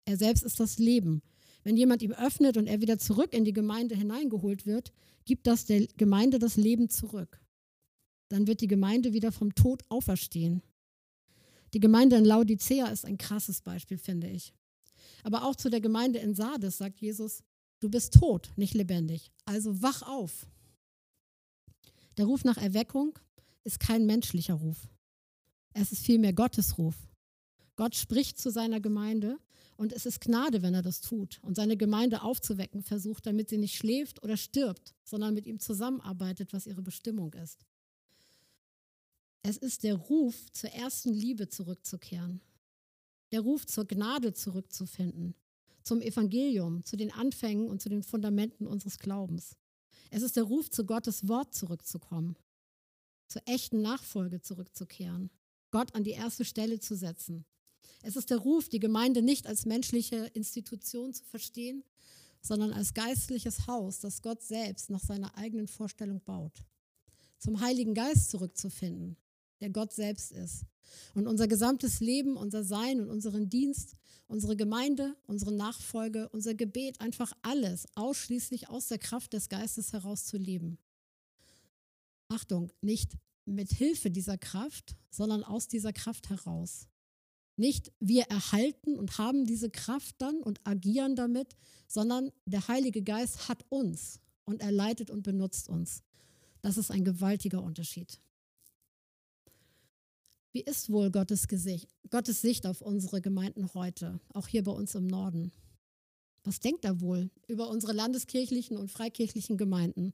Er 0.06 0.18
selbst 0.18 0.43
ist 0.43 0.60
das 0.60 0.78
Leben. 0.78 1.22
Wenn 1.64 1.78
jemand 1.78 2.02
ihm 2.04 2.12
öffnet 2.12 2.58
und 2.58 2.68
er 2.68 2.82
wieder 2.82 3.00
zurück 3.00 3.34
in 3.34 3.43
die 3.43 3.54
Gemeinde 3.54 3.96
hineingeholt 3.96 4.66
wird, 4.66 4.93
gibt 5.26 5.48
das 5.48 5.66
der 5.66 5.88
Gemeinde 5.98 6.38
das 6.38 6.58
Leben 6.58 6.89
zurück. 6.89 7.41
Dann 8.30 8.48
wird 8.48 8.62
die 8.62 8.68
Gemeinde 8.68 9.14
wieder 9.14 9.32
vom 9.32 9.56
Tod 9.56 9.84
auferstehen. 9.89 10.62
Die 11.74 11.80
Gemeinde 11.80 12.16
in 12.16 12.26
Laodicea 12.26 12.88
ist 12.88 13.06
ein 13.06 13.18
krasses 13.18 13.62
Beispiel, 13.62 13.98
finde 13.98 14.30
ich. 14.30 14.54
Aber 15.24 15.43
auch 15.46 15.56
zu 15.56 15.70
der 15.70 15.82
Gemeinde 15.82 16.20
in 16.20 16.36
Sardes 16.36 16.78
sagt 16.78 17.02
Jesus, 17.02 17.43
du 17.80 17.89
bist 17.89 18.14
tot, 18.14 18.52
nicht 18.56 18.74
lebendig. 18.76 19.32
Also 19.46 19.82
wach 19.82 20.04
auf. 20.04 20.48
Der 22.18 22.26
Ruf 22.26 22.43
nach 22.43 22.58
Erweckung 22.58 23.18
ist 23.66 23.80
kein 23.80 24.05
menschlicher 24.05 24.53
Ruf. 24.53 24.88
Es 25.74 25.91
ist 25.91 26.05
vielmehr 26.05 26.34
Gottes 26.34 26.78
Ruf. 26.78 26.95
Gott 27.76 27.95
spricht 27.95 28.39
zu 28.39 28.49
seiner 28.49 28.80
Gemeinde 28.80 29.38
und 29.76 29.91
es 29.91 30.05
ist 30.05 30.22
Gnade, 30.22 30.61
wenn 30.61 30.74
er 30.74 30.82
das 30.82 31.01
tut 31.01 31.39
und 31.41 31.55
seine 31.55 31.76
Gemeinde 31.76 32.22
aufzuwecken 32.22 32.82
versucht, 32.82 33.26
damit 33.26 33.49
sie 33.49 33.57
nicht 33.57 33.76
schläft 33.76 34.24
oder 34.24 34.38
stirbt, 34.38 34.95
sondern 35.03 35.34
mit 35.34 35.45
ihm 35.45 35.59
zusammenarbeitet, 35.59 36.53
was 36.53 36.68
ihre 36.68 36.82
Bestimmung 36.82 37.34
ist. 37.34 37.66
Es 39.41 39.57
ist 39.57 39.84
der 39.84 39.95
Ruf, 39.95 40.51
zur 40.53 40.72
ersten 40.72 41.13
Liebe 41.13 41.49
zurückzukehren, 41.49 42.41
der 43.32 43.41
Ruf 43.41 43.68
zur 43.68 43.86
Gnade 43.86 44.34
zurückzufinden, 44.34 45.36
zum 45.84 46.01
Evangelium, 46.01 46.84
zu 46.86 46.95
den 46.95 47.11
Anfängen 47.11 47.68
und 47.68 47.82
zu 47.82 47.89
den 47.89 48.01
Fundamenten 48.01 48.66
unseres 48.66 48.97
Glaubens. 48.97 49.57
Es 50.09 50.24
ist 50.24 50.36
der 50.36 50.43
Ruf, 50.43 50.70
zu 50.70 50.86
Gottes 50.86 51.28
Wort 51.28 51.53
zurückzukommen, 51.53 52.38
zur 53.28 53.41
echten 53.45 53.82
Nachfolge 53.82 54.41
zurückzukehren, 54.41 55.30
Gott 55.71 55.95
an 55.95 56.03
die 56.03 56.11
erste 56.11 56.45
Stelle 56.45 56.80
zu 56.80 56.95
setzen. 56.95 57.45
Es 58.01 58.15
ist 58.15 58.30
der 58.30 58.38
Ruf, 58.38 58.69
die 58.69 58.80
Gemeinde 58.80 59.21
nicht 59.21 59.47
als 59.47 59.65
menschliche 59.65 60.28
Institution 60.34 61.13
zu 61.13 61.23
verstehen, 61.26 61.84
sondern 62.41 62.71
als 62.71 62.93
geistliches 62.93 63.67
Haus, 63.67 63.99
das 63.99 64.21
Gott 64.21 64.43
selbst 64.43 64.89
nach 64.89 65.01
seiner 65.01 65.36
eigenen 65.38 65.67
Vorstellung 65.67 66.21
baut. 66.23 66.63
Zum 67.39 67.59
Heiligen 67.59 67.93
Geist 67.93 68.30
zurückzufinden, 68.30 69.17
der 69.59 69.71
Gott 69.71 69.93
selbst 69.93 70.32
ist. 70.32 70.65
Und 71.15 71.28
unser 71.28 71.47
gesamtes 71.47 71.99
Leben, 71.99 72.38
unser 72.38 72.63
Sein 72.63 73.01
und 73.01 73.09
unseren 73.09 73.49
Dienst, 73.49 73.95
unsere 74.28 74.55
Gemeinde, 74.55 75.15
unsere 75.26 75.51
Nachfolge, 75.51 76.30
unser 76.30 76.53
Gebet, 76.53 77.01
einfach 77.01 77.34
alles 77.41 77.88
ausschließlich 77.95 78.69
aus 78.69 78.88
der 78.88 78.99
Kraft 78.99 79.34
des 79.34 79.49
Geistes 79.49 79.93
heraus 79.93 80.26
zu 80.26 80.38
leben. 80.38 80.78
Achtung, 82.28 82.71
nicht 82.82 83.17
mit 83.45 83.71
Hilfe 83.71 84.09
dieser 84.09 84.38
Kraft, 84.38 84.95
sondern 85.09 85.43
aus 85.43 85.67
dieser 85.67 85.93
Kraft 85.93 86.30
heraus. 86.30 86.88
Nicht 87.57 87.91
wir 87.99 88.23
erhalten 88.23 88.97
und 88.97 89.17
haben 89.17 89.45
diese 89.45 89.69
Kraft 89.69 90.15
dann 90.17 90.41
und 90.41 90.59
agieren 90.65 91.15
damit, 91.15 91.55
sondern 91.88 92.32
der 92.45 92.67
Heilige 92.67 93.01
Geist 93.01 93.47
hat 93.47 93.63
uns 93.69 94.19
und 94.43 94.61
er 94.61 94.71
leitet 94.71 95.09
und 95.09 95.23
benutzt 95.23 95.69
uns. 95.69 96.03
Das 96.61 96.78
ist 96.78 96.91
ein 96.91 97.05
gewaltiger 97.05 97.61
Unterschied. 97.61 98.19
Wie 100.51 100.61
ist 100.61 100.89
wohl 100.89 101.11
Gottes, 101.11 101.47
Gesicht, 101.47 101.89
Gottes 102.09 102.41
Sicht 102.41 102.65
auf 102.65 102.82
unsere 102.82 103.21
Gemeinden 103.21 103.73
heute, 103.73 104.19
auch 104.34 104.47
hier 104.47 104.63
bei 104.63 104.71
uns 104.71 104.95
im 104.95 105.07
Norden? 105.07 105.51
Was 106.43 106.59
denkt 106.59 106.86
er 106.86 107.01
wohl 107.01 107.30
über 107.47 107.69
unsere 107.69 107.93
landeskirchlichen 107.93 108.78
und 108.78 108.91
freikirchlichen 108.91 109.57
Gemeinden, 109.57 110.13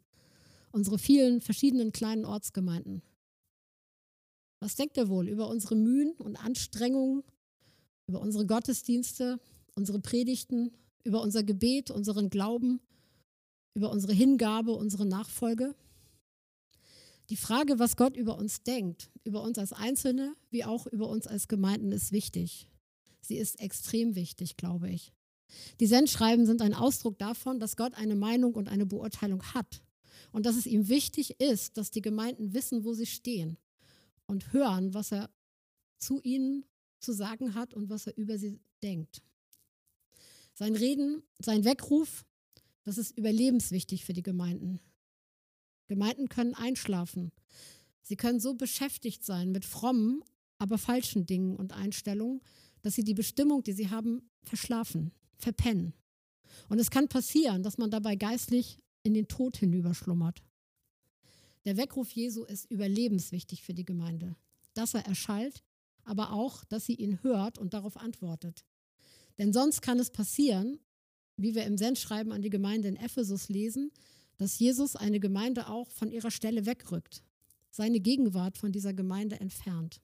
unsere 0.72 0.98
vielen 0.98 1.42
verschiedenen 1.42 1.92
kleinen 1.92 2.26
Ortsgemeinden? 2.26 3.02
Was 4.60 4.76
denkt 4.76 4.98
er 4.98 5.10
wohl 5.10 5.28
über 5.28 5.50
unsere 5.50 5.76
Mühen 5.76 6.14
und 6.14 6.36
Anstrengungen, 6.36 7.24
über 8.08 8.22
unsere 8.22 8.46
Gottesdienste, 8.46 9.40
unsere 9.76 10.00
Predigten, 10.00 10.72
über 11.04 11.22
unser 11.22 11.44
Gebet, 11.44 11.90
unseren 11.90 12.30
Glauben, 12.30 12.80
über 13.74 13.90
unsere 13.90 14.14
Hingabe, 14.14 14.74
unsere 14.74 15.06
Nachfolge? 15.06 15.76
Die 17.30 17.38
Frage, 17.38 17.80
was 17.80 17.96
Gott 17.96 18.16
über 18.16 18.38
uns 18.38 18.62
denkt, 18.62 19.10
über 19.24 19.42
uns 19.42 19.58
als 19.58 19.74
Einzelne, 19.74 20.36
wie 20.50 20.66
auch 20.66 20.86
über 20.86 21.10
uns 21.10 21.28
als 21.28 21.48
Gemeinden, 21.48 21.92
ist 21.92 22.12
wichtig. 22.12 22.68
Sie 23.22 23.38
ist 23.38 23.60
extrem 23.60 24.16
wichtig, 24.16 24.58
glaube 24.58 24.90
ich. 24.90 25.12
Die 25.80 25.88
Sendschreiben 25.88 26.46
sind 26.46 26.62
ein 26.62 26.74
Ausdruck 26.74 27.18
davon, 27.18 27.60
dass 27.60 27.78
Gott 27.78 27.96
eine 27.96 28.16
Meinung 28.16 28.54
und 28.54 28.70
eine 28.70 28.86
Beurteilung 28.86 29.42
hat 29.54 29.82
und 30.32 30.46
dass 30.46 30.56
es 30.56 30.66
ihm 30.66 30.88
wichtig 30.88 31.40
ist, 31.40 31.78
dass 31.78 31.92
die 31.92 32.02
Gemeinden 32.02 32.54
wissen, 32.54 32.84
wo 32.84 32.94
sie 32.94 33.06
stehen 33.06 33.58
und 34.28 34.54
hören, 34.54 34.94
was 34.94 35.12
er 35.12 35.30
zu 35.98 36.22
ihnen 36.22 36.66
zu 37.00 37.14
sagen 37.14 37.56
hat 37.56 37.74
und 37.74 37.90
was 37.90 38.08
er 38.08 38.18
über 38.18 38.38
sie 38.38 38.60
denkt. 38.84 39.22
Sein 40.54 40.76
Reden, 40.76 41.24
sein 41.40 41.64
Weckruf, 41.64 42.26
das 42.84 42.98
ist 42.98 43.18
überlebenswichtig 43.18 44.06
für 44.06 44.14
die 44.14 44.24
Gemeinden. 44.24 44.80
Gemeinden 45.88 46.30
können 46.30 46.56
einschlafen. 46.56 47.32
Sie 48.02 48.16
können 48.16 48.40
so 48.40 48.54
beschäftigt 48.54 49.24
sein 49.24 49.52
mit 49.52 49.66
frommen, 49.66 50.24
aber 50.58 50.78
falschen 50.78 51.26
Dingen 51.26 51.56
und 51.56 51.74
Einstellungen, 51.74 52.42
dass 52.82 52.96
sie 52.96 53.04
die 53.04 53.14
Bestimmung, 53.14 53.64
die 53.64 53.74
sie 53.74 53.90
haben, 53.90 54.30
verschlafen, 54.44 55.12
verpennen. 55.38 55.94
Und 56.70 56.80
es 56.80 56.92
kann 56.92 57.08
passieren, 57.08 57.64
dass 57.64 57.78
man 57.78 57.92
dabei 57.92 58.16
geistlich 58.16 58.80
in 59.04 59.14
den 59.14 59.28
Tod 59.28 59.58
hinüberschlummert. 59.58 60.44
Der 61.66 61.78
Weckruf 61.78 62.12
Jesu 62.12 62.44
ist 62.44 62.70
überlebenswichtig 62.72 63.64
für 63.64 63.74
die 63.74 63.86
Gemeinde, 63.86 64.36
dass 64.74 64.94
er 64.94 65.06
erschallt, 65.06 65.64
aber 66.04 66.34
auch, 66.34 66.64
dass 66.66 66.86
sie 66.86 66.96
ihn 66.96 67.22
hört 67.24 67.58
und 67.58 67.74
darauf 67.74 67.98
antwortet. 67.98 68.66
Denn 69.38 69.54
sonst 69.54 69.82
kann 69.82 70.00
es 70.00 70.10
passieren, 70.10 70.80
wie 71.38 71.56
wir 71.56 71.66
im 71.66 71.78
Sendschreiben 71.78 72.32
an 72.32 72.42
die 72.42 72.50
Gemeinde 72.50 72.88
in 72.88 72.96
Ephesus 72.96 73.50
lesen, 73.50 73.92
dass 74.38 74.58
Jesus 74.58 74.96
eine 74.96 75.20
Gemeinde 75.20 75.68
auch 75.68 75.92
von 75.92 76.12
ihrer 76.12 76.32
Stelle 76.32 76.66
wegrückt, 76.66 77.24
seine 77.70 78.00
Gegenwart 78.00 78.58
von 78.58 78.72
dieser 78.72 78.94
Gemeinde 78.94 79.40
entfernt. 79.40 80.02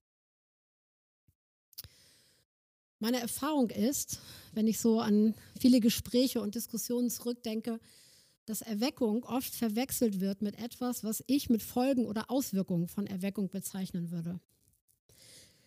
Meine 3.00 3.20
Erfahrung 3.20 3.70
ist, 3.70 4.20
wenn 4.54 4.68
ich 4.68 4.80
so 4.80 5.00
an 5.00 5.36
viele 5.60 5.80
Gespräche 5.80 6.42
und 6.42 6.56
Diskussionen 6.56 7.10
zurückdenke, 7.12 7.80
dass 8.48 8.62
Erweckung 8.62 9.26
oft 9.26 9.54
verwechselt 9.54 10.22
wird 10.22 10.42
mit 10.42 10.58
etwas, 10.58 11.04
was 11.04 11.22
ich 11.28 11.50
mit 11.50 11.62
Folgen 11.62 12.06
oder 12.06 12.32
Auswirkungen 12.32 12.88
von 12.88 13.06
Erweckung 13.06 13.50
bezeichnen 13.50 14.10
würde. 14.10 14.40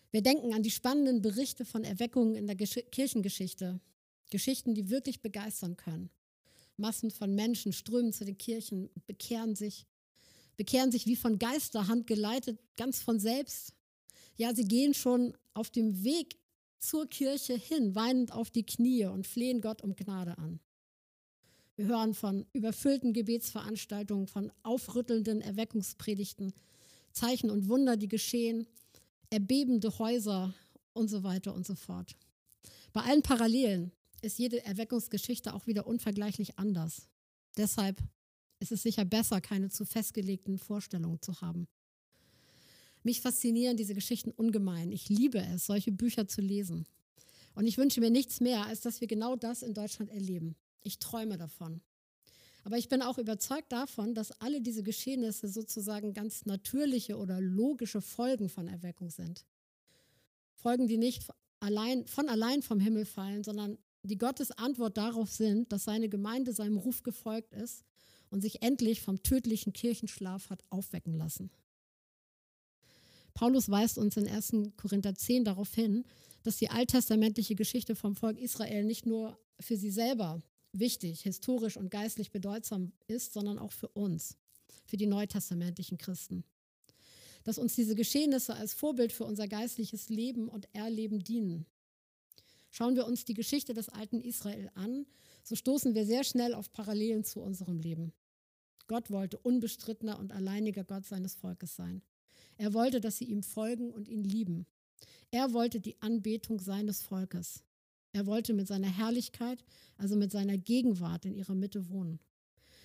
Wir 0.09 0.23
denken 0.23 0.53
an 0.53 0.63
die 0.63 0.71
spannenden 0.71 1.21
Berichte 1.21 1.63
von 1.63 1.83
Erweckungen 1.83 2.35
in 2.35 2.47
der 2.47 2.55
Gesch 2.55 2.79
Kirchengeschichte, 2.91 3.79
Geschichten, 4.31 4.73
die 4.73 4.89
wirklich 4.89 5.21
begeistern 5.21 5.77
können. 5.77 6.09
Massen 6.75 7.11
von 7.11 7.35
Menschen 7.35 7.71
strömen 7.71 8.13
zu 8.13 8.25
den 8.25 8.37
Kirchen 8.37 8.89
bekehren 9.05 9.55
sich, 9.55 9.85
bekehren 10.57 10.91
sich 10.91 11.05
wie 11.05 11.15
von 11.15 11.37
Geisterhand 11.37 12.07
geleitet, 12.07 12.59
ganz 12.77 12.99
von 12.99 13.19
selbst. 13.19 13.75
Ja, 14.37 14.55
sie 14.55 14.65
gehen 14.65 14.95
schon 14.95 15.37
auf 15.53 15.69
dem 15.69 16.03
Weg 16.03 16.39
zur 16.79 17.07
Kirche 17.07 17.53
hin, 17.53 17.93
weinend 17.93 18.31
auf 18.31 18.49
die 18.49 18.65
Knie 18.65 19.05
und 19.05 19.27
flehen 19.27 19.61
Gott 19.61 19.83
um 19.83 19.95
Gnade 19.95 20.39
an. 20.39 20.59
Wir 21.81 21.87
hören 21.87 22.13
von 22.13 22.45
überfüllten 22.53 23.11
Gebetsveranstaltungen, 23.11 24.27
von 24.27 24.51
aufrüttelnden 24.61 25.41
Erweckungspredigten, 25.41 26.53
Zeichen 27.11 27.49
und 27.49 27.69
Wunder, 27.69 27.97
die 27.97 28.07
geschehen, 28.07 28.67
erbebende 29.31 29.97
Häuser 29.97 30.53
und 30.93 31.09
so 31.09 31.23
weiter 31.23 31.55
und 31.55 31.65
so 31.65 31.73
fort. 31.73 32.15
Bei 32.93 33.01
allen 33.01 33.23
Parallelen 33.23 33.91
ist 34.21 34.37
jede 34.37 34.63
Erweckungsgeschichte 34.63 35.55
auch 35.55 35.65
wieder 35.65 35.87
unvergleichlich 35.87 36.59
anders. 36.59 37.07
Deshalb 37.57 37.99
ist 38.59 38.71
es 38.71 38.83
sicher 38.83 39.03
besser, 39.03 39.41
keine 39.41 39.69
zu 39.71 39.83
festgelegten 39.83 40.59
Vorstellungen 40.59 41.19
zu 41.19 41.41
haben. 41.41 41.67
Mich 43.01 43.21
faszinieren 43.21 43.75
diese 43.75 43.95
Geschichten 43.95 44.29
ungemein. 44.29 44.91
Ich 44.91 45.09
liebe 45.09 45.39
es, 45.39 45.65
solche 45.65 45.91
Bücher 45.91 46.27
zu 46.27 46.41
lesen. 46.41 46.85
Und 47.55 47.65
ich 47.65 47.79
wünsche 47.79 48.01
mir 48.01 48.11
nichts 48.11 48.39
mehr, 48.39 48.67
als 48.67 48.81
dass 48.81 49.01
wir 49.01 49.07
genau 49.07 49.35
das 49.35 49.63
in 49.63 49.73
Deutschland 49.73 50.11
erleben. 50.11 50.55
Ich 50.83 50.99
träume 50.99 51.37
davon. 51.37 51.81
Aber 52.63 52.77
ich 52.77 52.89
bin 52.89 53.01
auch 53.01 53.17
überzeugt 53.17 53.71
davon, 53.71 54.13
dass 54.13 54.39
alle 54.39 54.61
diese 54.61 54.83
Geschehnisse 54.83 55.47
sozusagen 55.47 56.13
ganz 56.13 56.45
natürliche 56.45 57.17
oder 57.17 57.41
logische 57.41 58.01
Folgen 58.01 58.49
von 58.49 58.67
Erweckung 58.67 59.09
sind. 59.09 59.45
Folgen, 60.53 60.87
die 60.87 60.97
nicht 60.97 61.23
allein, 61.59 62.05
von 62.05 62.29
allein 62.29 62.61
vom 62.61 62.79
Himmel 62.79 63.05
fallen, 63.05 63.43
sondern 63.43 63.77
die 64.03 64.17
Gottes 64.17 64.51
Antwort 64.51 64.97
darauf 64.97 65.31
sind, 65.31 65.71
dass 65.71 65.83
seine 65.83 66.09
Gemeinde 66.09 66.53
seinem 66.53 66.77
Ruf 66.77 67.03
gefolgt 67.03 67.53
ist 67.53 67.83
und 68.29 68.41
sich 68.41 68.61
endlich 68.61 69.01
vom 69.01 69.21
tödlichen 69.23 69.73
Kirchenschlaf 69.73 70.49
hat 70.49 70.63
aufwecken 70.69 71.15
lassen. 71.15 71.51
Paulus 73.33 73.69
weist 73.69 73.97
uns 73.97 74.17
in 74.17 74.27
1. 74.27 74.53
Korinther 74.77 75.15
10 75.15 75.45
darauf 75.45 75.73
hin, 75.73 76.03
dass 76.43 76.57
die 76.57 76.69
alttestamentliche 76.69 77.55
Geschichte 77.55 77.95
vom 77.95 78.15
Volk 78.15 78.37
Israel 78.39 78.83
nicht 78.83 79.05
nur 79.05 79.39
für 79.59 79.77
sie 79.77 79.91
selber 79.91 80.41
wichtig, 80.73 81.21
historisch 81.21 81.77
und 81.77 81.91
geistlich 81.91 82.31
bedeutsam 82.31 82.91
ist, 83.07 83.33
sondern 83.33 83.59
auch 83.59 83.71
für 83.71 83.89
uns, 83.89 84.37
für 84.85 84.97
die 84.97 85.07
neutestamentlichen 85.07 85.97
Christen. 85.97 86.43
Dass 87.43 87.57
uns 87.57 87.75
diese 87.75 87.95
Geschehnisse 87.95 88.55
als 88.55 88.73
Vorbild 88.73 89.11
für 89.11 89.25
unser 89.25 89.47
geistliches 89.47 90.09
Leben 90.09 90.47
und 90.47 90.67
Erleben 90.73 91.23
dienen. 91.23 91.65
Schauen 92.69 92.95
wir 92.95 93.05
uns 93.05 93.25
die 93.25 93.33
Geschichte 93.33 93.73
des 93.73 93.89
alten 93.89 94.21
Israel 94.21 94.71
an, 94.75 95.05
so 95.43 95.55
stoßen 95.55 95.95
wir 95.95 96.05
sehr 96.05 96.23
schnell 96.23 96.53
auf 96.53 96.71
Parallelen 96.71 97.23
zu 97.23 97.41
unserem 97.41 97.79
Leben. 97.79 98.13
Gott 98.87 99.09
wollte 99.09 99.37
unbestrittener 99.37 100.19
und 100.19 100.31
alleiniger 100.31 100.83
Gott 100.83 101.05
seines 101.05 101.35
Volkes 101.35 101.75
sein. 101.75 102.01
Er 102.57 102.73
wollte, 102.73 103.01
dass 103.01 103.17
sie 103.17 103.25
ihm 103.25 103.43
folgen 103.43 103.91
und 103.91 104.07
ihn 104.07 104.23
lieben. 104.23 104.65
Er 105.31 105.53
wollte 105.53 105.79
die 105.79 105.99
Anbetung 106.01 106.59
seines 106.59 107.01
Volkes. 107.01 107.63
Er 108.13 108.25
wollte 108.25 108.53
mit 108.53 108.67
seiner 108.67 108.89
Herrlichkeit, 108.89 109.63
also 109.97 110.15
mit 110.15 110.31
seiner 110.31 110.57
Gegenwart 110.57 111.25
in 111.25 111.35
ihrer 111.35 111.55
Mitte 111.55 111.89
wohnen. 111.89 112.19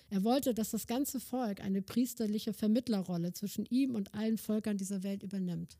Er 0.08 0.22
wollte, 0.22 0.54
dass 0.54 0.70
das 0.70 0.86
ganze 0.86 1.18
Volk 1.18 1.60
eine 1.60 1.82
priesterliche 1.82 2.52
Vermittlerrolle 2.52 3.32
zwischen 3.32 3.66
ihm 3.66 3.94
und 3.94 4.14
allen 4.14 4.38
Völkern 4.38 4.78
dieser 4.78 5.02
Welt 5.02 5.22
übernimmt. 5.22 5.78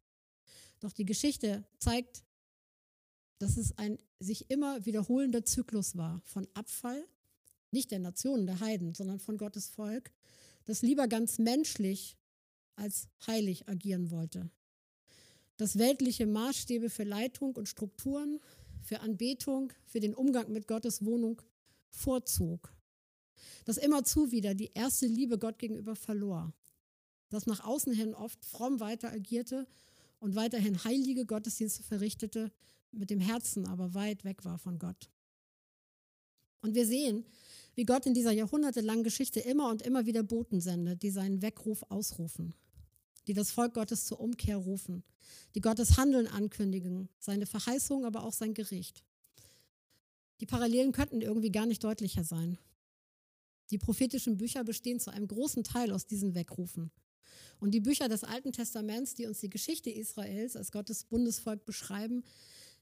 Doch 0.81 0.93
die 0.93 1.05
Geschichte 1.05 1.65
zeigt, 1.79 2.25
dass 3.39 3.57
es 3.57 3.77
ein 3.79 3.99
sich 4.19 4.51
immer 4.51 4.85
wiederholender 4.87 5.45
Zyklus 5.45 5.97
war 5.97 6.21
von 6.25 6.49
Abfall, 6.55 7.05
nicht 7.71 7.91
der 7.91 7.99
Nationen, 7.99 8.47
der 8.47 8.61
Heiden, 8.61 8.95
sondern 8.95 9.21
von 9.21 9.37
Gottes 9.37 9.69
Volk, 9.69 10.11
das 10.65 10.83
lieber 10.83 11.07
ganz 11.07 11.39
menschlich 11.39 12.17
als 12.77 13.09
heilig 13.27 13.69
agieren 13.69 14.11
wollte. 14.11 14.51
Das 15.59 15.79
weltliche 15.79 16.27
Maßstäbe 16.27 16.91
für 16.91 17.05
Leitung 17.05 17.57
und 17.57 17.69
Strukturen 17.69 18.41
für 18.87 19.01
Anbetung, 19.01 19.73
für 19.85 20.01
den 20.01 20.15
Umgang 20.15 20.53
mit 20.53 20.69
Gottes 20.69 21.05
Wohnung 21.05 21.43
vorzog. 21.91 22.73
Das 23.65 23.79
immerzu 23.79 24.31
wieder 24.31 24.55
die 24.55 24.71
erste 24.75 25.07
Liebe 25.07 25.39
Gott 25.39 25.59
gegenüber 25.59 25.97
verlor. 25.97 26.53
Das 27.29 27.47
nach 27.47 27.65
außen 27.65 27.93
hin 27.93 28.15
oft 28.15 28.45
fromm 28.45 28.79
weiter 28.79 29.11
agierte 29.11 29.67
und 30.21 30.37
weiterhin 30.37 30.85
heilige 30.85 31.27
Gottesdienste 31.27 31.83
verrichtete, 31.83 32.53
mit 32.93 33.11
dem 33.11 33.19
Herzen 33.21 33.67
aber 33.67 33.93
weit 33.95 34.25
weg 34.25 34.45
war 34.45 34.59
von 34.59 34.79
Gott. 34.79 35.11
Und 36.63 36.75
wir 36.75 36.87
sehen, 36.87 37.27
wie 37.75 37.85
Gott 37.85 38.07
in 38.07 38.15
dieser 38.15 38.33
jahrhundertelangen 38.33 39.05
Geschichte 39.05 39.41
immer 39.41 39.69
und 39.69 39.83
immer 39.83 40.07
wieder 40.07 40.23
Boten 40.23 40.61
sendet, 40.61 41.03
die 41.03 41.11
seinen 41.11 41.43
Weckruf 41.43 41.83
ausrufen 41.89 42.55
die 43.27 43.35
das 43.35 43.51
Volk 43.51 43.75
Gottes 43.75 44.07
zur 44.07 44.21
Umkehr 44.21 44.57
rufen, 44.57 45.03
die 45.55 45.61
Gottes 45.61 45.97
Handeln 45.97 46.27
ankündigen, 46.27 47.09
seine 47.19 47.47
Verheißung, 47.47 48.05
aber 48.05 48.25
auch 48.25 48.33
sein 48.33 48.55
Gericht. 48.55 49.03
Die 50.41 50.47
Parallelen 50.47 50.93
könnten 50.93 51.23
irgendwie 51.23 51.51
gar 51.51 51.67
nicht 51.67 51.83
deutlicher 51.83 52.25
sein. 52.25 52.59
Die 53.71 53.79
prophetischen 53.79 54.37
Bücher 54.37 54.65
bestehen 54.65 55.01
zu 55.01 55.11
einem 55.11 55.27
großen 55.27 55.65
Teil 55.65 55.91
aus 55.91 56.07
diesen 56.07 56.35
Weckrufen. 56.35 56.91
Und 57.59 57.73
die 57.73 57.81
Bücher 57.81 58.09
des 58.09 58.23
Alten 58.23 58.53
Testaments, 58.53 59.15
die 59.15 59.27
uns 59.27 59.41
die 59.41 59.51
Geschichte 59.51 59.91
Israels 59.91 60.57
als 60.57 60.71
Gottes 60.71 61.05
Bundesvolk 61.05 61.65
beschreiben, 61.65 62.23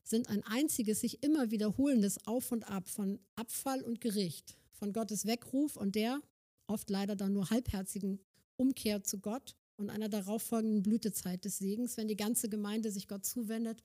sind 0.03 0.29
ein 0.29 0.43
einziges 0.43 1.01
sich 1.01 1.23
immer 1.23 1.51
wiederholendes 1.51 2.27
Auf 2.27 2.53
und 2.53 2.65
Ab 2.65 2.89
von 2.89 3.19
Abfall 3.37 3.83
und 3.83 4.01
Gericht, 4.01 4.57
von 4.73 4.93
Gottes 4.93 5.25
Weckruf 5.25 5.77
und 5.77 5.95
der, 5.95 6.21
oft 6.67 6.91
leider 6.91 7.17
dann 7.17 7.33
nur 7.33 7.49
halbherzigen 7.51 8.21
Umkehr 8.57 9.03
zu 9.03 9.19
Gott 9.19 9.57
und 9.77 9.91
einer 9.91 10.09
darauffolgenden 10.09 10.83
Blütezeit 10.83 11.45
des 11.45 11.59
Segens, 11.59 11.97
wenn 11.97 12.09
die 12.09 12.17
ganze 12.17 12.49
Gemeinde 12.49 12.91
sich 12.91 13.09
Gott 13.09 13.25
zuwendet 13.25 13.83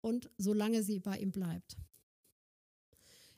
und 0.00 0.30
solange 0.38 0.82
sie 0.82 1.00
bei 1.00 1.18
ihm 1.18 1.32
bleibt. 1.32 1.76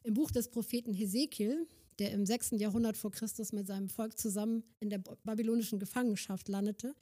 Im 0.02 0.14
Buch 0.14 0.30
des 0.30 0.50
Propheten 0.50 0.94
Hesekiel, 0.94 1.66
der 1.98 2.12
im 2.12 2.24
6. 2.24 2.52
Jahrhundert 2.52 2.96
vor 2.96 3.10
Christus 3.10 3.52
mit 3.52 3.66
seinem 3.66 3.88
Volk 3.88 4.18
zusammen 4.18 4.62
in 4.80 4.90
der 4.90 4.98
babylonischen 5.24 5.78
Gefangenschaft 5.78 6.48
landete, 6.48 6.94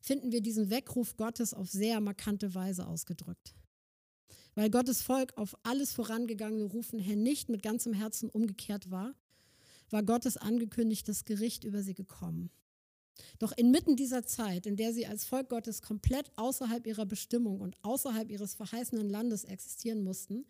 finden 0.00 0.32
wir 0.32 0.40
diesen 0.40 0.70
Weckruf 0.70 1.16
Gottes 1.16 1.52
auf 1.52 1.68
sehr 1.70 2.00
markante 2.00 2.54
Weise 2.54 2.86
ausgedrückt. 2.86 3.54
Weil 4.54 4.70
Gottes 4.70 5.02
Volk 5.02 5.36
auf 5.36 5.56
alles 5.62 5.92
vorangegangene 5.92 6.64
Rufen 6.64 6.98
hin 6.98 7.22
nicht 7.22 7.48
mit 7.48 7.62
ganzem 7.62 7.92
Herzen 7.92 8.28
umgekehrt 8.30 8.90
war, 8.90 9.14
war 9.90 10.02
Gottes 10.02 10.36
angekündigtes 10.36 11.24
Gericht 11.24 11.64
über 11.64 11.82
sie 11.82 11.94
gekommen. 11.94 12.50
Doch 13.38 13.52
inmitten 13.52 13.96
dieser 13.96 14.24
Zeit, 14.24 14.66
in 14.66 14.76
der 14.76 14.92
sie 14.92 15.06
als 15.06 15.24
Volk 15.24 15.48
Gottes 15.48 15.82
komplett 15.82 16.30
außerhalb 16.36 16.86
ihrer 16.86 17.06
Bestimmung 17.06 17.60
und 17.60 17.76
außerhalb 17.82 18.30
ihres 18.30 18.54
verheißenen 18.54 19.08
Landes 19.08 19.44
existieren 19.44 20.02
mussten, 20.02 20.44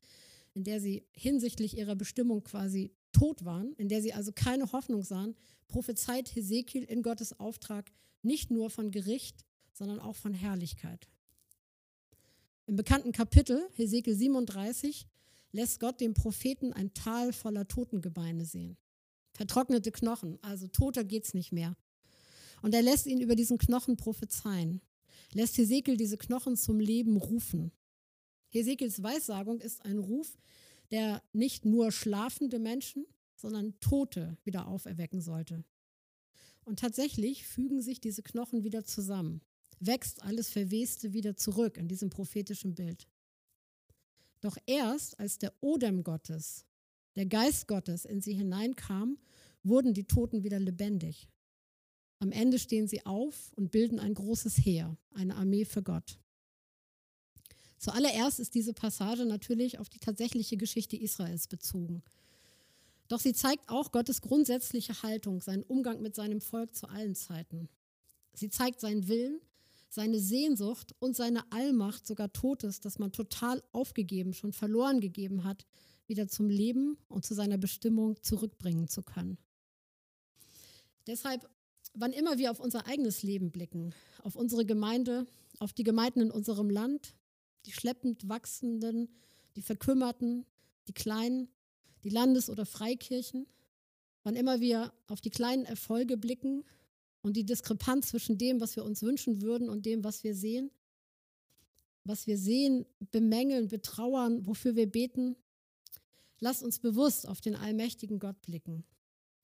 in 0.55 0.65
der 0.65 0.81
sie 0.81 1.05
hinsichtlich 1.13 1.77
ihrer 1.77 1.97
Bestimmung 1.97 2.43
quasi 2.43 2.93
tot 3.13 3.45
waren, 3.45 3.75
in 3.75 3.89
der 3.89 4.03
sie 4.03 4.13
also 4.13 4.33
keine 4.33 4.73
Hoffnung 4.73 5.03
sahen, 5.03 5.35
prophezeit 5.69 6.35
Hesekiel 6.35 6.85
in 6.85 7.03
Gottes 7.03 7.39
Auftrag 7.39 7.91
nicht 8.23 8.51
nur 8.51 8.71
von 8.71 8.91
Gericht, 8.91 9.45
sondern 9.73 10.01
auch 10.01 10.17
von 10.17 10.35
Herrlichkeit. 10.35 11.09
Im 12.67 12.77
bekannten 12.77 13.13
Kapitel, 13.13 13.69
Hesekiel 13.75 14.15
37, 14.15 15.07
lässt 15.53 15.81
Gott 15.81 16.01
dem 16.01 16.15
Propheten 16.15 16.73
ein 16.73 16.95
Tal 16.95 17.33
voller 17.33 17.67
Totengebeine 17.67 18.45
sehen. 18.45 18.77
Vertrocknete 19.33 19.91
Knochen, 19.91 20.39
also 20.43 20.69
toter 20.69 21.05
geht's 21.05 21.35
nicht 21.35 21.53
mehr. 21.53 21.77
Und 22.63 22.75
er 22.75 22.83
lässt 22.83 23.07
ihn 23.07 23.21
über 23.21 23.35
diesen 23.35 23.59
Knochen 23.59 23.97
prophezeien, 23.97 24.81
lässt 25.33 25.57
Hesekiel 25.59 25.97
diese 25.97 26.19
Knochen 26.19 26.57
zum 26.57 26.81
Leben 26.81 27.17
rufen. 27.17 27.73
Hesekiels 28.51 29.03
Weissagung 29.03 29.61
ist 29.61 29.85
ein 29.85 29.99
Ruf, 29.99 30.39
der 30.91 31.23
nicht 31.33 31.65
nur 31.65 31.93
schlafende 31.93 32.59
Menschen, 32.59 33.07
sondern 33.37 33.79
Tote 33.81 34.37
wieder 34.45 34.67
auferwecken 34.69 35.21
sollte. 35.21 35.65
Und 36.65 36.81
tatsächlich 36.81 37.47
fügen 37.47 37.81
sich 37.81 38.01
diese 38.01 38.23
Knochen 38.23 38.65
wieder 38.65 38.85
zusammen, 38.85 39.41
wächst 39.79 40.23
alles 40.23 40.51
Verweste 40.51 41.13
wieder 41.13 41.37
zurück 41.37 41.79
in 41.79 41.89
diesem 41.89 42.11
prophetischen 42.11 42.75
Bild. 42.75 43.09
Doch 44.41 44.57
erst 44.67 45.19
als 45.19 45.39
der 45.39 45.53
Odem 45.61 46.03
Gottes, 46.03 46.67
der 47.17 47.27
Geist 47.27 47.67
Gottes 47.67 48.05
in 48.05 48.21
sie 48.21 48.35
hineinkam, 48.35 49.19
wurden 49.63 49.95
die 49.95 50.05
Toten 50.05 50.43
wieder 50.43 50.59
lebendig. 50.59 51.29
Am 52.21 52.33
Ende 52.33 52.59
stehen 52.59 52.87
sie 52.87 53.05
auf 53.05 53.53
und 53.57 53.71
bilden 53.71 53.99
ein 53.99 54.15
großes 54.15 54.59
Heer, 54.59 54.97
eine 55.15 55.37
Armee 55.37 55.65
für 55.65 55.83
Gott. 55.83 56.19
Zuallererst 57.79 58.39
ist 58.41 58.55
diese 58.55 58.75
Passage 58.75 59.25
natürlich 59.25 59.79
auf 59.79 59.89
die 59.89 59.99
tatsächliche 59.99 60.59
Geschichte 60.59 60.97
Israels 60.97 61.49
bezogen. 61.49 62.03
Doch 63.09 63.21
sie 63.21 63.33
zeigt 63.33 63.71
auch 63.71 63.91
Gottes 63.91 64.21
grundsätzliche 64.21 65.03
Haltung, 65.03 65.41
seinen 65.41 65.63
Umgang 65.63 66.03
mit 66.03 66.15
seinem 66.15 66.43
Volk 66.43 66.75
zu 66.77 66.89
allen 66.89 67.15
Zeiten. 67.15 67.69
Sie 68.35 68.51
zeigt 68.51 68.81
seinen 68.81 69.09
Willen, 69.09 69.41
seine 69.89 70.21
Sehnsucht 70.21 70.95
und 71.01 71.17
seine 71.17 71.51
Allmacht, 71.51 72.07
sogar 72.07 72.33
Totes, 72.33 72.81
das 72.81 72.99
man 72.99 73.13
total 73.13 73.63
aufgegeben, 73.73 74.35
schon 74.35 74.53
verloren 74.53 75.01
gegeben 75.01 75.43
hat, 75.45 75.67
wieder 76.07 76.29
zum 76.29 76.51
Leben 76.51 76.99
und 77.09 77.25
zu 77.25 77.35
seiner 77.35 77.59
Bestimmung 77.59 78.23
zurückbringen 78.23 78.89
zu 78.89 79.03
können. 79.03 79.39
Deshalb, 81.07 81.49
wann 81.95 82.13
immer 82.13 82.39
wir 82.39 82.51
auf 82.51 82.61
unser 82.61 82.87
eigenes 82.87 83.23
Leben 83.23 83.51
blicken, 83.51 83.95
auf 84.23 84.37
unsere 84.37 84.65
Gemeinde, 84.65 85.27
auf 85.59 85.73
die 85.73 85.85
Gemeinden 85.85 86.21
in 86.21 86.31
unserem 86.31 86.71
Land, 86.71 87.15
die 87.67 87.73
schleppend 87.73 88.29
wachsenden, 88.29 89.09
die 89.57 89.63
verkümmerten, 89.63 90.47
die 90.89 90.93
kleinen, 90.93 91.49
die 92.05 92.11
Landes- 92.11 92.51
oder 92.51 92.65
Freikirchen, 92.65 93.47
wann 94.23 94.37
immer 94.37 94.61
wir 94.61 94.93
auf 95.07 95.21
die 95.21 95.31
kleinen 95.31 95.65
Erfolge 95.65 96.17
blicken 96.17 96.65
und 97.23 97.37
die 97.37 97.45
Diskrepanz 97.45 98.09
zwischen 98.09 98.39
dem, 98.39 98.61
was 98.61 98.77
wir 98.77 98.85
uns 98.85 99.03
wünschen 99.03 99.43
würden 99.43 99.69
und 99.69 99.87
dem, 99.87 100.05
was 100.05 100.25
wir 100.25 100.35
sehen, 100.35 100.71
was 102.05 102.27
wir 102.27 102.39
sehen, 102.39 102.87
bemängeln, 103.11 103.69
betrauern, 103.69 104.47
wofür 104.47 104.75
wir 104.77 104.91
beten, 104.91 105.37
lasst 106.39 106.63
uns 106.63 106.79
bewusst 106.79 107.29
auf 107.29 107.41
den 107.41 107.57
allmächtigen 107.57 108.19
Gott 108.19 108.41
blicken, 108.43 108.85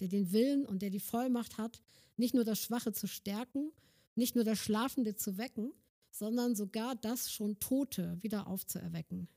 der 0.01 0.09
den 0.09 0.33
Willen 0.33 0.67
und 0.67 0.83
der 0.83 0.91
die 0.91 1.01
Vollmacht 1.01 1.59
hat, 1.59 1.83
nicht 2.17 2.35
nur 2.35 2.45
das 2.45 2.59
Schwache 2.59 2.93
zu 2.93 3.07
stärken, 3.07 3.73
nicht 4.15 4.35
nur 4.35 4.45
das 4.45 4.59
Schlafende 4.59 5.17
zu 5.17 5.39
wecken, 5.39 5.73
sondern 6.11 6.55
sogar 6.55 6.95
das 6.97 7.31
schon 7.31 7.59
Tote 7.59 8.19
wieder 8.23 8.47
aufzuerwecken. 8.47 9.29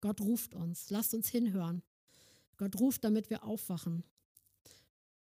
Gott 0.00 0.20
ruft 0.20 0.54
uns, 0.54 0.90
lasst 0.90 1.14
uns 1.14 1.28
hinhören. 1.28 1.82
Gott 2.56 2.78
ruft, 2.80 3.04
damit 3.04 3.28
wir 3.28 3.44
aufwachen. 3.44 4.04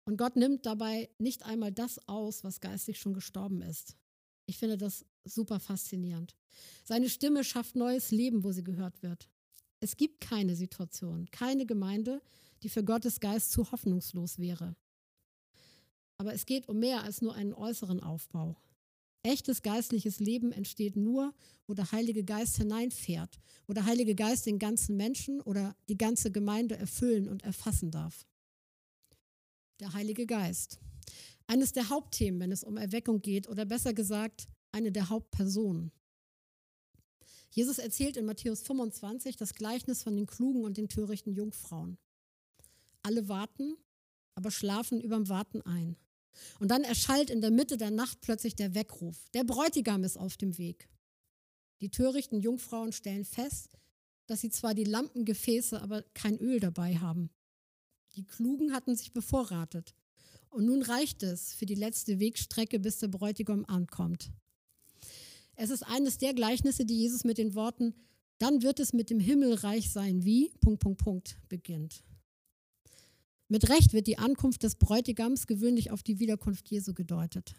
Und 0.05 0.17
Gott 0.17 0.37
nimmt 0.37 0.67
dabei 0.67 1.09
nicht 1.19 1.45
einmal 1.45 1.73
das 1.73 2.07
aus, 2.09 2.45
was 2.45 2.61
geistig 2.61 2.99
schon 2.99 3.15
gestorben 3.15 3.63
ist. 3.63 3.97
Ich 4.47 4.59
finde 4.59 4.77
das 4.77 5.07
super 5.25 5.61
faszinierend. 5.61 6.35
Seine 6.85 7.09
Stimme 7.09 7.45
schafft 7.45 7.77
neues 7.77 8.11
Leben, 8.11 8.45
wo 8.45 8.53
sie 8.53 8.65
gehört 8.65 9.03
wird. 9.03 9.29
Es 9.81 9.97
gibt 9.97 10.21
keine 10.21 10.57
Situation, 10.57 11.31
keine 11.31 11.65
Gemeinde, 11.65 12.21
die 12.63 12.69
für 12.69 12.85
Gottes 12.85 13.21
Geist 13.21 13.53
zu 13.53 13.71
hoffnungslos 13.71 14.39
wäre. 14.39 14.77
Aber 16.17 16.35
es 16.35 16.47
geht 16.47 16.69
um 16.69 16.79
mehr 16.79 17.03
als 17.03 17.23
nur 17.23 17.35
einen 17.35 17.53
äußeren 17.53 18.01
Aufbau. 18.01 18.57
Echtes 19.25 19.63
geistliches 19.63 20.19
Leben 20.19 20.51
entsteht 20.51 20.97
nur, 20.97 21.33
wo 21.67 21.75
der 21.75 21.93
Heilige 21.93 22.25
Geist 22.25 22.57
hineinfährt, 22.57 23.39
wo 23.67 23.73
der 23.73 23.87
Heilige 23.87 24.17
Geist 24.17 24.47
den 24.47 24.59
ganzen 24.59 24.97
Menschen 24.97 25.41
oder 25.41 25.77
die 25.89 25.97
ganze 25.97 26.33
Gemeinde 26.33 26.77
erfüllen 26.77 27.29
und 27.29 27.45
erfassen 27.45 27.91
darf. 27.93 28.27
Der 29.79 29.93
Heilige 29.93 30.27
Geist. 30.27 30.81
Eines 31.47 31.73
der 31.73 31.89
Hauptthemen, 31.89 32.41
wenn 32.41 32.53
es 32.53 32.65
um 32.65 32.77
Erweckung 32.77 33.21
geht, 33.21 33.49
oder 33.49 33.65
besser 33.65 33.95
gesagt, 33.95 34.49
eine 34.73 34.91
der 34.91 35.09
Hauptpersonen. 35.09 35.93
Jesus 37.51 37.79
erzählt 37.79 38.17
in 38.17 38.25
Matthäus 38.25 38.63
25 38.63 39.37
das 39.37 39.55
Gleichnis 39.55 40.03
von 40.03 40.17
den 40.17 40.27
klugen 40.27 40.65
und 40.65 40.79
den 40.79 40.89
törichten 40.89 41.35
Jungfrauen. 41.35 41.99
Alle 43.03 43.29
warten, 43.29 43.77
aber 44.35 44.51
schlafen 44.51 45.01
überm 45.01 45.29
Warten 45.29 45.63
ein. 45.63 45.97
Und 46.61 46.71
dann 46.71 46.83
erschallt 46.85 47.31
in 47.31 47.41
der 47.41 47.51
Mitte 47.51 47.77
der 47.77 47.91
Nacht 47.91 48.21
plötzlich 48.21 48.55
der 48.55 48.75
Weckruf. 48.75 49.29
Der 49.35 49.45
Bräutigam 49.45 50.05
ist 50.05 50.17
auf 50.17 50.37
dem 50.37 50.57
Weg. 50.59 50.89
Die 51.81 51.91
törichten 51.91 52.41
Jungfrauen 52.41 52.93
stellen 52.93 53.25
fest, 53.25 53.79
dass 54.27 54.41
sie 54.41 54.51
zwar 54.51 54.75
die 54.75 54.85
Lampengefäße, 54.85 55.83
aber 55.83 56.03
kein 56.15 56.39
Öl 56.39 56.61
dabei 56.61 56.97
haben. 56.97 57.31
Die 58.15 58.25
Klugen 58.25 58.73
hatten 58.73 58.95
sich 58.97 59.13
bevorratet. 59.13 59.95
Und 60.49 60.67
nun 60.67 60.83
reicht 60.83 61.23
es 61.23 61.55
für 61.55 61.67
die 61.67 61.75
letzte 61.75 62.21
Wegstrecke, 62.21 62.79
bis 62.79 62.99
der 62.99 63.09
Bräutigam 63.09 63.65
ankommt. 63.67 64.31
Es 65.55 65.71
ist 65.71 65.83
eines 65.83 66.19
der 66.19 66.35
Gleichnisse, 66.35 66.85
die 66.85 66.99
Jesus 66.99 67.25
mit 67.25 67.39
den 67.39 67.55
Worten, 67.55 67.95
dann 68.39 68.63
wird 68.63 68.81
es 68.81 68.93
mit 68.93 69.11
dem 69.11 69.21
Himmelreich 69.21 69.91
sein, 69.91 70.25
wie, 70.25 70.51
Punkt, 70.61 70.83
Punkt, 70.83 71.03
Punkt, 71.03 71.39
beginnt. 71.49 72.03
Mit 73.53 73.69
Recht 73.69 73.93
wird 73.93 74.07
die 74.07 74.17
Ankunft 74.17 74.63
des 74.63 74.77
Bräutigams 74.77 75.47
gewöhnlich 75.47 75.91
auf 75.91 76.03
die 76.03 76.19
Wiederkunft 76.19 76.71
Jesu 76.71 76.95
gedeutet. 76.95 77.55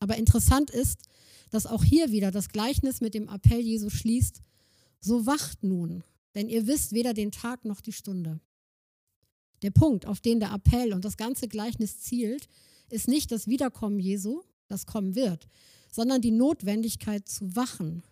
Aber 0.00 0.16
interessant 0.16 0.70
ist, 0.70 1.02
dass 1.50 1.66
auch 1.66 1.84
hier 1.84 2.10
wieder 2.10 2.32
das 2.32 2.48
Gleichnis 2.48 3.00
mit 3.00 3.14
dem 3.14 3.28
Appell 3.28 3.60
Jesu 3.60 3.88
schließt, 3.88 4.42
so 4.98 5.24
wacht 5.24 5.62
nun, 5.62 6.02
denn 6.34 6.48
ihr 6.48 6.66
wisst 6.66 6.90
weder 6.90 7.14
den 7.14 7.30
Tag 7.30 7.64
noch 7.64 7.80
die 7.80 7.92
Stunde. 7.92 8.40
Der 9.62 9.70
Punkt, 9.70 10.04
auf 10.04 10.20
den 10.20 10.40
der 10.40 10.50
Appell 10.52 10.92
und 10.92 11.04
das 11.04 11.16
ganze 11.16 11.46
Gleichnis 11.46 12.00
zielt, 12.00 12.48
ist 12.90 13.06
nicht 13.06 13.30
das 13.30 13.46
Wiederkommen 13.46 14.00
Jesu, 14.00 14.42
das 14.66 14.84
kommen 14.84 15.14
wird, 15.14 15.46
sondern 15.92 16.22
die 16.22 16.32
Notwendigkeit 16.32 17.28
zu 17.28 17.54
wachen, 17.54 18.02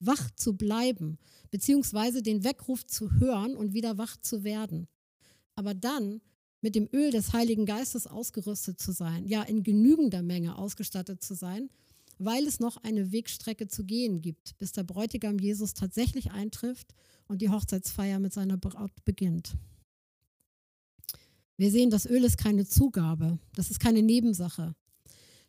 wach 0.00 0.30
zu 0.32 0.54
bleiben, 0.54 1.16
beziehungsweise 1.50 2.20
den 2.20 2.44
Weckruf 2.44 2.86
zu 2.86 3.10
hören 3.12 3.56
und 3.56 3.72
wieder 3.72 3.96
wach 3.96 4.18
zu 4.18 4.44
werden. 4.44 4.86
Aber 5.54 5.72
dann 5.72 6.20
mit 6.64 6.74
dem 6.74 6.88
Öl 6.94 7.10
des 7.10 7.34
Heiligen 7.34 7.66
Geistes 7.66 8.06
ausgerüstet 8.06 8.80
zu 8.80 8.92
sein, 8.92 9.26
ja 9.26 9.42
in 9.42 9.62
genügender 9.62 10.22
Menge 10.22 10.56
ausgestattet 10.56 11.22
zu 11.22 11.34
sein, 11.34 11.68
weil 12.16 12.46
es 12.46 12.58
noch 12.58 12.78
eine 12.78 13.12
Wegstrecke 13.12 13.68
zu 13.68 13.84
gehen 13.84 14.22
gibt, 14.22 14.56
bis 14.56 14.72
der 14.72 14.82
Bräutigam 14.82 15.38
Jesus 15.38 15.74
tatsächlich 15.74 16.30
eintrifft 16.30 16.94
und 17.28 17.42
die 17.42 17.50
Hochzeitsfeier 17.50 18.18
mit 18.18 18.32
seiner 18.32 18.56
Braut 18.56 18.92
beginnt. 19.04 19.58
Wir 21.58 21.70
sehen, 21.70 21.90
das 21.90 22.06
Öl 22.06 22.24
ist 22.24 22.38
keine 22.38 22.66
Zugabe, 22.66 23.38
das 23.54 23.70
ist 23.70 23.78
keine 23.78 24.00
Nebensache. 24.00 24.74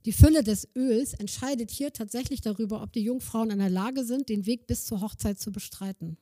Die 0.03 0.11
Fülle 0.11 0.43
des 0.43 0.68
Öls 0.76 1.13
entscheidet 1.13 1.72
hier 1.72 1.93
tatsächlich 1.93 2.41
darüber, 2.41 2.82
ob 2.84 2.91
die 2.91 3.03
Jungfrauen 3.03 3.51
in 3.51 3.59
der 3.59 3.70
Lage 3.70 4.03
sind, 4.03 4.28
den 4.28 4.45
Weg 4.45 4.68
bis 4.68 4.86
zur 4.86 4.99
Hochzeit 4.99 5.39
zu 5.39 5.53
bestreiten. 5.53 6.18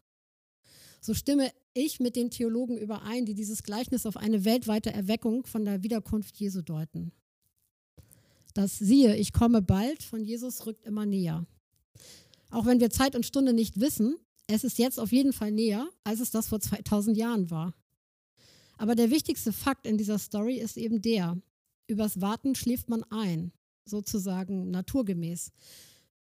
So 1.04 1.14
stimme 1.14 1.51
ich 1.74 1.99
mit 1.99 2.16
den 2.16 2.30
Theologen 2.30 2.78
überein, 2.78 3.26
die 3.26 3.34
dieses 3.34 3.64
Gleichnis 3.64 4.06
auf 4.06 4.16
eine 4.16 4.45
weltweite 4.45 4.93
Erweckung 4.93 5.45
von 5.45 5.66
der 5.66 5.84
Wiederkunft 5.84 6.38
Jesu 6.38 6.62
deuten. 6.62 7.12
Das 8.54 8.80
siehe, 8.80 9.18
ich 9.18 9.34
komme 9.34 9.62
bald 9.62 10.01
von 10.01 10.24
Jesus 10.24 10.66
rückt 10.66 10.86
immer 10.86 11.06
näher. 11.06 11.45
Auch 12.51 12.66
wenn 12.66 12.80
wir 12.80 12.89
Zeit 12.89 13.18
und 13.18 13.26
Stunde 13.26 13.51
nicht 13.51 13.82
wissen, 13.82 14.16
es 14.47 14.64
ist 14.64 14.78
jetzt 14.78 14.97
auf 14.97 15.12
jeden 15.12 15.34
Fall 15.34 15.51
näher, 15.51 15.89
als 16.06 16.22
es 16.22 16.32
das 16.32 16.47
vor 16.47 16.62
2000 16.62 17.18
Jahren 17.18 17.51
war. 17.51 17.74
Aber 18.78 18.95
der 18.95 19.12
wichtigste 19.12 19.51
Fakt 19.51 19.86
in 19.86 19.97
dieser 19.97 20.20
Story 20.20 20.56
ist 20.56 20.78
eben 20.78 21.01
der, 21.01 21.38
übers 21.88 22.22
Warten 22.22 22.56
schläft 22.56 22.88
man 22.88 23.04
ein, 23.10 23.51
sozusagen 23.84 24.72
naturgemäß. 24.72 25.51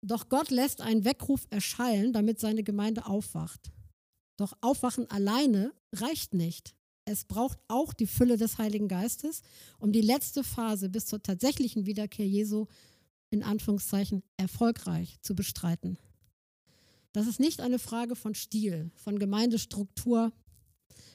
Doch 0.01 0.29
Gott 0.29 0.51
lässt 0.51 0.79
einen 0.79 1.03
Weckruf 1.03 1.47
erschallen, 1.49 2.13
damit 2.13 2.39
seine 2.39 2.63
Gemeinde 2.63 3.07
aufwacht. 3.07 3.73
Doch 4.39 4.53
Aufwachen 4.61 5.11
alleine 5.11 5.73
reicht 5.91 6.33
nicht. 6.33 6.73
Es 7.03 7.25
braucht 7.25 7.59
auch 7.67 7.93
die 7.93 8.07
Fülle 8.07 8.37
des 8.37 8.57
Heiligen 8.57 8.87
Geistes, 8.87 9.41
um 9.79 9.91
die 9.91 9.99
letzte 9.99 10.45
Phase 10.45 10.87
bis 10.87 11.07
zur 11.07 11.21
tatsächlichen 11.21 11.85
Wiederkehr 11.85 12.25
Jesu 12.25 12.67
in 13.31 13.43
Anführungszeichen 13.43 14.23
erfolgreich 14.37 15.17
zu 15.21 15.35
bestreiten. 15.35 15.97
Das 17.11 17.27
ist 17.27 17.41
nicht 17.41 17.59
eine 17.59 17.79
Frage 17.79 18.15
von 18.15 18.33
Stil, 18.33 18.91
von 18.95 19.19
Gemeindestruktur, 19.19 20.31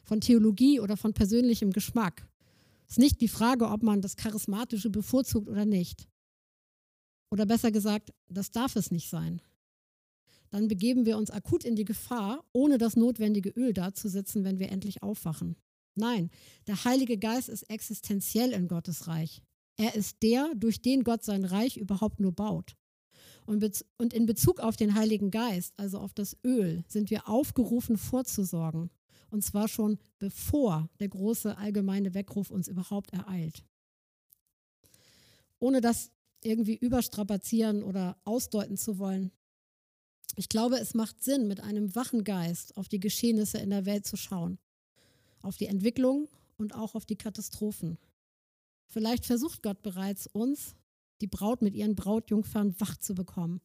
von 0.03 0.21
Theologie 0.21 0.81
oder 0.81 0.99
von 0.99 1.15
persönlichem 1.15 1.73
Geschmack. 1.73 2.29
Es 2.87 2.93
ist 2.93 2.99
nicht 2.99 3.23
die 3.23 3.29
Frage, 3.29 3.71
ob 3.71 3.83
man 3.83 4.03
das 4.03 4.17
Charismatische 4.17 4.91
bevorzugt 4.91 5.49
oder 5.49 5.65
nicht. 5.65 6.09
Oder 7.31 7.47
besser 7.47 7.73
gesagt, 7.73 8.13
das 8.29 8.51
darf 8.51 8.77
es 8.77 8.91
nicht 8.91 9.09
sein 9.09 9.41
dann 10.55 10.69
begeben 10.69 11.05
wir 11.05 11.19
uns 11.19 11.33
akut 11.33 11.65
in 11.65 11.75
die 11.75 11.85
Gefahr, 11.85 12.45
ohne 12.53 12.79
das 12.79 12.95
notwendige 12.95 13.51
Öl 13.51 13.73
dazusetzen, 13.73 14.45
wenn 14.45 14.61
wir 14.61 14.71
endlich 14.71 15.03
aufwachen. 15.03 15.57
Nein, 15.97 16.31
der 16.69 16.85
Heilige 16.85 17.19
Geist 17.19 17.49
ist 17.49 17.65
existenziell 17.65 18.53
in 18.53 18.69
Gottes 18.69 19.09
Reich. 19.09 19.43
Er 19.77 19.97
ist 19.97 20.23
der, 20.23 20.53
durch 20.55 20.81
den 20.81 21.03
Gott 21.03 21.25
sein 21.25 21.45
Reich 21.45 21.77
überhaupt 21.77 22.21
nur 22.21 22.31
baut. 22.31 22.77
Und 23.47 24.13
in 24.13 24.27
Bezug 24.27 24.61
auf 24.61 24.77
den 24.77 24.95
Heiligen 24.95 25.33
Geist, 25.33 25.75
also 25.77 25.99
auf 25.99 26.15
das 26.15 26.37
Öl, 26.45 26.85
sind 26.87 27.11
wir 27.11 27.29
aufgerufen 27.29 27.97
vorzusorgen. 27.97 28.91
Und 29.31 29.43
zwar 29.43 29.67
schon 29.67 29.99
bevor 30.21 30.89
der 31.01 31.09
große 31.09 31.59
allgemeine 31.59 32.15
Weckruf 32.15 32.53
uns 32.53 32.69
überhaupt 32.69 33.13
ereilt. 33.13 33.65
Ohne 35.59 35.81
das 35.81 36.13
irgendwie 36.45 36.77
überstrapazieren 36.77 37.83
oder 37.83 38.17
ausdeuten 38.25 38.77
zu 38.77 39.01
wollen, 39.01 39.33
ich 40.37 40.49
glaube, 40.49 40.79
es 40.79 40.95
macht 40.95 41.23
Sinn, 41.23 41.47
mit 41.47 41.61
einem 41.61 41.95
wachen 41.95 42.25
Geist 42.25 42.77
auf 42.77 42.89
die 42.89 43.01
Geschehnisse 43.01 43.59
in 43.59 43.71
der 43.71 43.87
Welt 43.87 44.07
zu 44.07 44.17
schauen, 44.17 44.59
auf 45.43 45.57
die 45.57 45.67
Entwicklung 45.67 46.29
und 46.57 46.75
auch 46.75 46.95
auf 46.95 47.07
die 47.07 47.17
Katastrophen. 47.17 47.99
Vielleicht 48.87 49.27
versucht 49.27 49.63
Gott 49.63 49.83
bereits, 49.83 50.27
uns, 50.27 50.75
die 51.21 51.27
Braut 51.27 51.63
mit 51.63 51.75
ihren 51.75 51.95
Brautjungfern, 51.95 52.75
wach 52.81 52.97
zu 52.97 53.15
bekommen. 53.15 53.61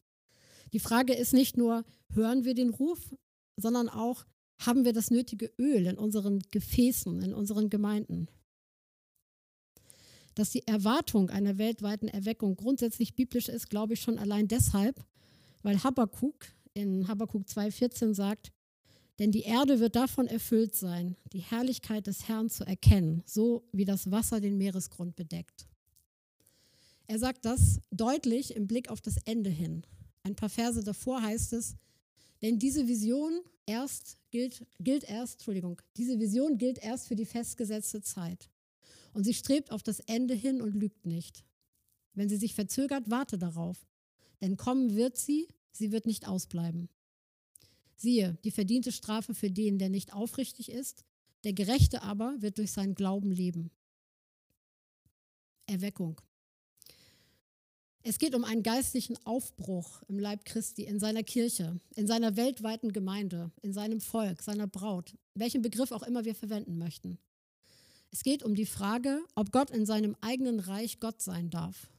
Die 0.72 0.80
Frage 0.80 1.14
ist 1.14 1.32
nicht 1.32 1.56
nur, 1.56 1.84
hören 2.12 2.44
wir 2.44 2.54
den 2.54 2.70
Ruf, 2.70 3.14
sondern 3.56 3.88
auch, 3.88 4.24
haben 4.58 4.84
wir 4.84 4.92
das 4.92 5.10
nötige 5.10 5.50
Öl 5.58 5.86
in 5.86 5.96
unseren 5.96 6.40
Gefäßen, 6.50 7.22
in 7.22 7.32
unseren 7.32 7.70
Gemeinden? 7.70 8.28
Dass 10.34 10.50
die 10.50 10.66
Erwartung 10.66 11.30
einer 11.30 11.58
weltweiten 11.58 12.08
Erweckung 12.08 12.56
grundsätzlich 12.56 13.16
biblisch 13.16 13.48
ist, 13.48 13.70
glaube 13.70 13.94
ich 13.94 14.00
schon 14.00 14.18
allein 14.18 14.48
deshalb, 14.48 15.02
weil 15.62 15.82
Habakkuk 15.82 16.46
in 16.74 17.08
Habakkuk 17.08 17.46
2,14 17.46 18.14
sagt, 18.14 18.52
Denn 19.18 19.32
die 19.32 19.42
Erde 19.42 19.80
wird 19.80 19.96
davon 19.96 20.26
erfüllt 20.26 20.74
sein, 20.74 21.16
die 21.32 21.40
Herrlichkeit 21.40 22.06
des 22.06 22.28
Herrn 22.28 22.48
zu 22.48 22.64
erkennen, 22.64 23.22
so 23.26 23.68
wie 23.72 23.84
das 23.84 24.10
Wasser 24.10 24.40
den 24.40 24.56
Meeresgrund 24.56 25.16
bedeckt. 25.16 25.66
Er 27.06 27.18
sagt 27.18 27.44
das 27.44 27.80
deutlich 27.90 28.54
im 28.54 28.66
Blick 28.66 28.88
auf 28.88 29.00
das 29.00 29.16
Ende 29.24 29.50
hin. 29.50 29.82
Ein 30.22 30.36
paar 30.36 30.48
Verse 30.48 30.82
davor 30.82 31.20
heißt 31.22 31.52
es, 31.54 31.74
denn 32.42 32.58
diese 32.58 32.86
Vision 32.86 33.40
erst 33.66 34.16
gilt, 34.30 34.64
gilt 34.78 35.04
erst, 35.04 35.34
Entschuldigung, 35.34 35.80
diese 35.96 36.18
Vision 36.18 36.56
gilt 36.58 36.78
erst 36.78 37.08
für 37.08 37.16
die 37.16 37.26
festgesetzte 37.26 38.02
Zeit. 38.02 38.48
Und 39.12 39.24
sie 39.24 39.34
strebt 39.34 39.72
auf 39.72 39.82
das 39.82 40.00
Ende 40.00 40.34
hin 40.34 40.62
und 40.62 40.74
lügt 40.74 41.06
nicht. 41.06 41.44
Wenn 42.14 42.28
sie 42.28 42.36
sich 42.36 42.54
verzögert, 42.54 43.10
warte 43.10 43.38
darauf. 43.38 43.86
Denn 44.40 44.56
kommen 44.56 44.94
wird 44.94 45.16
sie, 45.16 45.48
sie 45.72 45.92
wird 45.92 46.06
nicht 46.06 46.26
ausbleiben. 46.26 46.88
Siehe, 47.96 48.38
die 48.44 48.50
verdiente 48.50 48.92
Strafe 48.92 49.34
für 49.34 49.50
den, 49.50 49.78
der 49.78 49.90
nicht 49.90 50.12
aufrichtig 50.12 50.70
ist, 50.70 51.04
der 51.44 51.52
Gerechte 51.52 52.02
aber 52.02 52.36
wird 52.40 52.58
durch 52.58 52.72
seinen 52.72 52.94
Glauben 52.94 53.30
leben. 53.30 53.70
Erweckung. 55.66 56.20
Es 58.02 58.18
geht 58.18 58.34
um 58.34 58.44
einen 58.44 58.62
geistlichen 58.62 59.18
Aufbruch 59.26 60.02
im 60.08 60.18
Leib 60.18 60.46
Christi, 60.46 60.84
in 60.84 60.98
seiner 60.98 61.22
Kirche, 61.22 61.78
in 61.94 62.06
seiner 62.06 62.36
weltweiten 62.36 62.92
Gemeinde, 62.92 63.52
in 63.62 63.74
seinem 63.74 64.00
Volk, 64.00 64.42
seiner 64.42 64.66
Braut, 64.66 65.14
welchen 65.34 65.60
Begriff 65.60 65.92
auch 65.92 66.02
immer 66.02 66.24
wir 66.24 66.34
verwenden 66.34 66.78
möchten. 66.78 67.18
Es 68.10 68.22
geht 68.22 68.42
um 68.42 68.54
die 68.54 68.66
Frage, 68.66 69.20
ob 69.34 69.52
Gott 69.52 69.70
in 69.70 69.84
seinem 69.84 70.16
eigenen 70.22 70.60
Reich 70.60 70.98
Gott 70.98 71.20
sein 71.20 71.50
darf, 71.50 71.90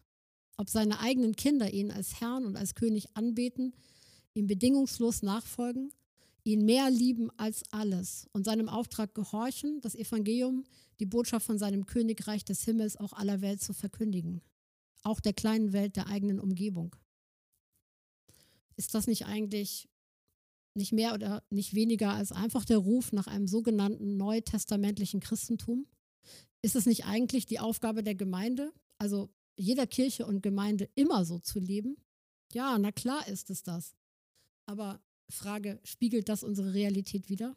ob 0.62 0.70
seine 0.70 1.00
eigenen 1.00 1.36
Kinder 1.36 1.74
ihn 1.74 1.92
als 1.92 2.22
Herrn 2.22 2.46
und 2.46 2.56
als 2.56 2.76
König 2.76 3.08
anbeten, 3.16 3.74
ihm 4.34 4.48
bedingungslos 4.48 5.24
nachfolgen, 5.24 5.92
ihn 6.44 6.64
mehr 6.66 6.90
lieben 6.90 7.30
als 7.38 7.64
alles 7.72 8.28
und 8.32 8.46
seinem 8.46 8.70
Auftrag 8.70 9.14
gehorchen, 9.14 9.82
das 9.82 9.96
Evangelium, 9.96 10.64
die 11.02 11.06
Botschaft 11.06 11.46
von 11.46 11.58
seinem 11.58 11.86
Königreich 11.86 12.46
des 12.46 12.64
Himmels 12.64 12.96
auch 12.96 13.12
aller 13.12 13.42
Welt 13.42 13.62
zu 13.62 13.74
verkündigen 13.74 14.42
auch 15.04 15.20
der 15.20 15.34
kleinen 15.34 15.74
Welt 15.74 15.96
der 15.96 16.08
eigenen 16.08 16.40
Umgebung. 16.40 16.96
Ist 18.76 18.94
das 18.94 19.08
nicht 19.08 19.26
eigentlich 19.26 19.88
nicht 20.74 20.94
mehr 20.94 21.14
oder 21.14 21.44
nicht 21.50 21.74
weniger 21.74 22.14
als 22.14 22.32
einfach 22.32 22.64
der 22.64 22.78
Ruf 22.78 23.12
nach 23.12 23.28
einem 23.28 23.48
sogenannten 23.48 24.16
neutestamentlichen 24.16 25.20
Christentum? 25.20 25.86
Ist 26.62 26.76
es 26.76 26.86
nicht 26.86 27.06
eigentlich 27.06 27.46
die 27.46 27.60
Aufgabe 27.60 28.04
der 28.04 28.16
Gemeinde, 28.16 28.72
also 28.98 29.30
jeder 29.56 29.88
Kirche 29.88 30.26
und 30.26 30.42
Gemeinde 30.42 30.90
immer 30.96 31.26
so 31.26 31.40
zu 31.40 31.60
leben? 31.60 31.98
Ja, 32.54 32.78
na 32.78 32.92
klar 32.92 33.28
ist 33.28 33.50
es 33.50 33.64
das. 33.64 33.96
Aber 34.66 35.02
Frage, 35.30 35.80
spiegelt 35.84 36.30
das 36.30 36.44
unsere 36.44 36.74
Realität 36.74 37.30
wieder? 37.30 37.56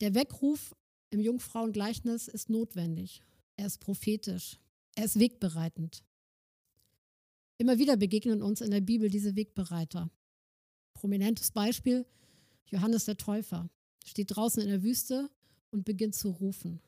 Der 0.00 0.14
Weckruf 0.14 0.74
im 1.10 1.20
Jungfrauengleichnis 1.20 2.28
ist 2.28 2.50
notwendig. 2.50 3.22
Er 3.56 3.66
ist 3.66 3.78
prophetisch. 3.78 4.58
Er 4.94 5.04
ist 5.04 5.18
wegbereitend. 5.18 6.02
Immer 7.58 7.78
wieder 7.78 7.96
begegnen 7.96 8.42
uns 8.42 8.60
in 8.60 8.70
der 8.70 8.80
Bibel 8.80 9.08
diese 9.08 9.36
Wegbereiter. 9.36 10.10
Prominentes 10.94 11.50
Beispiel, 11.50 12.06
Johannes 12.66 13.04
der 13.04 13.16
Täufer 13.16 13.70
steht 14.04 14.34
draußen 14.34 14.62
in 14.62 14.68
der 14.68 14.82
Wüste 14.82 15.30
und 15.70 15.84
beginnt 15.84 16.14
zu 16.14 16.30
rufen. 16.30 16.80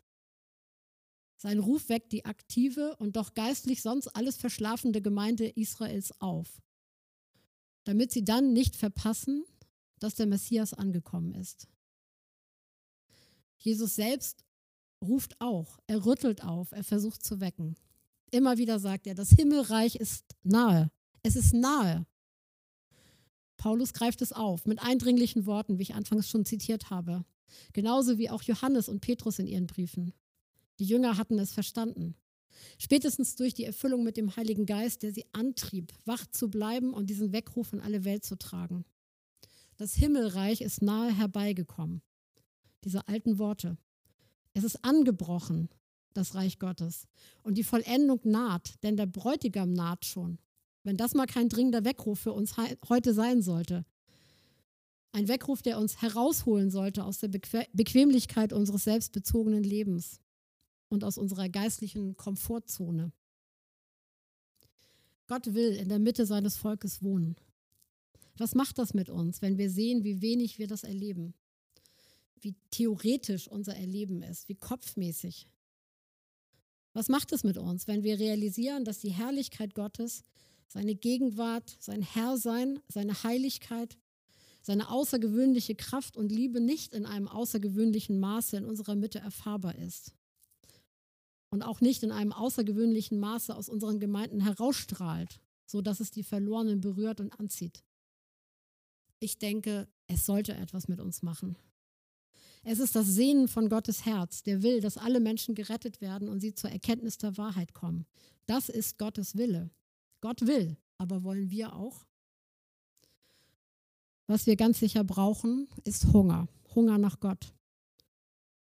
Sein 1.45 1.59
Ruf 1.59 1.90
weckt 1.90 2.12
die 2.12 2.24
aktive 2.24 2.97
und 2.97 3.16
doch 3.16 3.34
geistlich 3.34 3.82
sonst 3.82 4.09
alles 4.09 4.38
verschlafende 4.38 5.03
Gemeinde 5.03 5.47
Israels 5.47 6.18
auf, 6.18 6.62
damit 7.84 8.12
sie 8.12 8.24
dann 8.24 8.55
nicht 8.55 8.76
verpassen, 8.76 9.45
dass 9.99 10.14
der 10.14 10.24
Messias 10.24 10.72
angekommen 10.72 11.34
ist. 11.34 11.68
Jesus 13.59 13.95
selbst 13.95 14.42
ruft 15.03 15.38
auch, 15.38 15.78
er 15.86 16.07
rüttelt 16.07 16.42
auf, 16.42 16.72
er 16.72 16.82
versucht 16.82 17.22
zu 17.22 17.42
wecken. 17.42 17.76
Immer 18.30 18.57
wieder 18.57 18.78
sagt 18.78 19.07
er, 19.07 19.14
das 19.14 19.28
Himmelreich 19.28 19.97
ist 19.97 20.24
nahe. 20.45 20.90
Es 21.22 21.36
ist 21.36 21.53
nahe. 21.53 22.07
Paulus 23.59 23.92
greift 23.92 24.22
es 24.22 24.32
auf 24.32 24.64
mit 24.64 24.80
eindringlichen 24.80 25.45
Worten, 25.45 25.78
wie 25.78 25.82
ich 25.82 25.95
anfangs 25.95 26.26
schon 26.26 26.47
zitiert 26.47 26.88
habe. 26.88 27.26
Genauso 27.74 28.16
wie 28.16 28.30
auch 28.30 28.42
Johannes 28.42 28.88
und 28.88 29.01
Petrus 29.01 29.38
in 29.38 29.47
ihren 29.47 29.66
Briefen. 29.66 30.14
Die 30.79 30.85
Jünger 30.85 31.16
hatten 31.16 31.39
es 31.39 31.53
verstanden. 31.53 32.16
Spätestens 32.79 33.37
durch 33.37 33.55
die 33.55 33.64
Erfüllung 33.64 34.05
mit 34.05 34.16
dem 34.16 34.35
Heiligen 34.37 34.66
Geist, 34.66 35.03
der 35.03 35.12
sie 35.12 35.25
antrieb, 35.33 35.93
wach 36.05 36.27
zu 36.27 36.49
bleiben 36.49 36.93
und 36.93 37.11
diesen 37.11 37.33
Weckruf 37.33 37.72
in 37.72 37.81
alle 37.81 38.05
Welt 38.05 38.25
zu 38.25 38.37
tragen. 38.37 38.85
Das 39.77 39.95
Himmelreich 39.95 40.61
ist 40.61 40.83
nahe 40.83 41.12
herbeigekommen. 41.12 42.03
Diese 42.85 43.09
alten 43.09 43.39
Worte. 43.39 43.77
Es 44.53 44.64
ist 44.64 44.85
angebrochen 44.85 45.68
das 46.12 46.35
Reich 46.35 46.59
Gottes. 46.59 47.09
Und 47.43 47.59
die 47.59 47.64
Vollendung 47.64 48.20
naht, 48.22 48.83
denn 48.83 48.97
der 48.97 49.07
Bräutigam 49.07 49.72
naht 49.72 50.05
schon. 50.05 50.39
Wenn 50.85 50.97
das 50.97 51.14
mal 51.14 51.27
kein 51.27 51.49
dringender 51.49 51.85
Weckruf 51.85 52.20
für 52.20 52.33
uns 52.33 52.57
heute 52.89 53.14
sein 53.14 53.43
sollte. 53.43 53.85
Ein 55.12 55.29
Weckruf, 55.29 55.62
der 55.62 55.79
uns 55.79 56.03
herausholen 56.03 56.70
sollte 56.70 57.05
aus 57.05 57.18
der 57.18 57.29
Bequemlichkeit 57.29 58.53
unseres 58.53 58.85
selbstbezogenen 58.85 59.62
Lebens 59.62 60.20
und 60.95 61.05
aus 61.05 61.18
unserer 61.18 61.49
geistlichen 61.49 62.16
Komfortzone. 62.16 63.12
Gott 65.26 65.55
will 65.55 65.72
in 65.72 65.88
der 65.88 65.99
Mitte 65.99 66.26
seines 66.26 66.57
Volkes 66.57 67.03
wohnen. 67.03 67.36
Was 68.36 68.55
macht 68.55 68.78
das 68.78 68.95
mit 68.95 69.09
uns, 69.09 69.42
wenn 69.42 69.59
wir 69.59 69.70
sehen, 69.70 70.05
wie 70.05 70.20
wenig 70.20 70.59
wir 70.59 70.66
das 70.66 70.84
erleben? 70.84 71.34
Wie 72.40 72.55
theoretisch 72.70 73.49
unser 73.49 73.76
Erleben 73.76 74.22
ist, 74.22 74.49
wie 74.49 74.55
kopfmäßig. 74.55 75.49
Was 76.92 77.09
macht 77.09 77.32
es 77.32 77.42
mit 77.42 77.59
uns, 77.59 77.86
wenn 77.86 78.03
wir 78.03 78.18
realisieren, 78.18 78.84
dass 78.84 78.99
die 78.99 79.12
Herrlichkeit 79.12 79.74
Gottes, 79.74 80.22
seine 80.68 80.95
Gegenwart, 80.95 81.76
sein 81.80 82.03
Herrsein, 82.03 82.80
seine 82.88 83.22
Heiligkeit, 83.22 83.97
seine 84.62 84.90
außergewöhnliche 84.90 85.74
Kraft 85.74 86.16
und 86.16 86.30
Liebe 86.32 86.61
nicht 86.61 86.92
in 86.95 87.07
einem 87.07 87.28
außergewöhnlichen 87.28 88.18
Maße 88.18 88.57
in 88.57 88.64
unserer 88.64 88.95
Mitte 88.95 89.20
erfahrbar 89.20 89.76
ist? 89.76 90.12
Und 91.55 91.63
auch 91.63 91.81
nicht 91.81 92.03
in 92.03 92.11
einem 92.11 92.33
außergewöhnlichen 92.33 93.21
Maße 93.21 93.55
aus 93.55 93.69
unseren 93.69 94.01
Gemeinden 94.01 94.41
herausstrahlt, 94.41 95.41
sodass 95.67 96.01
es 96.01 96.11
die 96.11 96.25
Verlorenen 96.25 96.81
berührt 96.81 97.21
und 97.21 97.31
anzieht. 97.39 97.85
Ich 99.21 99.39
denke, 99.39 99.87
es 100.09 100.27
sollte 100.27 100.53
etwas 100.57 100.89
mit 100.89 101.01
uns 101.01 101.23
machen. 101.23 101.57
Es 102.65 102.81
ist 102.81 102.97
das 102.97 103.07
Sehnen 103.07 103.47
von 103.47 103.69
Gottes 103.69 104.05
Herz, 104.05 104.43
der 104.43 104.65
will, 104.65 104.81
dass 104.81 104.99
alle 104.99 105.21
Menschen 105.21 105.55
gerettet 105.55 106.01
werden 106.01 106.29
und 106.29 106.41
sie 106.41 106.55
zur 106.55 106.71
Erkenntnis 106.71 107.19
der 107.19 107.37
Wahrheit 107.37 107.73
kommen. 107.73 108.05
Das 108.47 108.69
ist 108.69 108.99
Gottes 108.99 109.37
Wille. 109.37 109.71
Gott 110.21 110.49
will, 110.49 110.77
aber 110.99 111.23
wollen 111.23 111.51
wir 111.51 111.77
auch? 111.77 112.05
Was 114.27 114.47
wir 114.47 114.57
ganz 114.57 114.81
sicher 114.81 115.05
brauchen, 115.05 115.69
ist 115.85 116.13
Hunger. 116.13 116.49
Hunger 116.75 116.99
nach 116.99 117.21
Gott. 117.21 117.55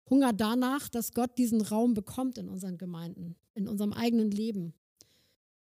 Hunger 0.10 0.34
danach, 0.34 0.90
dass 0.90 1.14
Gott 1.14 1.38
diesen 1.38 1.62
Raum 1.62 1.94
bekommt 1.94 2.38
in 2.38 2.50
unseren 2.50 2.78
Gemeinden, 2.78 3.36
in 3.54 3.68
unserem 3.68 3.94
eigenen 3.94 4.32
Leben. 4.32 4.74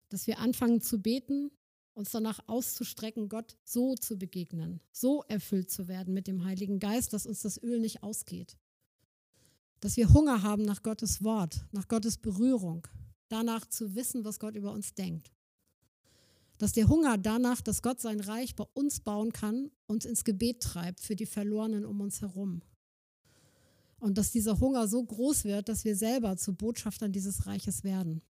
Dass 0.10 0.28
wir 0.28 0.40
anfangen 0.40 0.82
zu 0.82 1.02
beten 1.02 1.52
uns 1.96 2.12
danach 2.12 2.40
auszustrecken, 2.48 3.30
Gott 3.30 3.58
so 3.64 3.96
zu 3.96 4.18
begegnen, 4.18 4.82
so 4.92 5.24
erfüllt 5.28 5.72
zu 5.72 5.88
werden 5.88 6.14
mit 6.14 6.28
dem 6.28 6.44
Heiligen 6.44 6.80
Geist, 6.80 7.14
dass 7.14 7.26
uns 7.26 7.42
das 7.42 7.62
Öl 7.62 7.80
nicht 7.80 8.04
ausgeht. 8.04 8.58
Dass 9.80 9.98
wir 9.98 10.14
Hunger 10.14 10.44
haben 10.44 10.64
nach 10.64 10.84
Gottes 10.84 11.24
Wort, 11.24 11.66
nach 11.72 11.88
Gottes 11.88 12.18
Berührung, 12.18 12.88
danach 13.30 13.66
zu 13.68 13.96
wissen, 13.96 14.26
was 14.26 14.40
Gott 14.40 14.56
über 14.56 14.72
uns 14.72 14.94
denkt. 14.94 15.32
Dass 16.58 16.74
der 16.74 16.88
Hunger 16.88 17.18
danach, 17.18 17.62
dass 17.62 17.82
Gott 17.82 18.02
sein 18.02 18.20
Reich 18.20 18.56
bei 18.56 18.66
uns 18.74 19.00
bauen 19.00 19.32
kann, 19.32 19.72
uns 19.88 20.06
ins 20.06 20.24
Gebet 20.24 20.62
treibt 20.62 21.00
für 21.00 21.16
die 21.16 21.26
Verlorenen 21.26 21.86
um 21.86 22.02
uns 22.02 22.22
herum. 22.22 22.62
Und 23.98 24.18
dass 24.18 24.32
dieser 24.32 24.60
Hunger 24.60 24.88
so 24.88 25.04
groß 25.04 25.46
wird, 25.46 25.70
dass 25.70 25.86
wir 25.86 25.96
selber 25.96 26.38
zu 26.38 26.54
Botschaftern 26.54 27.12
dieses 27.12 27.48
Reiches 27.48 27.84
werden. 27.84 28.22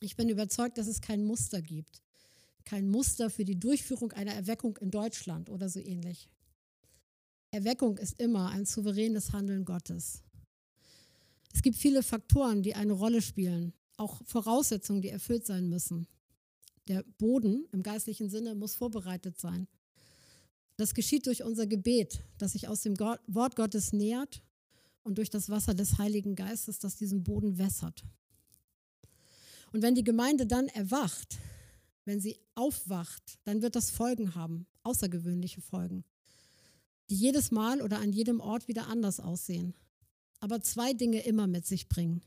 Ich 0.00 0.16
bin 0.16 0.28
überzeugt, 0.28 0.78
dass 0.78 0.88
es 0.88 1.00
kein 1.00 1.24
Muster 1.24 1.62
gibt, 1.62 2.02
kein 2.64 2.88
Muster 2.88 3.30
für 3.30 3.44
die 3.44 3.58
Durchführung 3.58 4.12
einer 4.12 4.34
Erweckung 4.34 4.76
in 4.78 4.90
Deutschland 4.90 5.48
oder 5.48 5.68
so 5.68 5.80
ähnlich. 5.80 6.28
Erweckung 7.50 7.96
ist 7.96 8.20
immer 8.20 8.50
ein 8.50 8.66
souveränes 8.66 9.32
Handeln 9.32 9.64
Gottes. 9.64 10.22
Es 11.54 11.62
gibt 11.62 11.76
viele 11.76 12.02
Faktoren, 12.02 12.62
die 12.62 12.74
eine 12.74 12.92
Rolle 12.92 13.22
spielen, 13.22 13.72
auch 13.96 14.20
Voraussetzungen, 14.26 15.00
die 15.00 15.08
erfüllt 15.08 15.46
sein 15.46 15.70
müssen. 15.70 16.06
Der 16.88 17.02
Boden 17.18 17.66
im 17.72 17.82
geistlichen 17.82 18.28
Sinne 18.28 18.54
muss 18.54 18.74
vorbereitet 18.74 19.38
sein. 19.38 19.66
Das 20.76 20.94
geschieht 20.94 21.26
durch 21.26 21.42
unser 21.42 21.66
Gebet, 21.66 22.22
das 22.38 22.52
sich 22.52 22.68
aus 22.68 22.82
dem 22.82 22.98
Wort 22.98 23.56
Gottes 23.56 23.92
nähert 23.92 24.42
und 25.02 25.18
durch 25.18 25.30
das 25.30 25.48
Wasser 25.48 25.74
des 25.74 25.98
Heiligen 25.98 26.34
Geistes, 26.34 26.78
das 26.78 26.96
diesen 26.96 27.22
Boden 27.22 27.58
wässert. 27.58 28.04
Und 29.72 29.82
wenn 29.82 29.94
die 29.94 30.04
Gemeinde 30.04 30.46
dann 30.46 30.68
erwacht, 30.68 31.38
wenn 32.04 32.20
sie 32.20 32.38
aufwacht, 32.54 33.38
dann 33.44 33.62
wird 33.62 33.74
das 33.74 33.90
Folgen 33.90 34.34
haben, 34.34 34.66
außergewöhnliche 34.82 35.60
Folgen. 35.60 36.04
die 37.08 37.16
jedes 37.16 37.50
Mal 37.50 37.82
oder 37.82 38.00
an 38.00 38.12
jedem 38.12 38.40
Ort 38.40 38.68
wieder 38.68 38.88
anders 38.88 39.20
aussehen, 39.20 39.74
aber 40.40 40.60
zwei 40.60 40.92
Dinge 40.92 41.20
immer 41.20 41.46
mit 41.46 41.66
sich 41.66 41.88
bringen. 41.88 42.22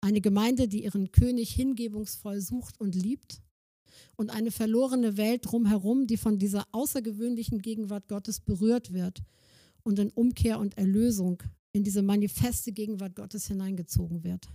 Eine 0.00 0.20
Gemeinde, 0.20 0.68
die 0.68 0.84
ihren 0.84 1.10
König 1.12 1.52
hingebungsvoll 1.52 2.40
sucht 2.40 2.80
und 2.80 2.94
liebt 2.94 3.42
und 4.16 4.30
eine 4.30 4.50
verlorene 4.50 5.16
Welt 5.16 5.42
drumherum, 5.44 6.06
die 6.06 6.16
von 6.16 6.38
dieser 6.38 6.66
außergewöhnlichen 6.72 7.60
Gegenwart 7.60 8.08
Gottes 8.08 8.40
berührt 8.40 8.92
wird 8.92 9.22
und 9.82 9.98
in 9.98 10.10
Umkehr 10.10 10.58
und 10.58 10.76
Erlösung 10.78 11.42
in 11.72 11.84
diese 11.84 12.02
manifeste 12.02 12.72
Gegenwart 12.72 13.14
Gottes 13.14 13.46
hineingezogen 13.46 14.24
wird. 14.24 14.48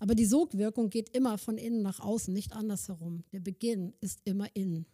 Aber 0.00 0.14
die 0.14 0.26
Sogwirkung 0.26 0.90
geht 0.90 1.10
immer 1.10 1.38
von 1.38 1.58
innen 1.58 1.82
nach 1.82 2.00
außen, 2.00 2.34
nicht 2.34 2.52
andersherum. 2.52 3.22
Der 3.32 3.40
Beginn 3.40 3.94
ist 4.00 4.20
immer 4.24 4.48
innen. 4.54 4.86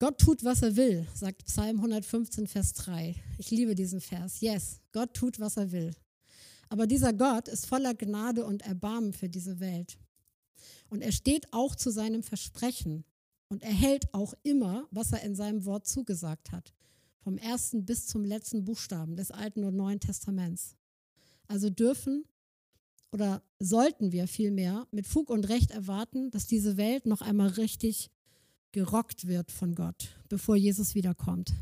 Gott 0.00 0.18
tut, 0.18 0.44
was 0.44 0.62
er 0.62 0.74
will, 0.76 1.06
sagt 1.14 1.46
Psalm 1.46 1.76
115, 1.76 2.48
Vers 2.48 2.72
3. 2.74 3.14
Ich 3.38 3.50
liebe 3.50 3.74
diesen 3.74 4.00
Vers. 4.00 4.40
Yes, 4.40 4.80
Gott 4.92 5.14
tut, 5.14 5.38
was 5.38 5.56
er 5.56 5.70
will. 5.70 5.94
Aber 6.68 6.86
dieser 6.86 7.12
Gott 7.12 7.46
ist 7.46 7.66
voller 7.66 7.94
Gnade 7.94 8.44
und 8.44 8.62
Erbarmen 8.62 9.12
für 9.12 9.28
diese 9.28 9.60
Welt. 9.60 9.96
Und 10.94 11.02
er 11.02 11.10
steht 11.10 11.52
auch 11.52 11.74
zu 11.74 11.90
seinem 11.90 12.22
Versprechen 12.22 13.04
und 13.48 13.64
er 13.64 13.72
hält 13.72 14.14
auch 14.14 14.32
immer, 14.44 14.86
was 14.92 15.10
er 15.10 15.22
in 15.22 15.34
seinem 15.34 15.64
Wort 15.64 15.88
zugesagt 15.88 16.52
hat. 16.52 16.72
Vom 17.18 17.36
ersten 17.36 17.84
bis 17.84 18.06
zum 18.06 18.24
letzten 18.24 18.64
Buchstaben 18.64 19.16
des 19.16 19.32
Alten 19.32 19.64
und 19.64 19.74
Neuen 19.74 19.98
Testaments. 19.98 20.76
Also 21.48 21.68
dürfen 21.68 22.24
oder 23.10 23.42
sollten 23.58 24.12
wir 24.12 24.28
vielmehr 24.28 24.86
mit 24.92 25.08
Fug 25.08 25.30
und 25.30 25.48
Recht 25.48 25.72
erwarten, 25.72 26.30
dass 26.30 26.46
diese 26.46 26.76
Welt 26.76 27.06
noch 27.06 27.22
einmal 27.22 27.48
richtig 27.48 28.12
gerockt 28.70 29.26
wird 29.26 29.50
von 29.50 29.74
Gott, 29.74 30.10
bevor 30.28 30.54
Jesus 30.54 30.94
wiederkommt. 30.94 31.54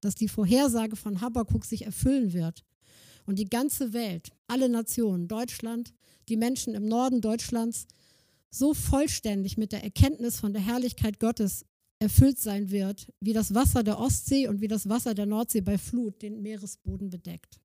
Dass 0.00 0.14
die 0.14 0.28
Vorhersage 0.28 0.94
von 0.94 1.20
Habakkuk 1.20 1.64
sich 1.64 1.84
erfüllen 1.84 2.32
wird 2.32 2.62
und 3.26 3.40
die 3.40 3.50
ganze 3.50 3.92
Welt, 3.92 4.30
alle 4.46 4.68
Nationen, 4.68 5.26
Deutschland, 5.26 5.92
die 6.28 6.36
Menschen 6.36 6.76
im 6.76 6.86
Norden 6.86 7.20
Deutschlands 7.20 7.88
so 8.52 8.74
vollständig 8.74 9.56
mit 9.56 9.72
der 9.72 9.82
Erkenntnis 9.82 10.38
von 10.38 10.52
der 10.52 10.62
Herrlichkeit 10.62 11.18
Gottes 11.18 11.64
erfüllt 11.98 12.38
sein 12.38 12.70
wird, 12.70 13.12
wie 13.20 13.32
das 13.32 13.54
Wasser 13.54 13.82
der 13.82 13.98
Ostsee 13.98 14.48
und 14.48 14.60
wie 14.60 14.68
das 14.68 14.88
Wasser 14.88 15.14
der 15.14 15.26
Nordsee 15.26 15.60
bei 15.60 15.78
Flut 15.78 16.20
den 16.20 16.42
Meeresboden 16.42 17.10
bedeckt. 17.10 17.60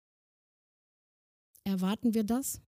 Erwarten 1.63 2.13
wir 2.13 2.23
das? 2.23 2.61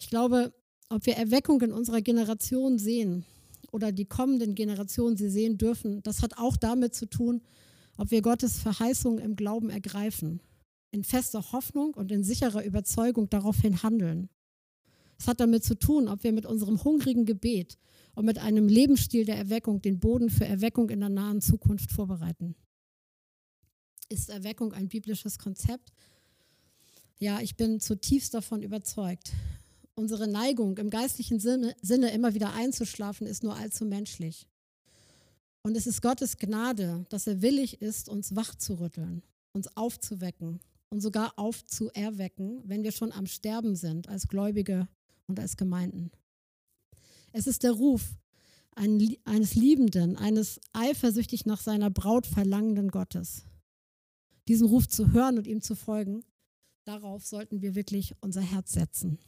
Ich 0.00 0.08
glaube, 0.08 0.52
ob 0.88 1.06
wir 1.06 1.16
Erweckung 1.16 1.60
in 1.62 1.72
unserer 1.72 2.00
Generation 2.00 2.78
sehen 2.78 3.24
oder 3.70 3.92
die 3.92 4.06
kommenden 4.06 4.54
Generationen 4.54 5.16
sie 5.16 5.28
sehen 5.28 5.58
dürfen, 5.58 6.02
das 6.02 6.22
hat 6.22 6.38
auch 6.38 6.56
damit 6.56 6.94
zu 6.94 7.06
tun, 7.06 7.42
ob 7.96 8.10
wir 8.10 8.22
Gottes 8.22 8.58
Verheißungen 8.58 9.18
im 9.18 9.36
Glauben 9.36 9.70
ergreifen 9.70 10.40
in 10.92 11.04
fester 11.04 11.52
Hoffnung 11.52 11.94
und 11.94 12.10
in 12.10 12.24
sicherer 12.24 12.64
Überzeugung 12.64 13.28
daraufhin 13.28 13.82
handeln. 13.82 14.30
Es 15.18 15.26
hat 15.26 15.40
damit 15.40 15.64
zu 15.64 15.78
tun, 15.78 16.08
ob 16.08 16.22
wir 16.24 16.32
mit 16.32 16.46
unserem 16.46 16.82
hungrigen 16.84 17.24
Gebet 17.24 17.78
und 18.14 18.24
mit 18.24 18.38
einem 18.38 18.68
Lebensstil 18.68 19.24
der 19.24 19.36
Erweckung 19.36 19.80
den 19.82 20.00
Boden 20.00 20.30
für 20.30 20.46
Erweckung 20.46 20.90
in 20.90 21.00
der 21.00 21.08
nahen 21.08 21.40
Zukunft 21.40 21.90
vorbereiten. 21.90 22.54
Ist 24.08 24.30
Erweckung 24.30 24.72
ein 24.72 24.88
biblisches 24.88 25.38
Konzept? 25.38 25.92
Ja, 27.18 27.40
ich 27.40 27.56
bin 27.56 27.80
zutiefst 27.80 28.34
davon 28.34 28.62
überzeugt. 28.62 29.32
Unsere 29.94 30.28
Neigung 30.28 30.76
im 30.76 30.90
geistlichen 30.90 31.40
Sinne, 31.40 31.74
Sinne 31.80 32.10
immer 32.10 32.34
wieder 32.34 32.52
einzuschlafen 32.52 33.26
ist 33.26 33.42
nur 33.42 33.56
allzu 33.56 33.86
menschlich. 33.86 34.46
Und 35.62 35.76
es 35.76 35.86
ist 35.86 36.02
Gottes 36.02 36.36
Gnade, 36.36 37.06
dass 37.08 37.26
er 37.26 37.42
willig 37.42 37.80
ist, 37.80 38.08
uns 38.08 38.36
wach 38.36 38.54
zu 38.54 38.78
rütteln, 38.78 39.22
uns 39.52 39.76
aufzuwecken 39.76 40.60
und 40.90 41.00
sogar 41.00 41.32
aufzuerwecken, 41.38 42.62
wenn 42.66 42.84
wir 42.84 42.92
schon 42.92 43.10
am 43.10 43.26
Sterben 43.26 43.74
sind 43.74 44.08
als 44.08 44.28
Gläubige 44.28 44.86
und 45.26 45.38
als 45.40 45.56
Gemeinden. 45.56 46.10
Es 47.32 47.46
ist 47.46 47.62
der 47.62 47.72
Ruf 47.72 48.16
eines 48.74 49.54
Liebenden, 49.54 50.16
eines 50.16 50.60
eifersüchtig 50.72 51.46
nach 51.46 51.60
seiner 51.60 51.90
Braut 51.90 52.26
verlangenden 52.26 52.90
Gottes. 52.90 53.44
Diesen 54.48 54.66
Ruf 54.66 54.86
zu 54.86 55.12
hören 55.12 55.38
und 55.38 55.46
ihm 55.46 55.62
zu 55.62 55.74
folgen, 55.74 56.22
darauf 56.84 57.24
sollten 57.24 57.62
wir 57.62 57.74
wirklich 57.74 58.14
unser 58.20 58.42
Herz 58.42 58.72
setzen. 58.72 59.18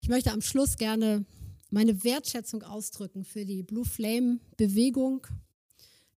Ich 0.00 0.08
möchte 0.08 0.32
am 0.32 0.40
Schluss 0.40 0.76
gerne 0.76 1.24
meine 1.70 2.02
Wertschätzung 2.04 2.62
ausdrücken 2.62 3.24
für 3.24 3.44
die 3.44 3.62
Blue 3.62 3.84
Flame 3.84 4.40
Bewegung 4.56 5.26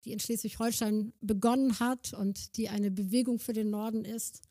die 0.07 0.13
in 0.13 0.21
Schleswig-Holstein 0.21 1.11
begonnen 1.19 1.81
hat 1.81 2.13
und 2.13 2.55
die 2.55 2.69
eine 2.69 2.91
Bewegung 2.91 3.39
für 3.39 3.51
den 3.51 3.69
Norden 3.69 4.05
ist. 4.05 4.41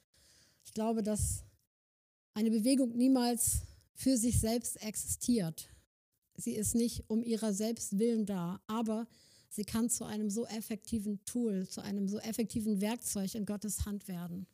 Ich 0.66 0.74
glaube, 0.74 1.02
dass 1.02 1.45
eine 2.36 2.50
Bewegung 2.50 2.94
niemals 2.94 3.62
für 3.94 4.18
sich 4.18 4.38
selbst 4.40 4.82
existiert. 4.82 5.70
Sie 6.36 6.52
ist 6.52 6.74
nicht 6.74 7.08
um 7.08 7.22
ihrer 7.22 7.54
selbst 7.54 7.98
willen 7.98 8.26
da, 8.26 8.60
aber 8.66 9.08
sie 9.48 9.64
kann 9.64 9.88
zu 9.88 10.04
einem 10.04 10.28
so 10.28 10.44
effektiven 10.44 11.24
Tool, 11.24 11.66
zu 11.66 11.80
einem 11.80 12.08
so 12.08 12.18
effektiven 12.18 12.82
Werkzeug 12.82 13.34
in 13.34 13.46
Gottes 13.46 13.86
Hand 13.86 14.06
werden. 14.06 14.46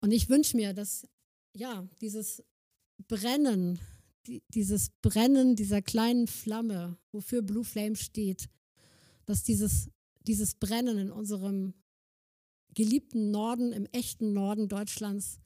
Und 0.00 0.12
ich 0.12 0.30
wünsche 0.30 0.56
mir, 0.56 0.72
dass 0.72 1.06
ja, 1.52 1.86
dieses 2.00 2.42
Brennen, 3.06 3.78
dieses 4.54 4.88
Brennen 5.02 5.54
dieser 5.54 5.82
kleinen 5.82 6.28
Flamme, 6.28 6.96
wofür 7.12 7.42
Blue 7.42 7.64
Flame 7.64 7.96
steht, 7.96 8.48
dass 9.26 9.42
dieses, 9.42 9.90
dieses 10.26 10.54
Brennen 10.54 10.96
in 10.96 11.10
unserem 11.10 11.74
geliebten 12.72 13.30
Norden, 13.30 13.72
im 13.72 13.84
echten 13.92 14.32
Norden 14.32 14.68
Deutschlands 14.70 15.40